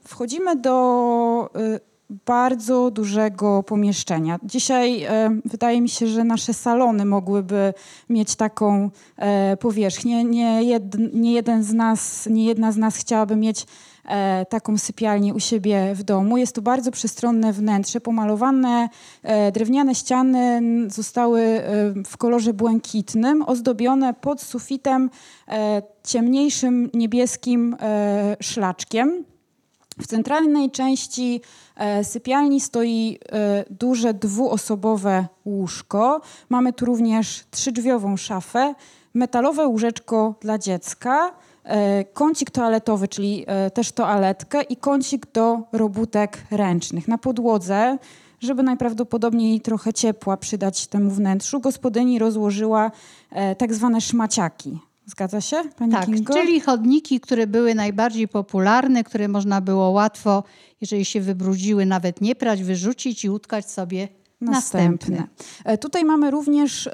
Wchodzimy 0.05 0.57
do 0.57 1.51
e, 1.55 1.90
bardzo 2.27 2.91
dużego 2.91 3.63
pomieszczenia. 3.63 4.39
Dzisiaj 4.43 5.03
e, 5.03 5.41
wydaje 5.45 5.81
mi 5.81 5.89
się, 5.89 6.07
że 6.07 6.25
nasze 6.25 6.55
salony 6.55 7.05
mogłyby 7.05 7.75
mieć 8.09 8.37
taką 8.37 8.91
e, 9.17 9.57
powierzchnię. 9.57 10.25
Nie, 10.25 10.63
jed, 10.63 10.83
nie 11.15 11.33
jeden 11.33 11.65
z 11.65 11.73
nas, 11.73 12.29
nie 12.31 12.45
jedna 12.45 12.73
z 12.73 12.77
nas 12.77 12.97
chciałaby 12.97 13.37
mieć 13.37 13.67
e, 14.05 14.47
taką 14.47 14.79
sypialnię 14.79 15.35
u 15.35 15.41
siebie 15.41 15.95
w 15.95 16.03
domu. 16.03 16.37
Jest 16.37 16.55
to 16.55 16.63
bardzo 16.63 16.91
przestronne 16.91 17.53
wnętrze, 17.53 18.01
pomalowane 18.01 18.89
e, 19.23 19.53
drewniane 19.53 19.95
ściany 19.95 20.63
zostały 20.87 21.41
e, 21.41 21.63
w 22.07 22.17
kolorze 22.17 22.53
błękitnym, 22.53 23.43
ozdobione 23.43 24.15
pod 24.15 24.43
sufitem 24.43 25.11
e, 25.49 25.83
ciemniejszym 26.05 26.91
niebieskim 26.95 27.77
szlaczkiem. 28.41 29.25
W 30.01 30.07
centralnej 30.07 30.71
części 30.71 31.41
sypialni 32.03 32.61
stoi 32.61 33.19
e, 33.33 33.65
duże 33.71 34.15
dwuosobowe 34.15 35.27
łóżko. 35.45 36.21
Mamy 36.49 36.73
tu 36.73 36.85
również 36.85 37.45
trzydrzwiową 37.51 38.17
szafę, 38.17 38.75
metalowe 39.15 39.67
łóżeczko 39.67 40.35
dla 40.41 40.59
dziecka, 40.59 41.33
e, 41.65 42.05
kącik 42.05 42.51
toaletowy, 42.51 43.09
czyli 43.09 43.45
e, 43.47 43.71
też 43.71 43.93
toaletkę 43.93 44.63
i 44.63 44.77
kącik 44.77 45.33
do 45.33 45.59
robótek 45.73 46.39
ręcznych. 46.51 47.09
Na 47.09 47.19
podłodze, 47.19 47.99
żeby 48.41 48.63
najprawdopodobniej 48.63 49.61
trochę 49.61 49.93
ciepła 49.93 50.37
przydać 50.37 50.87
temu 50.87 51.11
wnętrzu, 51.11 51.61
gospodyni 51.61 52.19
rozłożyła 52.19 52.91
e, 53.31 53.57
tak 53.57 53.75
zwane 53.75 54.01
szmaciaki. 54.01 54.90
Zgadza 55.11 55.41
się, 55.41 55.63
pani 55.77 55.93
Tak, 55.93 56.07
Kingo? 56.07 56.35
czyli 56.35 56.61
chodniki, 56.61 57.21
które 57.21 57.47
były 57.47 57.75
najbardziej 57.75 58.29
popularne, 58.29 59.05
które 59.05 59.29
można 59.29 59.61
było 59.61 59.91
łatwo, 59.91 60.45
jeżeli 60.81 61.05
się 61.05 61.21
wybrudziły, 61.21 61.87
nawet 61.87 62.21
nie 62.21 62.35
prać, 62.35 62.63
wyrzucić 62.63 63.25
i 63.25 63.31
utkać 63.31 63.71
sobie 63.71 64.09
następne. 64.41 65.29
E, 65.65 65.79
Tutaj 65.79 66.05
mamy 66.05 66.31
również 66.31 66.87
e, 66.87 66.93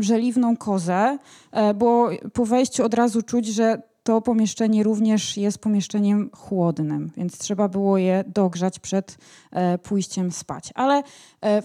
żeliwną 0.00 0.56
kozę, 0.56 1.18
e, 1.52 1.74
bo 1.74 2.10
po 2.32 2.44
wejściu 2.46 2.84
od 2.84 2.94
razu 2.94 3.22
czuć, 3.22 3.46
że 3.46 3.82
to 4.02 4.20
pomieszczenie 4.20 4.82
również 4.82 5.36
jest 5.36 5.58
pomieszczeniem 5.58 6.30
chłodnym, 6.32 7.10
więc 7.16 7.38
trzeba 7.38 7.68
było 7.68 7.98
je 7.98 8.24
dogrzać 8.34 8.78
przed 8.78 9.18
e, 9.50 9.78
pójściem 9.78 10.32
spać. 10.32 10.70
Ale 10.74 11.02
e, 11.44 11.62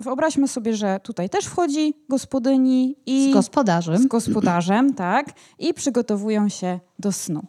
wyobraźmy 0.00 0.48
sobie, 0.48 0.76
że 0.76 1.00
tutaj 1.02 1.28
też 1.30 1.44
wchodzi 1.44 1.94
gospodyni 2.08 2.96
i 3.06 3.30
Z 3.30 3.34
gospodarzem. 3.34 3.98
z 4.02 4.06
gospodarzem, 4.06 4.94
tak, 5.04 5.32
i 5.58 5.74
przygotowują 5.74 6.48
się 6.48 6.80
do 6.98 7.12
snu. 7.12 7.42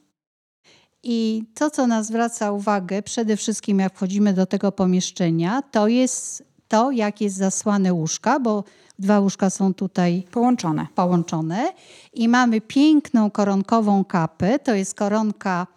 I 1.03 1.43
to, 1.53 1.69
co 1.71 1.87
nas 1.87 2.07
zwraca 2.07 2.51
uwagę, 2.51 3.01
przede 3.01 3.37
wszystkim 3.37 3.79
jak 3.79 3.93
wchodzimy 3.95 4.33
do 4.33 4.45
tego 4.45 4.71
pomieszczenia, 4.71 5.61
to 5.61 5.87
jest 5.87 6.43
to, 6.67 6.91
jak 6.91 7.21
jest 7.21 7.35
zasłane 7.35 7.93
łóżka, 7.93 8.39
bo 8.39 8.63
dwa 8.99 9.19
łóżka 9.19 9.49
są 9.49 9.73
tutaj 9.73 10.23
Połączone. 10.31 10.87
połączone 10.95 11.73
i 12.13 12.27
mamy 12.27 12.61
piękną 12.61 13.31
koronkową 13.31 14.05
kapę. 14.05 14.59
To 14.59 14.73
jest 14.75 14.95
koronka, 14.95 15.67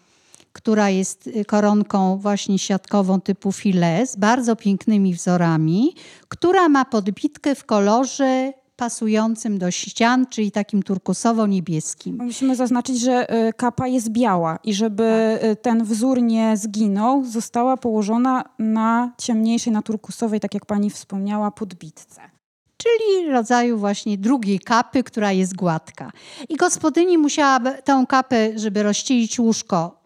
która 0.52 0.90
jest 0.90 1.26
y, 1.26 1.44
koronką 1.44 2.16
właśnie 2.16 2.58
siatkową 2.58 3.20
typu 3.20 3.52
filet 3.52 4.10
z 4.10 4.16
bardzo 4.16 4.56
pięknymi 4.56 5.14
wzorami, 5.14 5.94
która 6.28 6.68
ma 6.68 6.84
podbitkę 6.84 7.54
w 7.54 7.64
kolorze 7.64 8.52
pasującym 8.76 9.58
do 9.58 9.70
ścian, 9.70 10.26
czyli 10.26 10.52
takim 10.52 10.82
turkusowo-niebieskim. 10.82 12.18
Musimy 12.18 12.56
zaznaczyć, 12.56 13.00
że 13.00 13.30
e, 13.30 13.52
kapa 13.52 13.86
jest 13.88 14.10
biała 14.10 14.58
i 14.64 14.74
żeby 14.74 15.04
e, 15.04 15.56
ten 15.56 15.84
wzór 15.84 16.22
nie 16.22 16.56
zginął, 16.56 17.24
została 17.24 17.76
położona 17.76 18.44
na 18.58 19.12
ciemniejszej, 19.18 19.72
na 19.72 19.82
turkusowej, 19.82 20.40
tak 20.40 20.54
jak 20.54 20.66
pani 20.66 20.90
wspomniała, 20.90 21.50
podbitce. 21.50 22.20
czyli 22.76 23.30
rodzaju 23.30 23.78
właśnie 23.78 24.18
drugiej 24.18 24.58
kapy, 24.58 25.02
która 25.02 25.32
jest 25.32 25.56
gładka. 25.56 26.10
I 26.48 26.56
gospodyni 26.56 27.18
musiała 27.18 27.60
tą 27.84 28.06
kapę, 28.06 28.58
żeby 28.58 28.82
rozścielić 28.82 29.38
łóżko, 29.38 30.01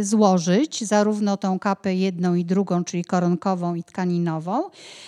złożyć, 0.00 0.84
zarówno 0.84 1.36
tą 1.36 1.58
kapę 1.58 1.94
jedną 1.94 2.34
i 2.34 2.44
drugą, 2.44 2.84
czyli 2.84 3.04
koronkową 3.04 3.74
i 3.74 3.84
tkaninową. 3.84 4.62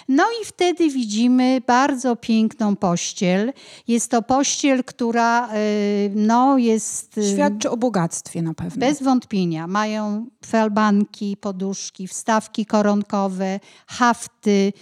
No 0.09 0.24
i 0.43 0.45
wtedy 0.45 0.91
widzimy 0.91 1.61
bardzo 1.66 2.16
piękną 2.16 2.76
pościel. 2.76 3.53
Jest 3.89 4.11
to 4.11 4.22
pościel, 4.22 4.84
która 4.84 5.49
y, 5.55 6.12
no, 6.14 6.59
jest... 6.59 7.18
y, 7.18 7.32
Świadczy 7.32 7.70
o 7.70 7.76
bogactwie 7.76 8.43
na 8.43 8.55
pewno. 8.55 8.80
bez 8.80 9.03
wątpienia. 9.03 9.66
Mają 9.66 10.26
felbanki, 10.47 11.37
poduszki, 11.37 12.09
wstawki 12.09 12.66
koronkowe, 12.66 13.61
hafty. 13.87 14.72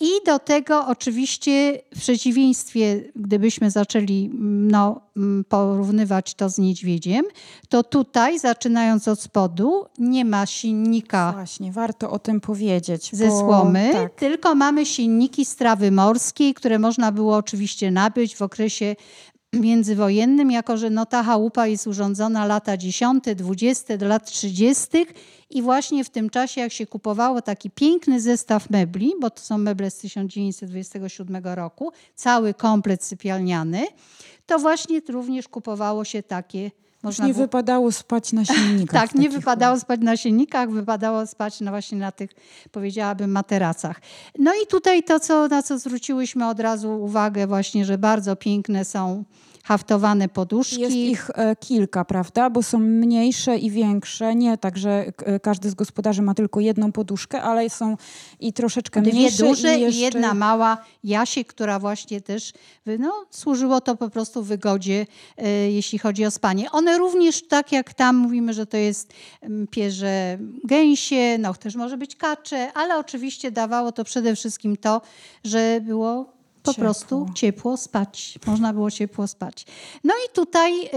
I 0.00 0.10
do 0.26 0.38
tego 0.38 0.86
oczywiście 0.86 1.80
w 1.96 2.00
przeciwieństwie, 2.00 3.02
gdybyśmy 3.16 3.70
zaczęli 3.70 4.30
no, 4.70 5.00
porównywać 5.48 6.34
to 6.34 6.48
z 6.48 6.58
niedźwiedziem, 6.58 7.24
to 7.68 7.82
tutaj, 7.82 8.38
zaczynając 8.38 9.08
od 9.08 9.20
spodu, 9.20 9.84
nie 9.98 10.24
ma 10.24 10.46
silnika 10.46 11.32
Właśnie, 11.32 11.72
warto 11.72 12.10
o 12.10 12.18
tym 12.18 12.40
powiedzieć. 12.40 13.10
ze 13.12 13.28
bo- 13.28 13.40
słomy, 13.40 13.90
Tak, 13.92 14.14
tylko 14.14 14.54
mamy 14.54 14.86
silniki 14.86 15.44
z 15.44 15.56
trawy 15.56 15.90
morskiej, 15.90 16.54
które 16.54 16.78
można 16.78 17.12
było 17.12 17.36
oczywiście 17.36 17.90
nabyć 17.90 18.36
w 18.36 18.42
okresie 18.42 18.96
międzywojennym, 19.52 20.50
jako 20.50 20.76
że 20.76 20.90
no, 20.90 21.06
ta 21.06 21.22
chałupa 21.22 21.66
jest 21.66 21.86
urządzona 21.86 22.46
lata 22.46 22.76
10, 22.76 23.24
20 23.36 23.96
do 23.96 24.06
lat 24.08 24.30
30. 24.30 24.86
I 25.50 25.62
właśnie 25.62 26.04
w 26.04 26.10
tym 26.10 26.30
czasie, 26.30 26.60
jak 26.60 26.72
się 26.72 26.86
kupowało 26.86 27.42
taki 27.42 27.70
piękny 27.70 28.20
zestaw 28.20 28.70
mebli, 28.70 29.12
bo 29.20 29.30
to 29.30 29.40
są 29.42 29.58
meble 29.58 29.90
z 29.90 29.96
1927 29.98 31.42
roku, 31.44 31.92
cały 32.14 32.54
komplet 32.54 33.04
sypialniany, 33.04 33.86
to 34.48 34.58
właśnie 34.58 35.00
również 35.08 35.48
kupowało 35.48 36.04
się 36.04 36.22
takie. 36.22 36.70
Można 37.02 37.26
nie 37.26 37.32
było 37.34 37.46
wypadało 37.46 37.92
spać 37.92 38.32
na 38.32 38.44
silnikach. 38.54 39.00
tak, 39.02 39.14
nie 39.14 39.30
wypadało 39.30 39.80
spać 39.80 40.00
na 40.00 40.16
silnikach, 40.16 40.70
wypadało 40.70 41.26
spać 41.26 41.60
na 41.60 41.70
właśnie 41.70 41.98
na 41.98 42.12
tych, 42.12 42.30
powiedziałabym, 42.72 43.30
materacach. 43.30 44.00
No 44.38 44.52
i 44.64 44.66
tutaj 44.66 45.02
to, 45.02 45.20
co, 45.20 45.48
na 45.48 45.62
co 45.62 45.78
zwróciłyśmy 45.78 46.48
od 46.48 46.60
razu 46.60 46.90
uwagę 46.90 47.46
właśnie, 47.46 47.84
że 47.84 47.98
bardzo 47.98 48.36
piękne 48.36 48.84
są 48.84 49.24
haftowane 49.68 50.28
poduszki. 50.28 50.80
Jest 50.80 50.96
ich 50.96 51.30
e, 51.34 51.56
kilka, 51.56 52.04
prawda? 52.04 52.50
Bo 52.50 52.62
są 52.62 52.78
mniejsze 52.78 53.58
i 53.58 53.70
większe. 53.70 54.34
Nie 54.34 54.58
tak, 54.58 54.78
że 54.78 55.12
e, 55.24 55.40
każdy 55.40 55.70
z 55.70 55.74
gospodarzy 55.74 56.22
ma 56.22 56.34
tylko 56.34 56.60
jedną 56.60 56.92
poduszkę, 56.92 57.42
ale 57.42 57.70
są 57.70 57.96
i 58.40 58.52
troszeczkę 58.52 59.02
Dwie 59.02 59.12
mniejsze. 59.12 59.44
duże 59.44 59.76
i, 59.76 59.78
i, 59.78 59.82
jeszcze... 59.82 60.00
jedna 60.00 60.34
mała 60.34 60.78
Jasie, 61.04 61.44
która 61.44 61.78
właśnie 61.78 62.20
też 62.20 62.52
no, 62.98 63.26
służyło 63.30 63.80
to 63.80 63.96
po 63.96 64.10
prostu 64.10 64.42
wygodzie, 64.42 65.06
e, 65.36 65.70
jeśli 65.70 65.98
chodzi 65.98 66.26
o 66.26 66.30
spanie. 66.30 66.70
One 66.70 66.98
również, 66.98 67.48
tak 67.48 67.72
jak 67.72 67.94
tam 67.94 68.16
mówimy, 68.16 68.52
że 68.52 68.66
to 68.66 68.76
jest 68.76 69.12
pierze 69.70 70.38
gęsie, 70.64 71.38
no 71.38 71.54
też 71.54 71.74
może 71.74 71.96
być 71.96 72.16
kacze, 72.16 72.72
ale 72.72 72.98
oczywiście 72.98 73.50
dawało 73.50 73.92
to 73.92 74.04
przede 74.04 74.36
wszystkim 74.36 74.76
to, 74.76 75.00
że 75.44 75.80
było 75.80 76.37
po 76.68 76.74
Ciepło. 76.74 76.84
prostu 76.84 77.26
ciepło 77.34 77.76
spać. 77.76 78.38
Można 78.46 78.72
było 78.72 78.90
ciepło 78.90 79.26
spać. 79.26 79.66
No 80.04 80.14
i 80.26 80.34
tutaj 80.34 80.90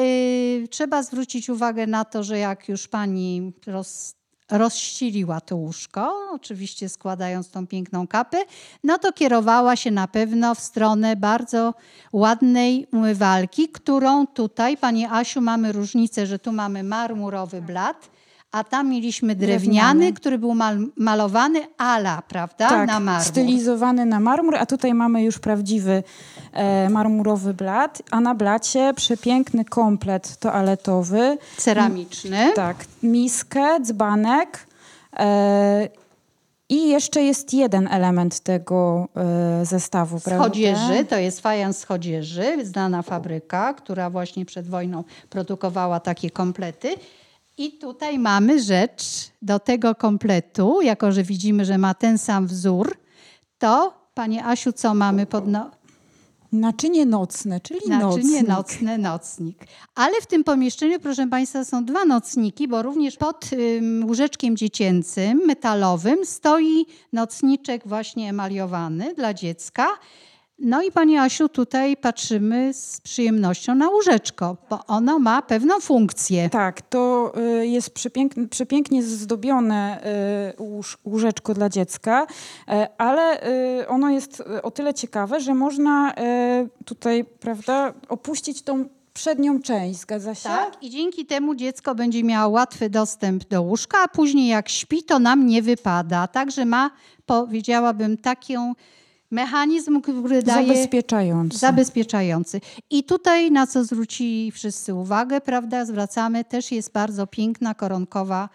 y, 0.63 0.67
trzeba 0.67 1.03
zwrócić 1.03 1.49
uwagę 1.49 1.87
na 1.87 2.05
to, 2.05 2.23
że 2.23 2.37
jak 2.37 2.69
już 2.69 2.87
pani 2.87 3.53
roz, 3.67 4.15
rozścieliła 4.51 5.41
to 5.41 5.55
łóżko, 5.55 6.29
oczywiście 6.31 6.89
składając 6.89 7.49
tą 7.49 7.67
piękną 7.67 8.07
kapę, 8.07 8.37
no 8.83 8.97
to 8.97 9.13
kierowała 9.13 9.75
się 9.75 9.91
na 9.91 10.07
pewno 10.07 10.55
w 10.55 10.59
stronę 10.59 11.15
bardzo 11.15 11.73
ładnej 12.13 12.87
umywalki, 12.93 13.69
którą 13.69 14.27
tutaj, 14.27 14.77
Pani 14.77 15.05
Asiu, 15.05 15.41
mamy 15.41 15.71
różnicę, 15.71 16.27
że 16.27 16.39
tu 16.39 16.51
mamy 16.51 16.83
marmurowy 16.83 17.61
blat, 17.61 18.09
a 18.51 18.63
tam 18.63 18.89
mieliśmy 18.89 19.35
drewniany, 19.35 19.59
Drewniany. 19.99 20.13
który 20.13 20.37
był 20.37 20.53
mal, 20.53 20.77
malowany 20.97 21.59
ala, 21.77 22.21
prawda, 22.27 22.69
tak, 22.69 22.87
na 22.87 22.99
marmur. 22.99 23.27
stylizowany 23.27 24.05
na 24.05 24.19
marmur, 24.19 24.55
a 24.55 24.65
tutaj 24.65 24.93
mamy 24.93 25.23
już 25.23 25.39
prawdziwy 25.39 26.03
e, 26.53 26.89
marmurowy 26.89 27.53
blat, 27.53 28.01
a 28.11 28.19
na 28.19 28.35
blacie 28.35 28.93
przepiękny 28.95 29.65
komplet 29.65 30.37
toaletowy. 30.37 31.37
Ceramiczny. 31.57 32.51
Tak, 32.55 32.85
miskę, 33.03 33.79
dzbanek. 33.81 34.67
E, 35.19 35.89
I 36.69 36.89
jeszcze 36.89 37.21
jest 37.21 37.53
jeden 37.53 37.87
element 37.87 38.39
tego 38.39 39.07
e, 39.15 39.65
zestawu, 39.65 40.19
prawda? 40.19 40.43
chodzieży, 40.43 41.05
to 41.09 41.17
jest 41.17 41.39
fajans 41.41 41.77
z 41.77 41.83
chodzieży, 41.83 42.65
znana 42.65 43.01
fabryka, 43.01 43.73
która 43.73 44.09
właśnie 44.09 44.45
przed 44.45 44.67
wojną 44.67 45.03
produkowała 45.29 45.99
takie 45.99 46.29
komplety. 46.29 46.95
I 47.57 47.71
tutaj 47.77 48.19
mamy 48.19 48.63
rzecz 48.63 49.03
do 49.41 49.59
tego 49.59 49.95
kompletu, 49.95 50.81
jako 50.81 51.11
że 51.11 51.23
widzimy, 51.23 51.65
że 51.65 51.77
ma 51.77 51.93
ten 51.93 52.17
sam 52.17 52.47
wzór, 52.47 52.97
to 53.57 54.01
Panie 54.13 54.45
Asiu, 54.45 54.73
co 54.73 54.93
mamy 54.93 55.25
pod 55.25 55.47
no... 55.47 55.71
Naczynie 56.51 57.05
nocne, 57.05 57.59
czyli 57.59 57.79
Naczynie 57.87 58.43
nocnik. 58.43 58.47
nocne, 58.47 58.97
nocnik. 58.97 59.57
Ale 59.95 60.21
w 60.21 60.27
tym 60.27 60.43
pomieszczeniu, 60.43 60.99
proszę 60.99 61.27
Państwa, 61.27 61.65
są 61.65 61.85
dwa 61.85 62.05
nocniki, 62.05 62.67
bo 62.67 62.81
również 62.81 63.17
pod 63.17 63.49
ym, 63.53 64.05
łóżeczkiem 64.07 64.57
dziecięcym, 64.57 65.41
metalowym, 65.47 66.25
stoi 66.25 66.85
nocniczek 67.13 67.87
właśnie 67.87 68.29
emaliowany 68.29 69.13
dla 69.13 69.33
dziecka. 69.33 69.87
No 70.63 70.83
i 70.83 70.91
Pani 70.91 71.17
Asiu, 71.17 71.49
tutaj 71.49 71.97
patrzymy 71.97 72.73
z 72.73 73.01
przyjemnością 73.01 73.75
na 73.75 73.89
łóżeczko, 73.89 74.57
bo 74.69 74.85
ono 74.87 75.19
ma 75.19 75.41
pewną 75.41 75.79
funkcję. 75.79 76.49
Tak, 76.49 76.81
to 76.81 77.33
y, 77.61 77.67
jest 77.67 77.93
przepięknie, 77.93 78.47
przepięknie 78.47 79.03
zdobione 79.03 80.03
y, 80.59 80.61
łóż, 80.63 80.97
łóżeczko 81.05 81.53
dla 81.53 81.69
dziecka, 81.69 82.27
e, 82.67 82.87
ale 82.97 83.47
y, 83.81 83.87
ono 83.87 84.09
jest 84.09 84.39
y, 84.39 84.61
o 84.61 84.71
tyle 84.71 84.93
ciekawe, 84.93 85.39
że 85.39 85.53
można 85.53 86.11
y, 86.11 86.83
tutaj, 86.85 87.25
prawda, 87.25 87.93
opuścić 88.09 88.61
tą 88.61 88.85
przednią 89.13 89.61
część, 89.61 89.99
zgadza 89.99 90.35
się? 90.35 90.49
Tak, 90.49 90.83
i 90.83 90.89
dzięki 90.89 91.25
temu 91.25 91.55
dziecko 91.55 91.95
będzie 91.95 92.23
miało 92.23 92.53
łatwy 92.53 92.89
dostęp 92.89 93.47
do 93.47 93.61
łóżka, 93.61 93.97
a 94.03 94.07
później 94.07 94.47
jak 94.47 94.69
śpi, 94.69 95.03
to 95.03 95.19
nam 95.19 95.47
nie 95.47 95.61
wypada. 95.61 96.27
Także 96.27 96.65
ma, 96.65 96.91
powiedziałabym, 97.25 98.17
taki 98.17 98.57
mechanizm, 99.31 100.01
który 100.01 100.43
daje 100.43 100.67
Zabezpieczający. 100.67 101.57
zabezpieczający. 101.57 102.61
I 102.89 103.03
tutaj, 103.03 103.51
na 103.51 103.67
co 103.67 103.83
zwrócili 103.83 104.51
wszyscy 104.51 104.93
uwagę, 104.93 105.41
prawda, 105.41 105.85
zwracamy, 105.85 106.43
też 106.45 106.71
jest 106.71 106.91
bardzo 106.91 107.27
piękna 107.27 107.73
koronkowa, 107.75 108.49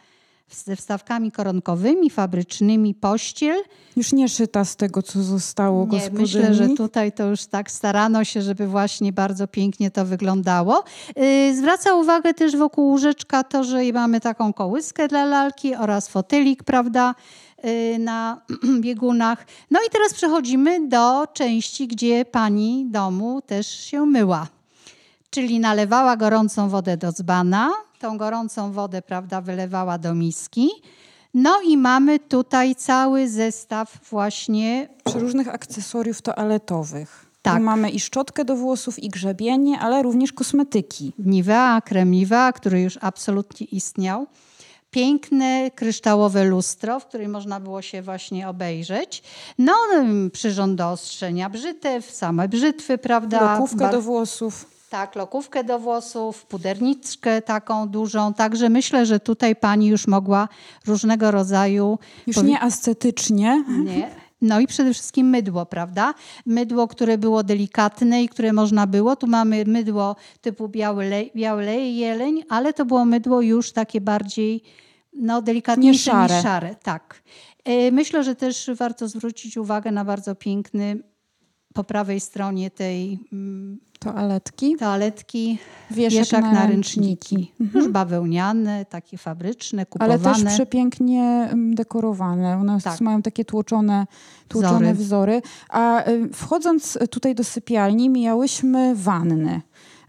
ze 0.50 0.76
wstawkami 0.76 1.32
koronkowymi, 1.32 2.10
fabrycznymi 2.10 2.94
pościel. 2.94 3.62
Już 3.96 4.12
nie 4.12 4.28
szyta 4.28 4.64
z 4.64 4.76
tego, 4.76 5.02
co 5.02 5.22
zostało 5.22 5.84
Nie, 5.84 5.90
gospodyni. 5.90 6.20
myślę, 6.22 6.54
że 6.54 6.68
tutaj 6.68 7.12
to 7.12 7.26
już 7.26 7.46
tak 7.46 7.70
starano 7.70 8.24
się, 8.24 8.42
żeby 8.42 8.66
właśnie 8.66 9.12
bardzo 9.12 9.48
pięknie 9.48 9.90
to 9.90 10.04
wyglądało. 10.04 10.84
Yy, 11.16 11.56
Zwraca 11.56 11.94
uwagę 11.94 12.34
też 12.34 12.56
wokół 12.56 12.86
łóżeczka 12.88 13.44
to, 13.44 13.64
że 13.64 13.92
mamy 13.92 14.20
taką 14.20 14.52
kołyskę 14.52 15.08
dla 15.08 15.24
lalki 15.24 15.74
oraz 15.74 16.08
fotelik, 16.08 16.64
prawda, 16.64 17.14
na 17.98 18.40
biegunach. 18.80 19.46
No 19.70 19.80
i 19.86 19.90
teraz 19.90 20.14
przechodzimy 20.14 20.88
do 20.88 21.26
części, 21.26 21.88
gdzie 21.88 22.24
pani 22.24 22.86
domu 22.90 23.42
też 23.46 23.66
się 23.66 24.06
myła. 24.06 24.46
Czyli 25.30 25.60
nalewała 25.60 26.16
gorącą 26.16 26.68
wodę 26.68 26.96
do 26.96 27.12
dzbana, 27.12 27.70
tą 27.98 28.18
gorącą 28.18 28.72
wodę, 28.72 29.02
prawda, 29.02 29.40
wylewała 29.40 29.98
do 29.98 30.14
miski. 30.14 30.70
No 31.34 31.60
i 31.60 31.76
mamy 31.76 32.18
tutaj 32.18 32.74
cały 32.74 33.28
zestaw 33.28 33.98
właśnie 34.10 34.88
Przeróżnych 35.04 35.48
akcesoriów 35.48 36.22
toaletowych. 36.22 37.26
Tak. 37.42 37.62
Mamy 37.62 37.90
i 37.90 38.00
szczotkę 38.00 38.44
do 38.44 38.56
włosów, 38.56 38.98
i 38.98 39.08
grzebienie, 39.08 39.78
ale 39.78 40.02
również 40.02 40.32
kosmetyki. 40.32 41.12
Nivea, 41.18 41.80
krem 41.80 42.10
Nivea, 42.10 42.52
który 42.52 42.80
już 42.80 42.98
absolutnie 43.00 43.66
istniał. 43.66 44.26
Piękne, 44.96 45.70
kryształowe 45.74 46.44
lustro, 46.44 47.00
w 47.00 47.06
którym 47.06 47.30
można 47.30 47.60
było 47.60 47.82
się 47.82 48.02
właśnie 48.02 48.48
obejrzeć. 48.48 49.22
No, 49.58 49.72
przyrząd 50.32 50.74
do 50.74 50.90
ostrzenia 50.90 51.50
brzytew, 51.50 52.10
same 52.10 52.48
brzytwy, 52.48 52.98
prawda? 52.98 53.52
Lokówkę 53.52 53.78
Bar- 53.78 53.92
do 53.92 54.02
włosów. 54.02 54.66
Tak, 54.90 55.16
lokówkę 55.16 55.64
do 55.64 55.78
włosów, 55.78 56.46
puderniczkę 56.46 57.42
taką 57.42 57.88
dużą. 57.88 58.34
Także 58.34 58.68
myślę, 58.68 59.06
że 59.06 59.20
tutaj 59.20 59.56
pani 59.56 59.86
już 59.86 60.06
mogła 60.06 60.48
różnego 60.86 61.30
rodzaju 61.30 61.98
Już 62.26 62.42
nie 62.42 62.60
ascetycznie, 62.60 63.64
Nie. 63.84 64.10
No 64.40 64.60
i 64.60 64.66
przede 64.66 64.94
wszystkim 64.94 65.28
mydło, 65.28 65.66
prawda? 65.66 66.14
Mydło, 66.46 66.88
które 66.88 67.18
było 67.18 67.42
delikatne 67.42 68.22
i 68.22 68.28
które 68.28 68.52
można 68.52 68.86
było. 68.86 69.16
Tu 69.16 69.26
mamy 69.26 69.64
mydło 69.66 70.16
typu 70.40 70.68
biały, 70.68 71.04
le, 71.04 71.24
biały 71.36 71.64
jeleń, 71.74 72.42
ale 72.48 72.72
to 72.72 72.84
było 72.84 73.04
mydło 73.04 73.40
już 73.40 73.72
takie 73.72 74.00
bardziej 74.00 74.62
no, 75.16 75.42
delikatniejsze 75.42 76.10
Nie 76.10 76.14
szare. 76.16 76.34
niż 76.34 76.42
szare. 76.42 76.74
Tak. 76.82 77.22
E, 77.64 77.90
Myślę, 77.90 78.24
że 78.24 78.34
też 78.34 78.70
warto 78.78 79.08
zwrócić 79.08 79.56
uwagę 79.56 79.90
na 79.92 80.04
bardzo 80.04 80.34
piękny 80.34 80.98
po 81.74 81.84
prawej 81.84 82.20
stronie 82.20 82.70
tej 82.70 83.18
mm, 83.32 83.78
toaletki, 83.98 84.76
toaletki 84.76 85.58
wieszak, 85.90 86.18
wieszak 86.18 86.42
na, 86.42 86.66
ręczniki. 86.66 87.36
ręczniki. 87.36 87.52
Już 87.78 87.88
bawełniane, 87.88 88.84
takie 88.84 89.18
fabryczne, 89.18 89.86
kupowane. 89.86 90.14
Ale 90.14 90.34
też 90.34 90.54
przepięknie 90.54 91.22
mm, 91.22 91.74
dekorowane. 91.74 92.56
One 92.56 92.80
Tak. 92.80 93.00
mają 93.00 93.22
takie 93.22 93.44
tłoczone, 93.44 94.06
tłoczone 94.48 94.94
Wzory. 94.94 94.94
wzory. 94.94 95.42
A 95.68 96.08
y, 96.08 96.28
wchodząc 96.32 96.98
tutaj 97.10 97.34
do 97.34 97.44
sypialni, 97.44 98.10
mijałyśmy 98.10 98.94
wanny. 98.94 99.60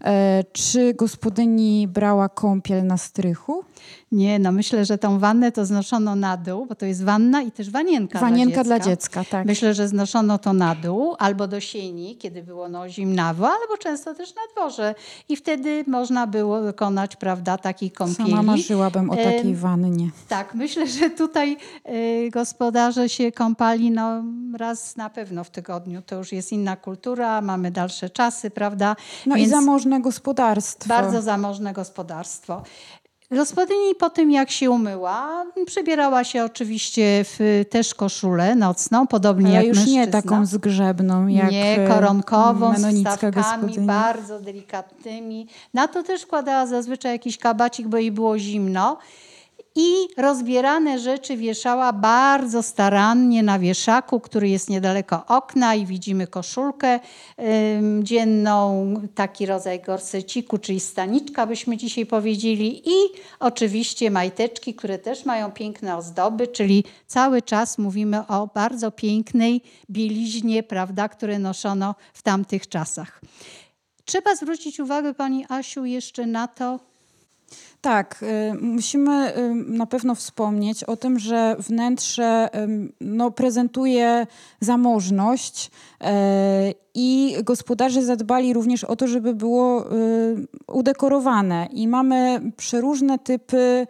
E, 0.04 0.44
Czy 0.52 0.94
gospodyni 0.94 1.88
brała 1.88 2.28
kąpiel 2.28 2.86
na 2.86 2.96
strychu? 2.96 3.64
Nie, 4.12 4.38
no 4.38 4.52
myślę, 4.52 4.84
że 4.84 4.98
tą 4.98 5.18
wannę 5.18 5.52
to 5.52 5.66
znoszono 5.66 6.16
na 6.16 6.36
dół, 6.36 6.66
bo 6.66 6.74
to 6.74 6.86
jest 6.86 7.04
wanna 7.04 7.42
i 7.42 7.50
też 7.50 7.70
wanienka, 7.70 8.20
Wanienka 8.20 8.64
dla 8.64 8.78
dla 8.78 8.86
dziecka, 8.86 9.24
tak. 9.24 9.46
Myślę, 9.46 9.74
że 9.74 9.88
znoszono 9.88 10.38
to 10.38 10.52
na 10.52 10.74
dół 10.74 11.14
albo 11.18 11.48
do 11.48 11.60
sieni, 11.60 12.16
kiedy 12.16 12.42
było 12.42 12.68
no, 12.68 12.88
zimnawo, 12.88 13.46
albo 13.46 13.76
często 13.78 14.14
też 14.14 14.34
na 14.34 14.42
dworze. 14.52 14.94
I 15.28 15.36
wtedy 15.36 15.84
można 15.86 16.26
było 16.26 16.60
wykonać, 16.60 17.16
prawda, 17.16 17.58
takiej 17.58 17.90
kąpieli. 17.90 18.30
Sama 18.30 18.42
marzyłabym 18.42 19.10
o 19.10 19.16
takiej 19.16 19.54
wannie. 19.54 20.10
Tak, 20.28 20.54
myślę, 20.54 20.86
że 20.86 21.10
tutaj 21.10 21.56
y, 21.88 22.30
gospodarze 22.30 23.08
się 23.08 23.32
kąpali 23.32 23.90
no, 23.90 24.22
raz 24.56 24.96
na 24.96 25.10
pewno 25.10 25.44
w 25.44 25.50
tygodniu. 25.50 26.02
To 26.02 26.16
już 26.16 26.32
jest 26.32 26.52
inna 26.52 26.76
kultura, 26.76 27.40
mamy 27.40 27.70
dalsze 27.70 28.10
czasy, 28.10 28.50
prawda? 28.50 28.96
No 29.26 29.36
i 29.36 29.38
Więc- 29.40 29.50
zamożne 29.50 30.00
gospodarstwo. 30.00 30.88
bardzo 30.88 31.22
zamożne 31.22 31.72
gospodarstwo. 31.72 32.62
Gospodyni 33.30 33.94
po 33.94 34.10
tym, 34.10 34.30
jak 34.30 34.50
się 34.50 34.70
umyła, 34.70 35.44
przebierała 35.66 36.24
się 36.24 36.44
oczywiście 36.44 37.24
w 37.24 37.64
też 37.70 37.94
koszulę 37.94 38.54
nocną, 38.54 39.06
podobnie 39.06 39.46
Ale 39.46 39.56
jak 39.56 39.66
już 39.66 39.86
nie 39.86 40.00
mężczyzna. 40.00 40.22
taką 40.22 40.46
zgrzebną, 40.46 41.26
jak 41.26 41.50
nie 41.50 41.86
koronkową, 41.88 42.74
z 42.76 42.96
wstawkami, 42.96 43.78
bardzo 43.78 44.40
delikatnymi. 44.40 45.46
Na 45.74 45.88
to 45.88 46.02
też 46.02 46.22
wkładała 46.22 46.66
zazwyczaj 46.66 47.12
jakiś 47.12 47.38
kabacik, 47.38 47.88
bo 47.88 47.96
jej 47.96 48.12
było 48.12 48.38
zimno. 48.38 48.98
I 49.80 50.08
rozbierane 50.16 50.98
rzeczy 50.98 51.36
wieszała 51.36 51.92
bardzo 51.92 52.62
starannie 52.62 53.42
na 53.42 53.58
wieszaku, 53.58 54.20
który 54.20 54.48
jest 54.48 54.70
niedaleko 54.70 55.26
okna 55.26 55.74
i 55.74 55.86
widzimy 55.86 56.26
koszulkę 56.26 57.00
dzienną, 58.02 58.94
taki 59.14 59.46
rodzaj 59.46 59.80
gorseciku, 59.80 60.58
czyli 60.58 60.80
staniczka 60.80 61.46
byśmy 61.46 61.76
dzisiaj 61.76 62.06
powiedzieli 62.06 62.82
i 62.88 62.94
oczywiście 63.40 64.10
majteczki, 64.10 64.74
które 64.74 64.98
też 64.98 65.24
mają 65.24 65.52
piękne 65.52 65.96
ozdoby, 65.96 66.46
czyli 66.46 66.84
cały 67.06 67.42
czas 67.42 67.78
mówimy 67.78 68.26
o 68.26 68.48
bardzo 68.54 68.90
pięknej 68.90 69.62
bieliźnie, 69.90 70.62
prawda, 70.62 71.08
które 71.08 71.38
noszono 71.38 71.94
w 72.12 72.22
tamtych 72.22 72.68
czasach. 72.68 73.20
Trzeba 74.04 74.36
zwrócić 74.36 74.80
uwagę, 74.80 75.14
Pani 75.14 75.46
Asiu, 75.48 75.84
jeszcze 75.84 76.26
na 76.26 76.48
to, 76.48 76.80
Tak, 77.80 78.22
y, 78.22 78.54
musimy 78.60 79.36
y, 79.36 79.54
na 79.54 79.86
pewno 79.86 80.14
wspomnieć 80.14 80.84
o 80.84 80.96
tym, 80.96 81.18
że 81.18 81.56
wnętrze 81.58 82.48
no, 83.00 83.30
prezentuje 83.30 84.26
zamożność 84.60 85.70
y, 86.00 86.04
i 87.00 87.36
gospodarze 87.44 88.02
zadbali 88.02 88.52
również 88.52 88.84
o 88.84 88.96
to, 88.96 89.06
żeby 89.06 89.34
było 89.34 89.92
y, 89.92 90.46
udekorowane. 90.66 91.68
I 91.72 91.88
mamy 91.88 92.40
przeróżne 92.56 93.18
typy 93.18 93.86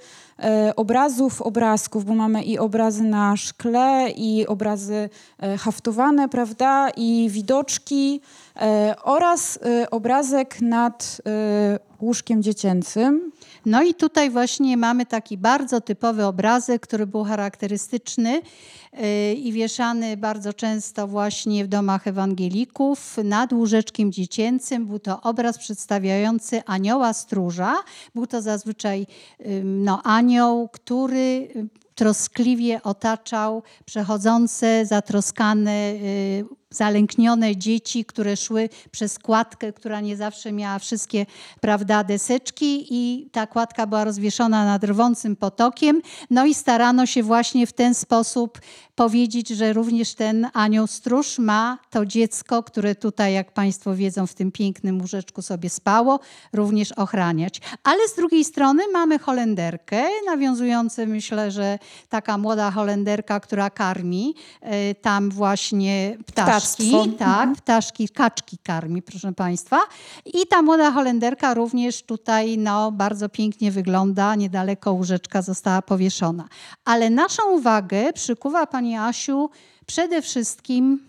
y, 0.69 0.75
obrazów, 0.77 1.43
obrazków, 1.43 2.05
bo 2.05 2.15
mamy 2.15 2.43
i 2.43 2.59
obrazy 2.59 3.03
na 3.03 3.37
szkle, 3.37 4.11
i 4.17 4.47
obrazy 4.47 5.09
y, 5.55 5.59
haftowane, 5.59 6.29
prawda, 6.29 6.91
i 6.97 7.29
widoczki 7.31 8.21
oraz 9.05 9.59
obrazek 9.91 10.61
nad 10.61 11.23
łóżkiem 12.01 12.43
dziecięcym. 12.43 13.33
No 13.67 13.83
i 13.83 13.95
tutaj 13.95 14.31
właśnie 14.31 14.77
mamy 14.77 15.07
taki 15.07 15.39
bardzo 15.39 15.81
typowy 15.81 16.25
obrazek, 16.25 16.83
który 16.83 17.07
był 17.07 17.25
charakterystyczny 17.25 18.41
yy, 18.93 19.35
i 19.35 19.53
wieszany 19.53 20.17
bardzo 20.17 20.53
często 20.53 21.07
właśnie 21.07 21.65
w 21.65 21.69
domach 21.69 22.07
ewangelików 22.07 23.17
nad 23.25 23.53
łóżeczkiem 23.53 24.13
dziecięcym. 24.13 24.87
Był 24.87 24.99
to 24.99 25.21
obraz 25.23 25.59
przedstawiający 25.59 26.63
anioła 26.67 27.13
stróża. 27.13 27.75
Był 28.15 28.27
to 28.27 28.43
zazwyczaj 28.43 29.07
no, 29.65 30.03
anioł, 30.03 30.69
który 30.69 31.49
ym, 31.57 31.71
troskliwie 31.95 32.83
otaczał 32.83 33.63
przechodzące, 33.85 34.87
zatroskane, 34.87 35.95
yy, 35.95 36.45
zalęknione 36.71 37.57
dzieci, 37.57 38.05
które 38.05 38.37
szły 38.37 38.69
przez 38.91 39.19
kładkę, 39.19 39.73
która 39.73 40.01
nie 40.01 40.17
zawsze 40.17 40.53
miała 40.53 40.79
wszystkie 40.79 41.27
prawda, 41.61 42.05
deseczki 42.05 42.87
i 42.91 43.31
ta 43.33 43.47
kładka 43.47 43.87
była 43.87 44.05
rozwieszona 44.05 44.65
nad 44.65 44.85
rwącym 44.85 45.37
potokiem. 45.37 46.03
No 46.31 46.47
i 46.47 46.55
starano 46.55 47.07
się 47.07 47.23
właśnie 47.23 47.67
w 47.67 47.73
ten 47.73 47.95
sposób 47.95 48.61
powiedzieć, 48.95 49.49
że 49.49 49.73
również 49.73 50.15
ten 50.15 50.49
anioł 50.53 50.87
stróż 50.87 51.39
ma 51.39 51.79
to 51.91 52.07
dziecko, 52.07 52.63
które 52.63 52.95
tutaj, 52.95 53.33
jak 53.35 53.53
Państwo 53.53 53.95
wiedzą, 53.95 54.27
w 54.27 54.35
tym 54.35 54.53
pięknym 54.53 55.01
łóżeczku 55.01 55.43
sobie 55.43 55.71
spało, 55.71 56.21
również 56.53 56.93
ochraniać. 56.93 57.61
Ale 57.85 58.09
z 58.09 58.15
drugiej 58.15 58.45
strony 58.45 58.83
mamy 58.93 59.19
Holenderkę, 59.19 60.05
nawiązujące 60.27 61.07
myślę, 61.07 61.51
że 61.51 61.79
taka 62.09 62.39
młoda 62.39 62.71
Holenderka, 62.71 63.41
która 63.41 63.71
karmi 63.71 64.35
e, 64.61 64.95
tam 64.95 65.31
właśnie 65.31 66.17
ptaszki, 66.27 66.51
Ptactwo. 66.61 67.07
tak, 67.19 67.57
ptaszki, 67.57 68.09
kaczki 68.09 68.59
karmi, 68.59 69.03
proszę 69.03 69.33
Państwa. 69.33 69.79
I 70.27 70.47
ta 70.47 70.63
młoda 70.63 70.91
Holenderka 70.91 71.55
również 71.55 72.03
tutaj 72.03 72.59
no, 72.59 72.93
bardzo 72.93 73.29
pięknie 73.29 73.71
wygląda, 73.71 74.35
niedaleko 74.35 74.93
łóżeczka 74.93 75.43
została 75.43 75.83
powieszona. 75.83 76.49
Ale 76.85 77.11
naszą 77.11 77.43
uwagę 77.51 78.13
przykuwa 78.13 78.67
Pani 78.67 78.97
Asiu 78.97 79.51
przede 79.87 80.23
wszystkim 80.23 81.09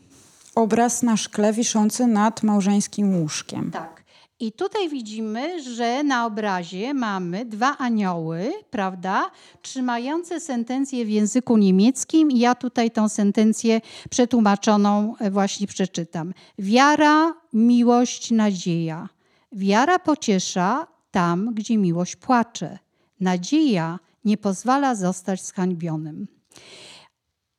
Obraz 0.55 1.03
na 1.03 1.17
szkle 1.17 1.53
wiszący 1.53 2.07
nad 2.07 2.43
małżeńskim 2.43 3.21
łóżkiem. 3.21 3.71
tak. 3.71 3.98
I 4.41 4.51
tutaj 4.51 4.89
widzimy, 4.89 5.63
że 5.63 6.03
na 6.03 6.25
obrazie 6.25 6.93
mamy 6.93 7.45
dwa 7.45 7.77
anioły, 7.77 8.53
prawda, 8.71 9.31
trzymające 9.61 10.39
sentencję 10.39 11.05
w 11.05 11.09
języku 11.09 11.57
niemieckim. 11.57 12.31
I 12.31 12.39
ja 12.39 12.55
tutaj 12.55 12.91
tą 12.91 13.09
sentencję 13.09 13.81
przetłumaczoną 14.09 15.15
e, 15.19 15.31
właśnie 15.31 15.67
przeczytam. 15.67 16.33
Wiara, 16.59 17.33
miłość, 17.53 18.31
nadzieja. 18.31 19.09
Wiara 19.51 19.99
pociesza 19.99 20.87
tam, 21.11 21.53
gdzie 21.53 21.77
miłość 21.77 22.15
płacze. 22.15 22.79
Nadzieja 23.19 23.99
nie 24.25 24.37
pozwala 24.37 24.95
zostać 24.95 25.45
zhańbionym. 25.45 26.27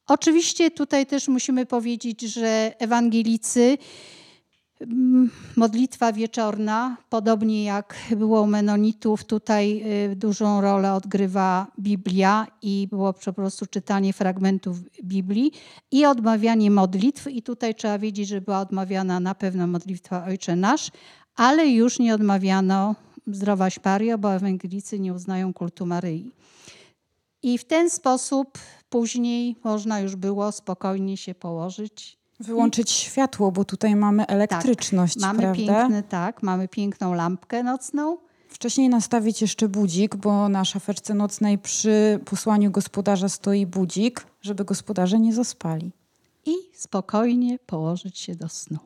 Oczywiście 0.06 0.70
tutaj 0.70 1.06
też 1.06 1.28
musimy 1.28 1.66
powiedzieć, 1.66 2.20
że 2.20 2.74
ewangelicy 2.78 3.78
modlitwa 5.56 6.12
wieczorna, 6.12 6.96
podobnie 7.08 7.64
jak 7.64 7.94
było 8.16 8.42
u 8.42 8.46
menonitów, 8.46 9.24
tutaj 9.24 9.82
y, 10.12 10.16
dużą 10.16 10.60
rolę 10.60 10.94
odgrywa 10.94 11.66
Biblia 11.80 12.46
i 12.62 12.88
było 12.90 13.12
po 13.12 13.32
prostu 13.32 13.66
czytanie 13.66 14.12
fragmentów 14.12 14.78
Biblii 15.04 15.52
i 15.90 16.06
odmawianie 16.06 16.70
modlitw. 16.70 17.26
I 17.26 17.42
tutaj 17.42 17.74
trzeba 17.74 17.98
wiedzieć, 17.98 18.28
że 18.28 18.40
była 18.40 18.60
odmawiana 18.60 19.20
na 19.20 19.34
pewno 19.34 19.66
modlitwa 19.66 20.24
Ojcze 20.24 20.56
Nasz, 20.56 20.90
ale 21.36 21.68
już 21.68 21.98
nie 21.98 22.14
odmawiano 22.14 22.94
Zdrowaś 23.26 23.84
Mario, 23.84 24.18
bo 24.18 24.34
ewangelicy 24.34 25.00
nie 25.00 25.14
uznają 25.14 25.54
kultu 25.54 25.86
Maryi. 25.86 26.30
I 27.42 27.58
w 27.58 27.64
ten 27.64 27.90
sposób 27.90 28.58
później 28.90 29.56
można 29.64 30.00
już 30.00 30.16
było 30.16 30.52
spokojnie 30.52 31.16
się 31.16 31.34
położyć. 31.34 32.19
Wyłączyć 32.40 32.90
światło, 32.90 33.52
bo 33.52 33.64
tutaj 33.64 33.96
mamy 33.96 34.26
elektryczność, 34.26 35.14
Tak, 35.14 35.22
Mamy 35.22 35.38
prawda? 35.38 35.56
piękny, 35.56 36.02
tak, 36.02 36.42
mamy 36.42 36.68
piękną 36.68 37.14
lampkę 37.14 37.62
nocną. 37.62 38.18
Wcześniej 38.48 38.88
nastawić 38.88 39.42
jeszcze 39.42 39.68
budzik, 39.68 40.16
bo 40.16 40.48
na 40.48 40.64
szafeczce 40.64 41.14
nocnej 41.14 41.58
przy 41.58 42.20
posłaniu 42.24 42.70
gospodarza 42.70 43.28
stoi 43.28 43.66
budzik, 43.66 44.26
żeby 44.42 44.64
gospodarze 44.64 45.18
nie 45.20 45.34
zaspali. 45.34 45.90
i 46.46 46.54
spokojnie 46.74 47.58
położyć 47.66 48.18
się 48.18 48.34
do 48.34 48.48
snu. 48.48 48.78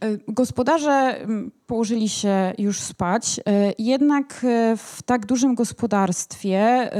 E, 0.00 0.32
Gospodarze 0.32 1.26
położyli 1.66 2.08
się 2.08 2.52
już 2.58 2.80
spać, 2.80 3.40
e, 3.46 3.72
jednak 3.78 4.44
e, 4.44 4.76
w 4.76 5.02
tak 5.02 5.26
dużym 5.26 5.54
gospodarstwie 5.54 6.90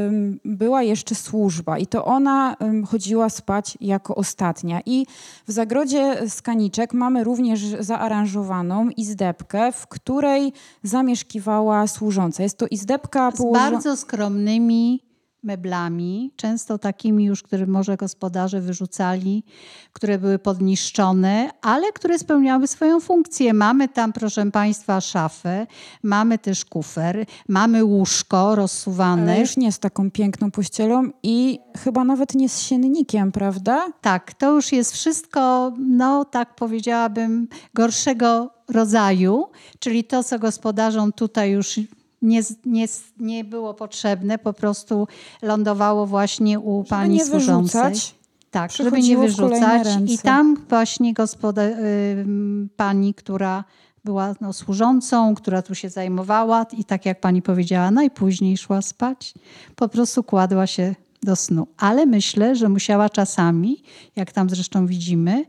była 0.44 0.82
jeszcze 0.82 1.14
służba 1.14 1.78
i 1.78 1.86
to 1.86 2.04
ona 2.04 2.56
chodziła 2.88 3.28
spać 3.28 3.78
jako 3.80 4.14
ostatnia. 4.14 4.80
I 4.86 5.06
w 5.46 5.52
zagrodzie 5.52 6.28
Skaniczek 6.28 6.94
mamy 6.94 7.24
również 7.24 7.60
zaaranżowaną 7.80 8.88
izdebkę, 8.88 9.72
w 9.72 9.86
której 9.86 10.52
zamieszkiwała 10.82 11.86
służąca. 11.86 12.42
Jest 12.42 12.58
to 12.58 12.66
izdebka 12.66 13.30
Z 13.30 13.36
położona... 13.36 13.70
bardzo 13.70 13.96
skromnymi 13.96 15.05
meblami, 15.46 16.30
często 16.36 16.78
takimi 16.78 17.24
już, 17.24 17.42
które 17.42 17.66
może 17.66 17.96
gospodarze 17.96 18.60
wyrzucali, 18.60 19.44
które 19.92 20.18
były 20.18 20.38
podniszczone, 20.38 21.50
ale 21.62 21.92
które 21.92 22.18
spełniały 22.18 22.66
swoją 22.66 23.00
funkcję. 23.00 23.54
Mamy 23.54 23.88
tam, 23.88 24.12
proszę 24.12 24.50
Państwa, 24.50 25.00
szafę, 25.00 25.66
mamy 26.02 26.38
też 26.38 26.64
kufer, 26.64 27.26
mamy 27.48 27.84
łóżko 27.84 28.54
rozsuwane. 28.54 29.32
Ale 29.32 29.40
już 29.40 29.56
nie 29.56 29.72
z 29.72 29.78
taką 29.78 30.10
piękną 30.10 30.50
pościelą 30.50 31.10
i 31.22 31.58
chyba 31.78 32.04
nawet 32.04 32.34
nie 32.34 32.48
z 32.48 32.60
siennikiem, 32.60 33.32
prawda? 33.32 33.86
Tak, 34.00 34.34
to 34.34 34.54
już 34.54 34.72
jest 34.72 34.92
wszystko, 34.92 35.72
no 35.78 36.24
tak 36.24 36.54
powiedziałabym, 36.54 37.48
gorszego 37.74 38.50
rodzaju, 38.68 39.46
czyli 39.78 40.04
to, 40.04 40.24
co 40.24 40.38
gospodarzom 40.38 41.12
tutaj 41.12 41.50
już 41.50 41.80
nie, 42.22 42.40
nie, 42.64 42.86
nie 43.18 43.44
było 43.44 43.74
potrzebne, 43.74 44.38
po 44.38 44.52
prostu 44.52 45.08
lądowało 45.42 46.06
właśnie 46.06 46.60
u 46.60 46.78
Żeby 46.78 46.88
pani 46.90 47.14
nie 47.14 47.24
służącej. 47.24 47.82
wyrzucać. 47.82 48.14
Tak, 48.50 48.72
żeby 48.72 49.00
nie 49.00 49.18
wyrzucać. 49.18 49.88
I 50.06 50.18
tam 50.18 50.56
właśnie 50.68 51.14
gospoda- 51.14 51.78
ym, 52.18 52.68
pani, 52.76 53.14
która 53.14 53.64
była 54.04 54.34
no, 54.40 54.52
służącą, 54.52 55.34
która 55.34 55.62
tu 55.62 55.74
się 55.74 55.88
zajmowała 55.88 56.66
i 56.78 56.84
tak 56.84 57.06
jak 57.06 57.20
pani 57.20 57.42
powiedziała, 57.42 57.90
najpóźniej 57.90 58.56
szła 58.56 58.82
spać, 58.82 59.34
po 59.76 59.88
prostu 59.88 60.22
kładła 60.22 60.66
się 60.66 60.94
do 61.22 61.36
snu. 61.36 61.66
Ale 61.78 62.06
myślę, 62.06 62.56
że 62.56 62.68
musiała 62.68 63.10
czasami, 63.10 63.82
jak 64.16 64.32
tam 64.32 64.50
zresztą 64.50 64.86
widzimy, 64.86 65.44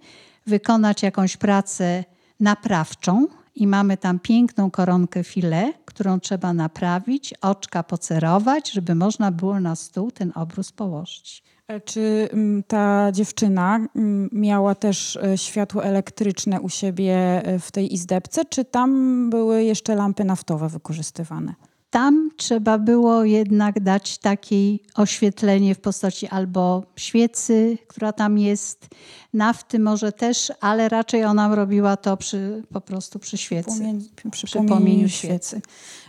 wykonać 0.45 1.03
jakąś 1.03 1.37
pracę 1.37 2.03
naprawczą 2.39 3.27
i 3.57 3.67
mamy 3.67 3.97
tam 3.97 4.19
piękną 4.19 4.71
koronkę 4.71 5.23
file, 5.23 5.73
którą 5.85 6.19
trzeba 6.19 6.53
naprawić, 6.53 7.33
oczka 7.41 7.83
pocerować, 7.83 8.71
żeby 8.71 8.95
można 8.95 9.31
było 9.31 9.59
na 9.59 9.75
stół 9.75 10.11
ten 10.11 10.31
obrus 10.35 10.71
położyć. 10.71 11.43
E, 11.67 11.81
Czy 11.81 12.29
mm, 12.33 12.63
ta 12.63 13.11
dziewczyna 13.11 13.75
mm, 13.95 14.29
miała 14.31 14.75
też 14.75 15.15
e, 15.15 15.37
światło 15.37 15.83
elektryczne 15.83 16.61
u 16.61 16.69
siebie 16.69 17.15
e, 17.15 17.59
w 17.59 17.71
tej 17.71 17.93
izdebce, 17.93 18.45
czy 18.45 18.65
tam 18.65 19.29
były 19.29 19.63
jeszcze 19.63 19.95
lampy 19.95 20.23
naftowe 20.23 20.69
wykorzystywane? 20.69 21.53
Tam 21.89 22.29
trzeba 22.37 22.77
było 22.77 23.23
jednak 23.23 23.79
dać 23.79 24.17
takie 24.17 24.77
oświetlenie 24.95 25.75
w 25.75 25.79
postaci 25.79 26.27
albo 26.27 26.83
świecy, 26.95 27.77
która 27.87 28.13
tam 28.13 28.37
jest, 28.37 28.87
nafty 29.33 29.79
może 29.79 30.11
też, 30.11 30.51
ale 30.61 30.89
raczej 30.89 31.25
ona 31.25 31.55
robiła 31.55 31.97
to 31.97 32.17
przy, 32.17 32.63
po 32.73 32.81
prostu 32.81 33.19
przy 33.19 33.37
świecy. 33.37 33.69
Płomień, 33.69 34.09
przy, 34.31 34.47
Przy 34.47 34.57
płomieniu 34.57 34.75
płomieniu 34.75 35.09
świecy. 35.09 35.61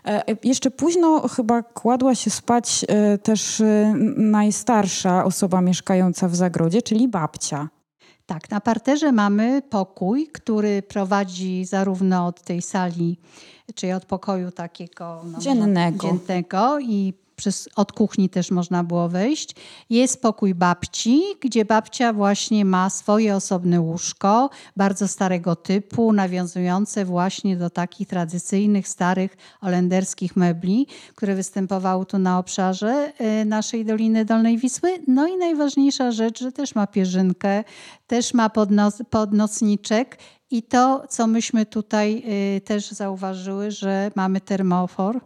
E, 0.07 0.29
e, 0.29 0.37
Jeszcze 0.45 0.71
późno 0.71 1.29
chyba 1.29 1.63
kładła 1.63 2.15
się 2.15 2.31
spać 2.31 2.85
e, 2.89 3.19
też 3.19 3.61
e, 3.61 3.95
najstarsza 4.17 5.25
osoba 5.25 5.61
mieszkająca 5.61 6.29
w 6.29 6.37
zagrodzie, 6.37 6.83
czyli 6.83 7.09
babcia. 7.09 7.69
Tak, 8.27 8.51
na 8.51 8.61
parterze 8.61 9.13
mamy 9.13 9.63
pokój, 9.71 10.29
który 10.33 10.83
prowadzi 10.83 11.65
zarówno 11.65 12.27
od 12.27 12.43
tej 12.43 12.63
sali, 12.63 13.19
czyli 13.75 13.93
od 13.93 14.05
pokoju 14.05 14.51
takiego 14.51 15.23
no, 15.33 15.39
Dziennego. 15.39 16.07
dziennego 16.09 16.81
i 16.81 17.15
przez, 17.39 17.69
od 17.77 17.93
kuchni 17.93 18.29
też 18.29 18.51
można 18.51 18.85
było 18.85 19.09
wejść. 19.09 19.55
Jest 19.91 20.23
pokój 20.23 20.55
babci, 20.55 21.23
gdzie 21.41 21.65
babcia 21.65 22.13
właśnie 22.13 22.65
ma 22.65 22.91
swoje 22.91 23.37
osobne 23.37 23.81
łóżko, 23.81 24.51
bardzo 24.77 25.09
starego 25.09 25.57
typu, 25.57 26.13
nawiązujące 26.13 27.05
właśnie 27.05 27.57
do 27.57 27.71
takich 27.71 28.09
tradycyjnych, 28.09 28.89
starych 28.89 29.37
holenderskich 29.61 30.37
mebli, 30.37 30.87
które 31.15 31.35
występowały 31.35 32.07
tu 32.07 32.19
na 32.19 32.39
obszarze 32.39 33.13
y, 33.41 33.45
naszej 33.45 33.85
Doliny 33.85 34.25
Dolnej 34.25 34.59
Wisły. 34.59 34.91
No 35.07 35.27
i 35.27 35.37
najważniejsza 35.37 36.13
rzecz, 36.13 36.41
że 36.41 36.53
też 36.53 36.75
ma 36.75 36.87
pierzynkę, 36.87 37.65
też 38.07 38.35
ma 38.35 38.51
podnos, 38.51 39.03
podnocniczek 39.11 40.19
i 40.51 40.63
to, 40.63 41.05
co 41.09 41.27
myśmy 41.27 41.67
tutaj 41.67 42.23
y, 42.57 42.61
też 42.61 42.91
zauważyły, 42.91 43.71
że 43.71 44.11
mamy 44.15 44.41
termofor, 44.41 45.21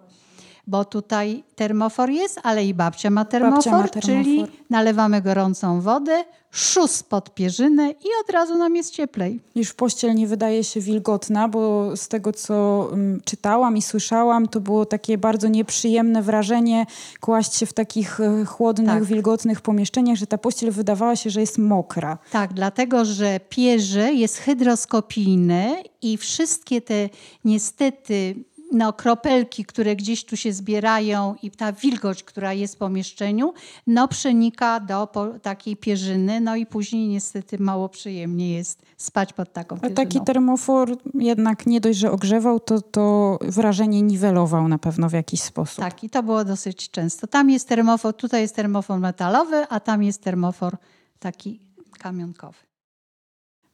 bo 0.66 0.84
tutaj 0.84 1.44
termofor 1.56 2.10
jest, 2.10 2.40
ale 2.42 2.64
i 2.64 2.74
babcia 2.74 3.10
ma 3.10 3.24
termofor, 3.24 3.72
ma 3.72 3.88
termofor. 3.88 4.02
czyli 4.02 4.46
nalewamy 4.70 5.22
gorącą 5.22 5.80
wodę, 5.80 6.24
szus 6.50 7.02
pod 7.02 7.34
pierzynę 7.34 7.90
i 7.90 8.06
od 8.24 8.30
razu 8.30 8.58
nam 8.58 8.76
jest 8.76 8.90
cieplej. 8.90 9.40
Już 9.54 9.72
pościel 9.72 10.14
nie 10.14 10.26
wydaje 10.26 10.64
się 10.64 10.80
wilgotna, 10.80 11.48
bo 11.48 11.96
z 11.96 12.08
tego, 12.08 12.32
co 12.32 12.88
mm, 12.92 13.20
czytałam 13.24 13.76
i 13.76 13.82
słyszałam, 13.82 14.48
to 14.48 14.60
było 14.60 14.86
takie 14.86 15.18
bardzo 15.18 15.48
nieprzyjemne 15.48 16.22
wrażenie 16.22 16.86
kłaść 17.20 17.54
się 17.54 17.66
w 17.66 17.72
takich 17.72 18.20
e, 18.20 18.44
chłodnych, 18.44 18.86
Tak. 18.88 19.04
wilgotnych 19.04 19.60
pomieszczeniach, 19.60 20.16
że 20.16 20.26
ta 20.26 20.38
pościel 20.38 20.70
wydawała 20.70 21.16
się, 21.16 21.30
że 21.30 21.40
jest 21.40 21.58
mokra. 21.58 22.18
Tak, 22.30 22.52
dlatego 22.52 23.04
że 23.04 23.40
pierze 23.48 24.12
jest 24.12 24.36
hydroskopijne 24.36 25.76
i 26.02 26.16
wszystkie 26.16 26.80
te 26.80 27.08
niestety 27.44 28.34
no, 28.72 28.92
kropelki, 28.92 29.64
które 29.64 29.96
gdzieś 29.96 30.24
tu 30.24 30.36
się 30.36 30.52
zbierają 30.52 31.34
i 31.42 31.50
ta 31.50 31.72
wilgoć, 31.72 32.24
która 32.24 32.52
jest 32.52 32.74
w 32.74 32.78
pomieszczeniu, 32.78 33.54
no 33.86 34.08
przenika 34.08 34.80
do 34.80 35.08
takiej 35.42 35.76
pierzyny, 35.76 36.40
no 36.40 36.56
i 36.56 36.66
później 36.66 37.08
niestety 37.08 37.58
mało 37.58 37.88
przyjemnie 37.88 38.54
jest 38.54 38.82
spać 38.96 39.32
pod 39.32 39.52
taką 39.52 39.76
A 39.76 39.78
pierzyną. 39.78 39.96
taki 39.96 40.20
termofor 40.20 40.96
jednak 41.14 41.66
nie 41.66 41.80
dość, 41.80 41.98
że 41.98 42.10
ogrzewał, 42.10 42.60
to, 42.60 42.80
to 42.80 43.38
wrażenie 43.42 44.02
niwelował 44.02 44.68
na 44.68 44.78
pewno 44.78 45.08
w 45.08 45.12
jakiś 45.12 45.40
sposób. 45.40 45.84
Tak, 45.84 46.04
i 46.04 46.10
to 46.10 46.22
było 46.22 46.44
dosyć 46.44 46.90
często. 46.90 47.26
Tam 47.26 47.50
jest 47.50 47.68
termofor, 47.68 48.16
tutaj 48.16 48.40
jest 48.40 48.56
termofor 48.56 49.00
metalowy, 49.00 49.66
a 49.68 49.80
tam 49.80 50.02
jest 50.02 50.22
termofor 50.22 50.76
taki 51.18 51.60
kamionkowy. 51.98 52.71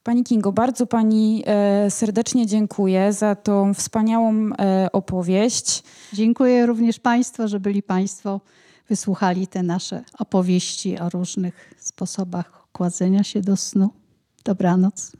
Pani 0.03 0.23
Kingo, 0.23 0.51
bardzo 0.51 0.85
Pani 0.87 1.43
e, 1.45 1.91
serdecznie 1.91 2.47
dziękuję 2.47 3.13
za 3.13 3.35
tą 3.35 3.73
wspaniałą 3.73 4.33
e, 4.59 4.87
opowieść. 4.91 5.83
Dziękuję 6.13 6.65
również 6.65 6.99
Państwu, 6.99 7.47
że 7.47 7.59
byli 7.59 7.83
Państwo, 7.83 8.41
wysłuchali 8.89 9.47
te 9.47 9.63
nasze 9.63 10.03
opowieści 10.19 10.99
o 10.99 11.09
różnych 11.09 11.75
sposobach 11.77 12.67
kładzenia 12.71 13.23
się 13.23 13.41
do 13.41 13.57
snu. 13.57 13.89
Dobranoc. 14.45 15.11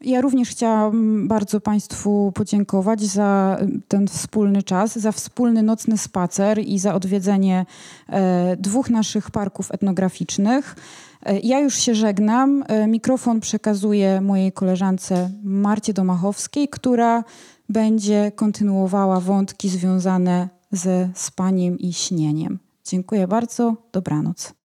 Ja 0.00 0.20
również 0.20 0.48
chciałam 0.48 1.28
bardzo 1.28 1.60
Państwu 1.60 2.32
podziękować 2.34 3.00
za 3.00 3.58
ten 3.88 4.08
wspólny 4.08 4.62
czas, 4.62 4.98
za 4.98 5.12
wspólny 5.12 5.62
nocny 5.62 5.98
spacer 5.98 6.58
i 6.58 6.78
za 6.78 6.94
odwiedzenie 6.94 7.66
e, 8.08 8.56
dwóch 8.56 8.90
naszych 8.90 9.30
parków 9.30 9.72
etnograficznych. 9.72 10.76
E, 11.26 11.38
Ja 11.38 11.60
już 11.60 11.74
się 11.74 11.94
żegnam. 11.94 12.64
E, 12.68 12.86
Mikrofon 12.86 13.40
przekazuję 13.40 14.20
mojej 14.20 14.52
koleżance 14.52 15.30
Marcie 15.42 15.92
Domachowskiej, 15.92 16.68
która 16.68 17.24
będzie 17.68 18.32
kontynuowała 18.36 19.20
wątki 19.20 19.68
związane 19.68 20.48
ze 20.72 21.08
spaniem 21.14 21.78
i 21.78 21.92
śnieniem. 21.92 22.58
Dziękuję 22.84 23.28
bardzo. 23.28 23.76
Dobranoc. 23.92 24.52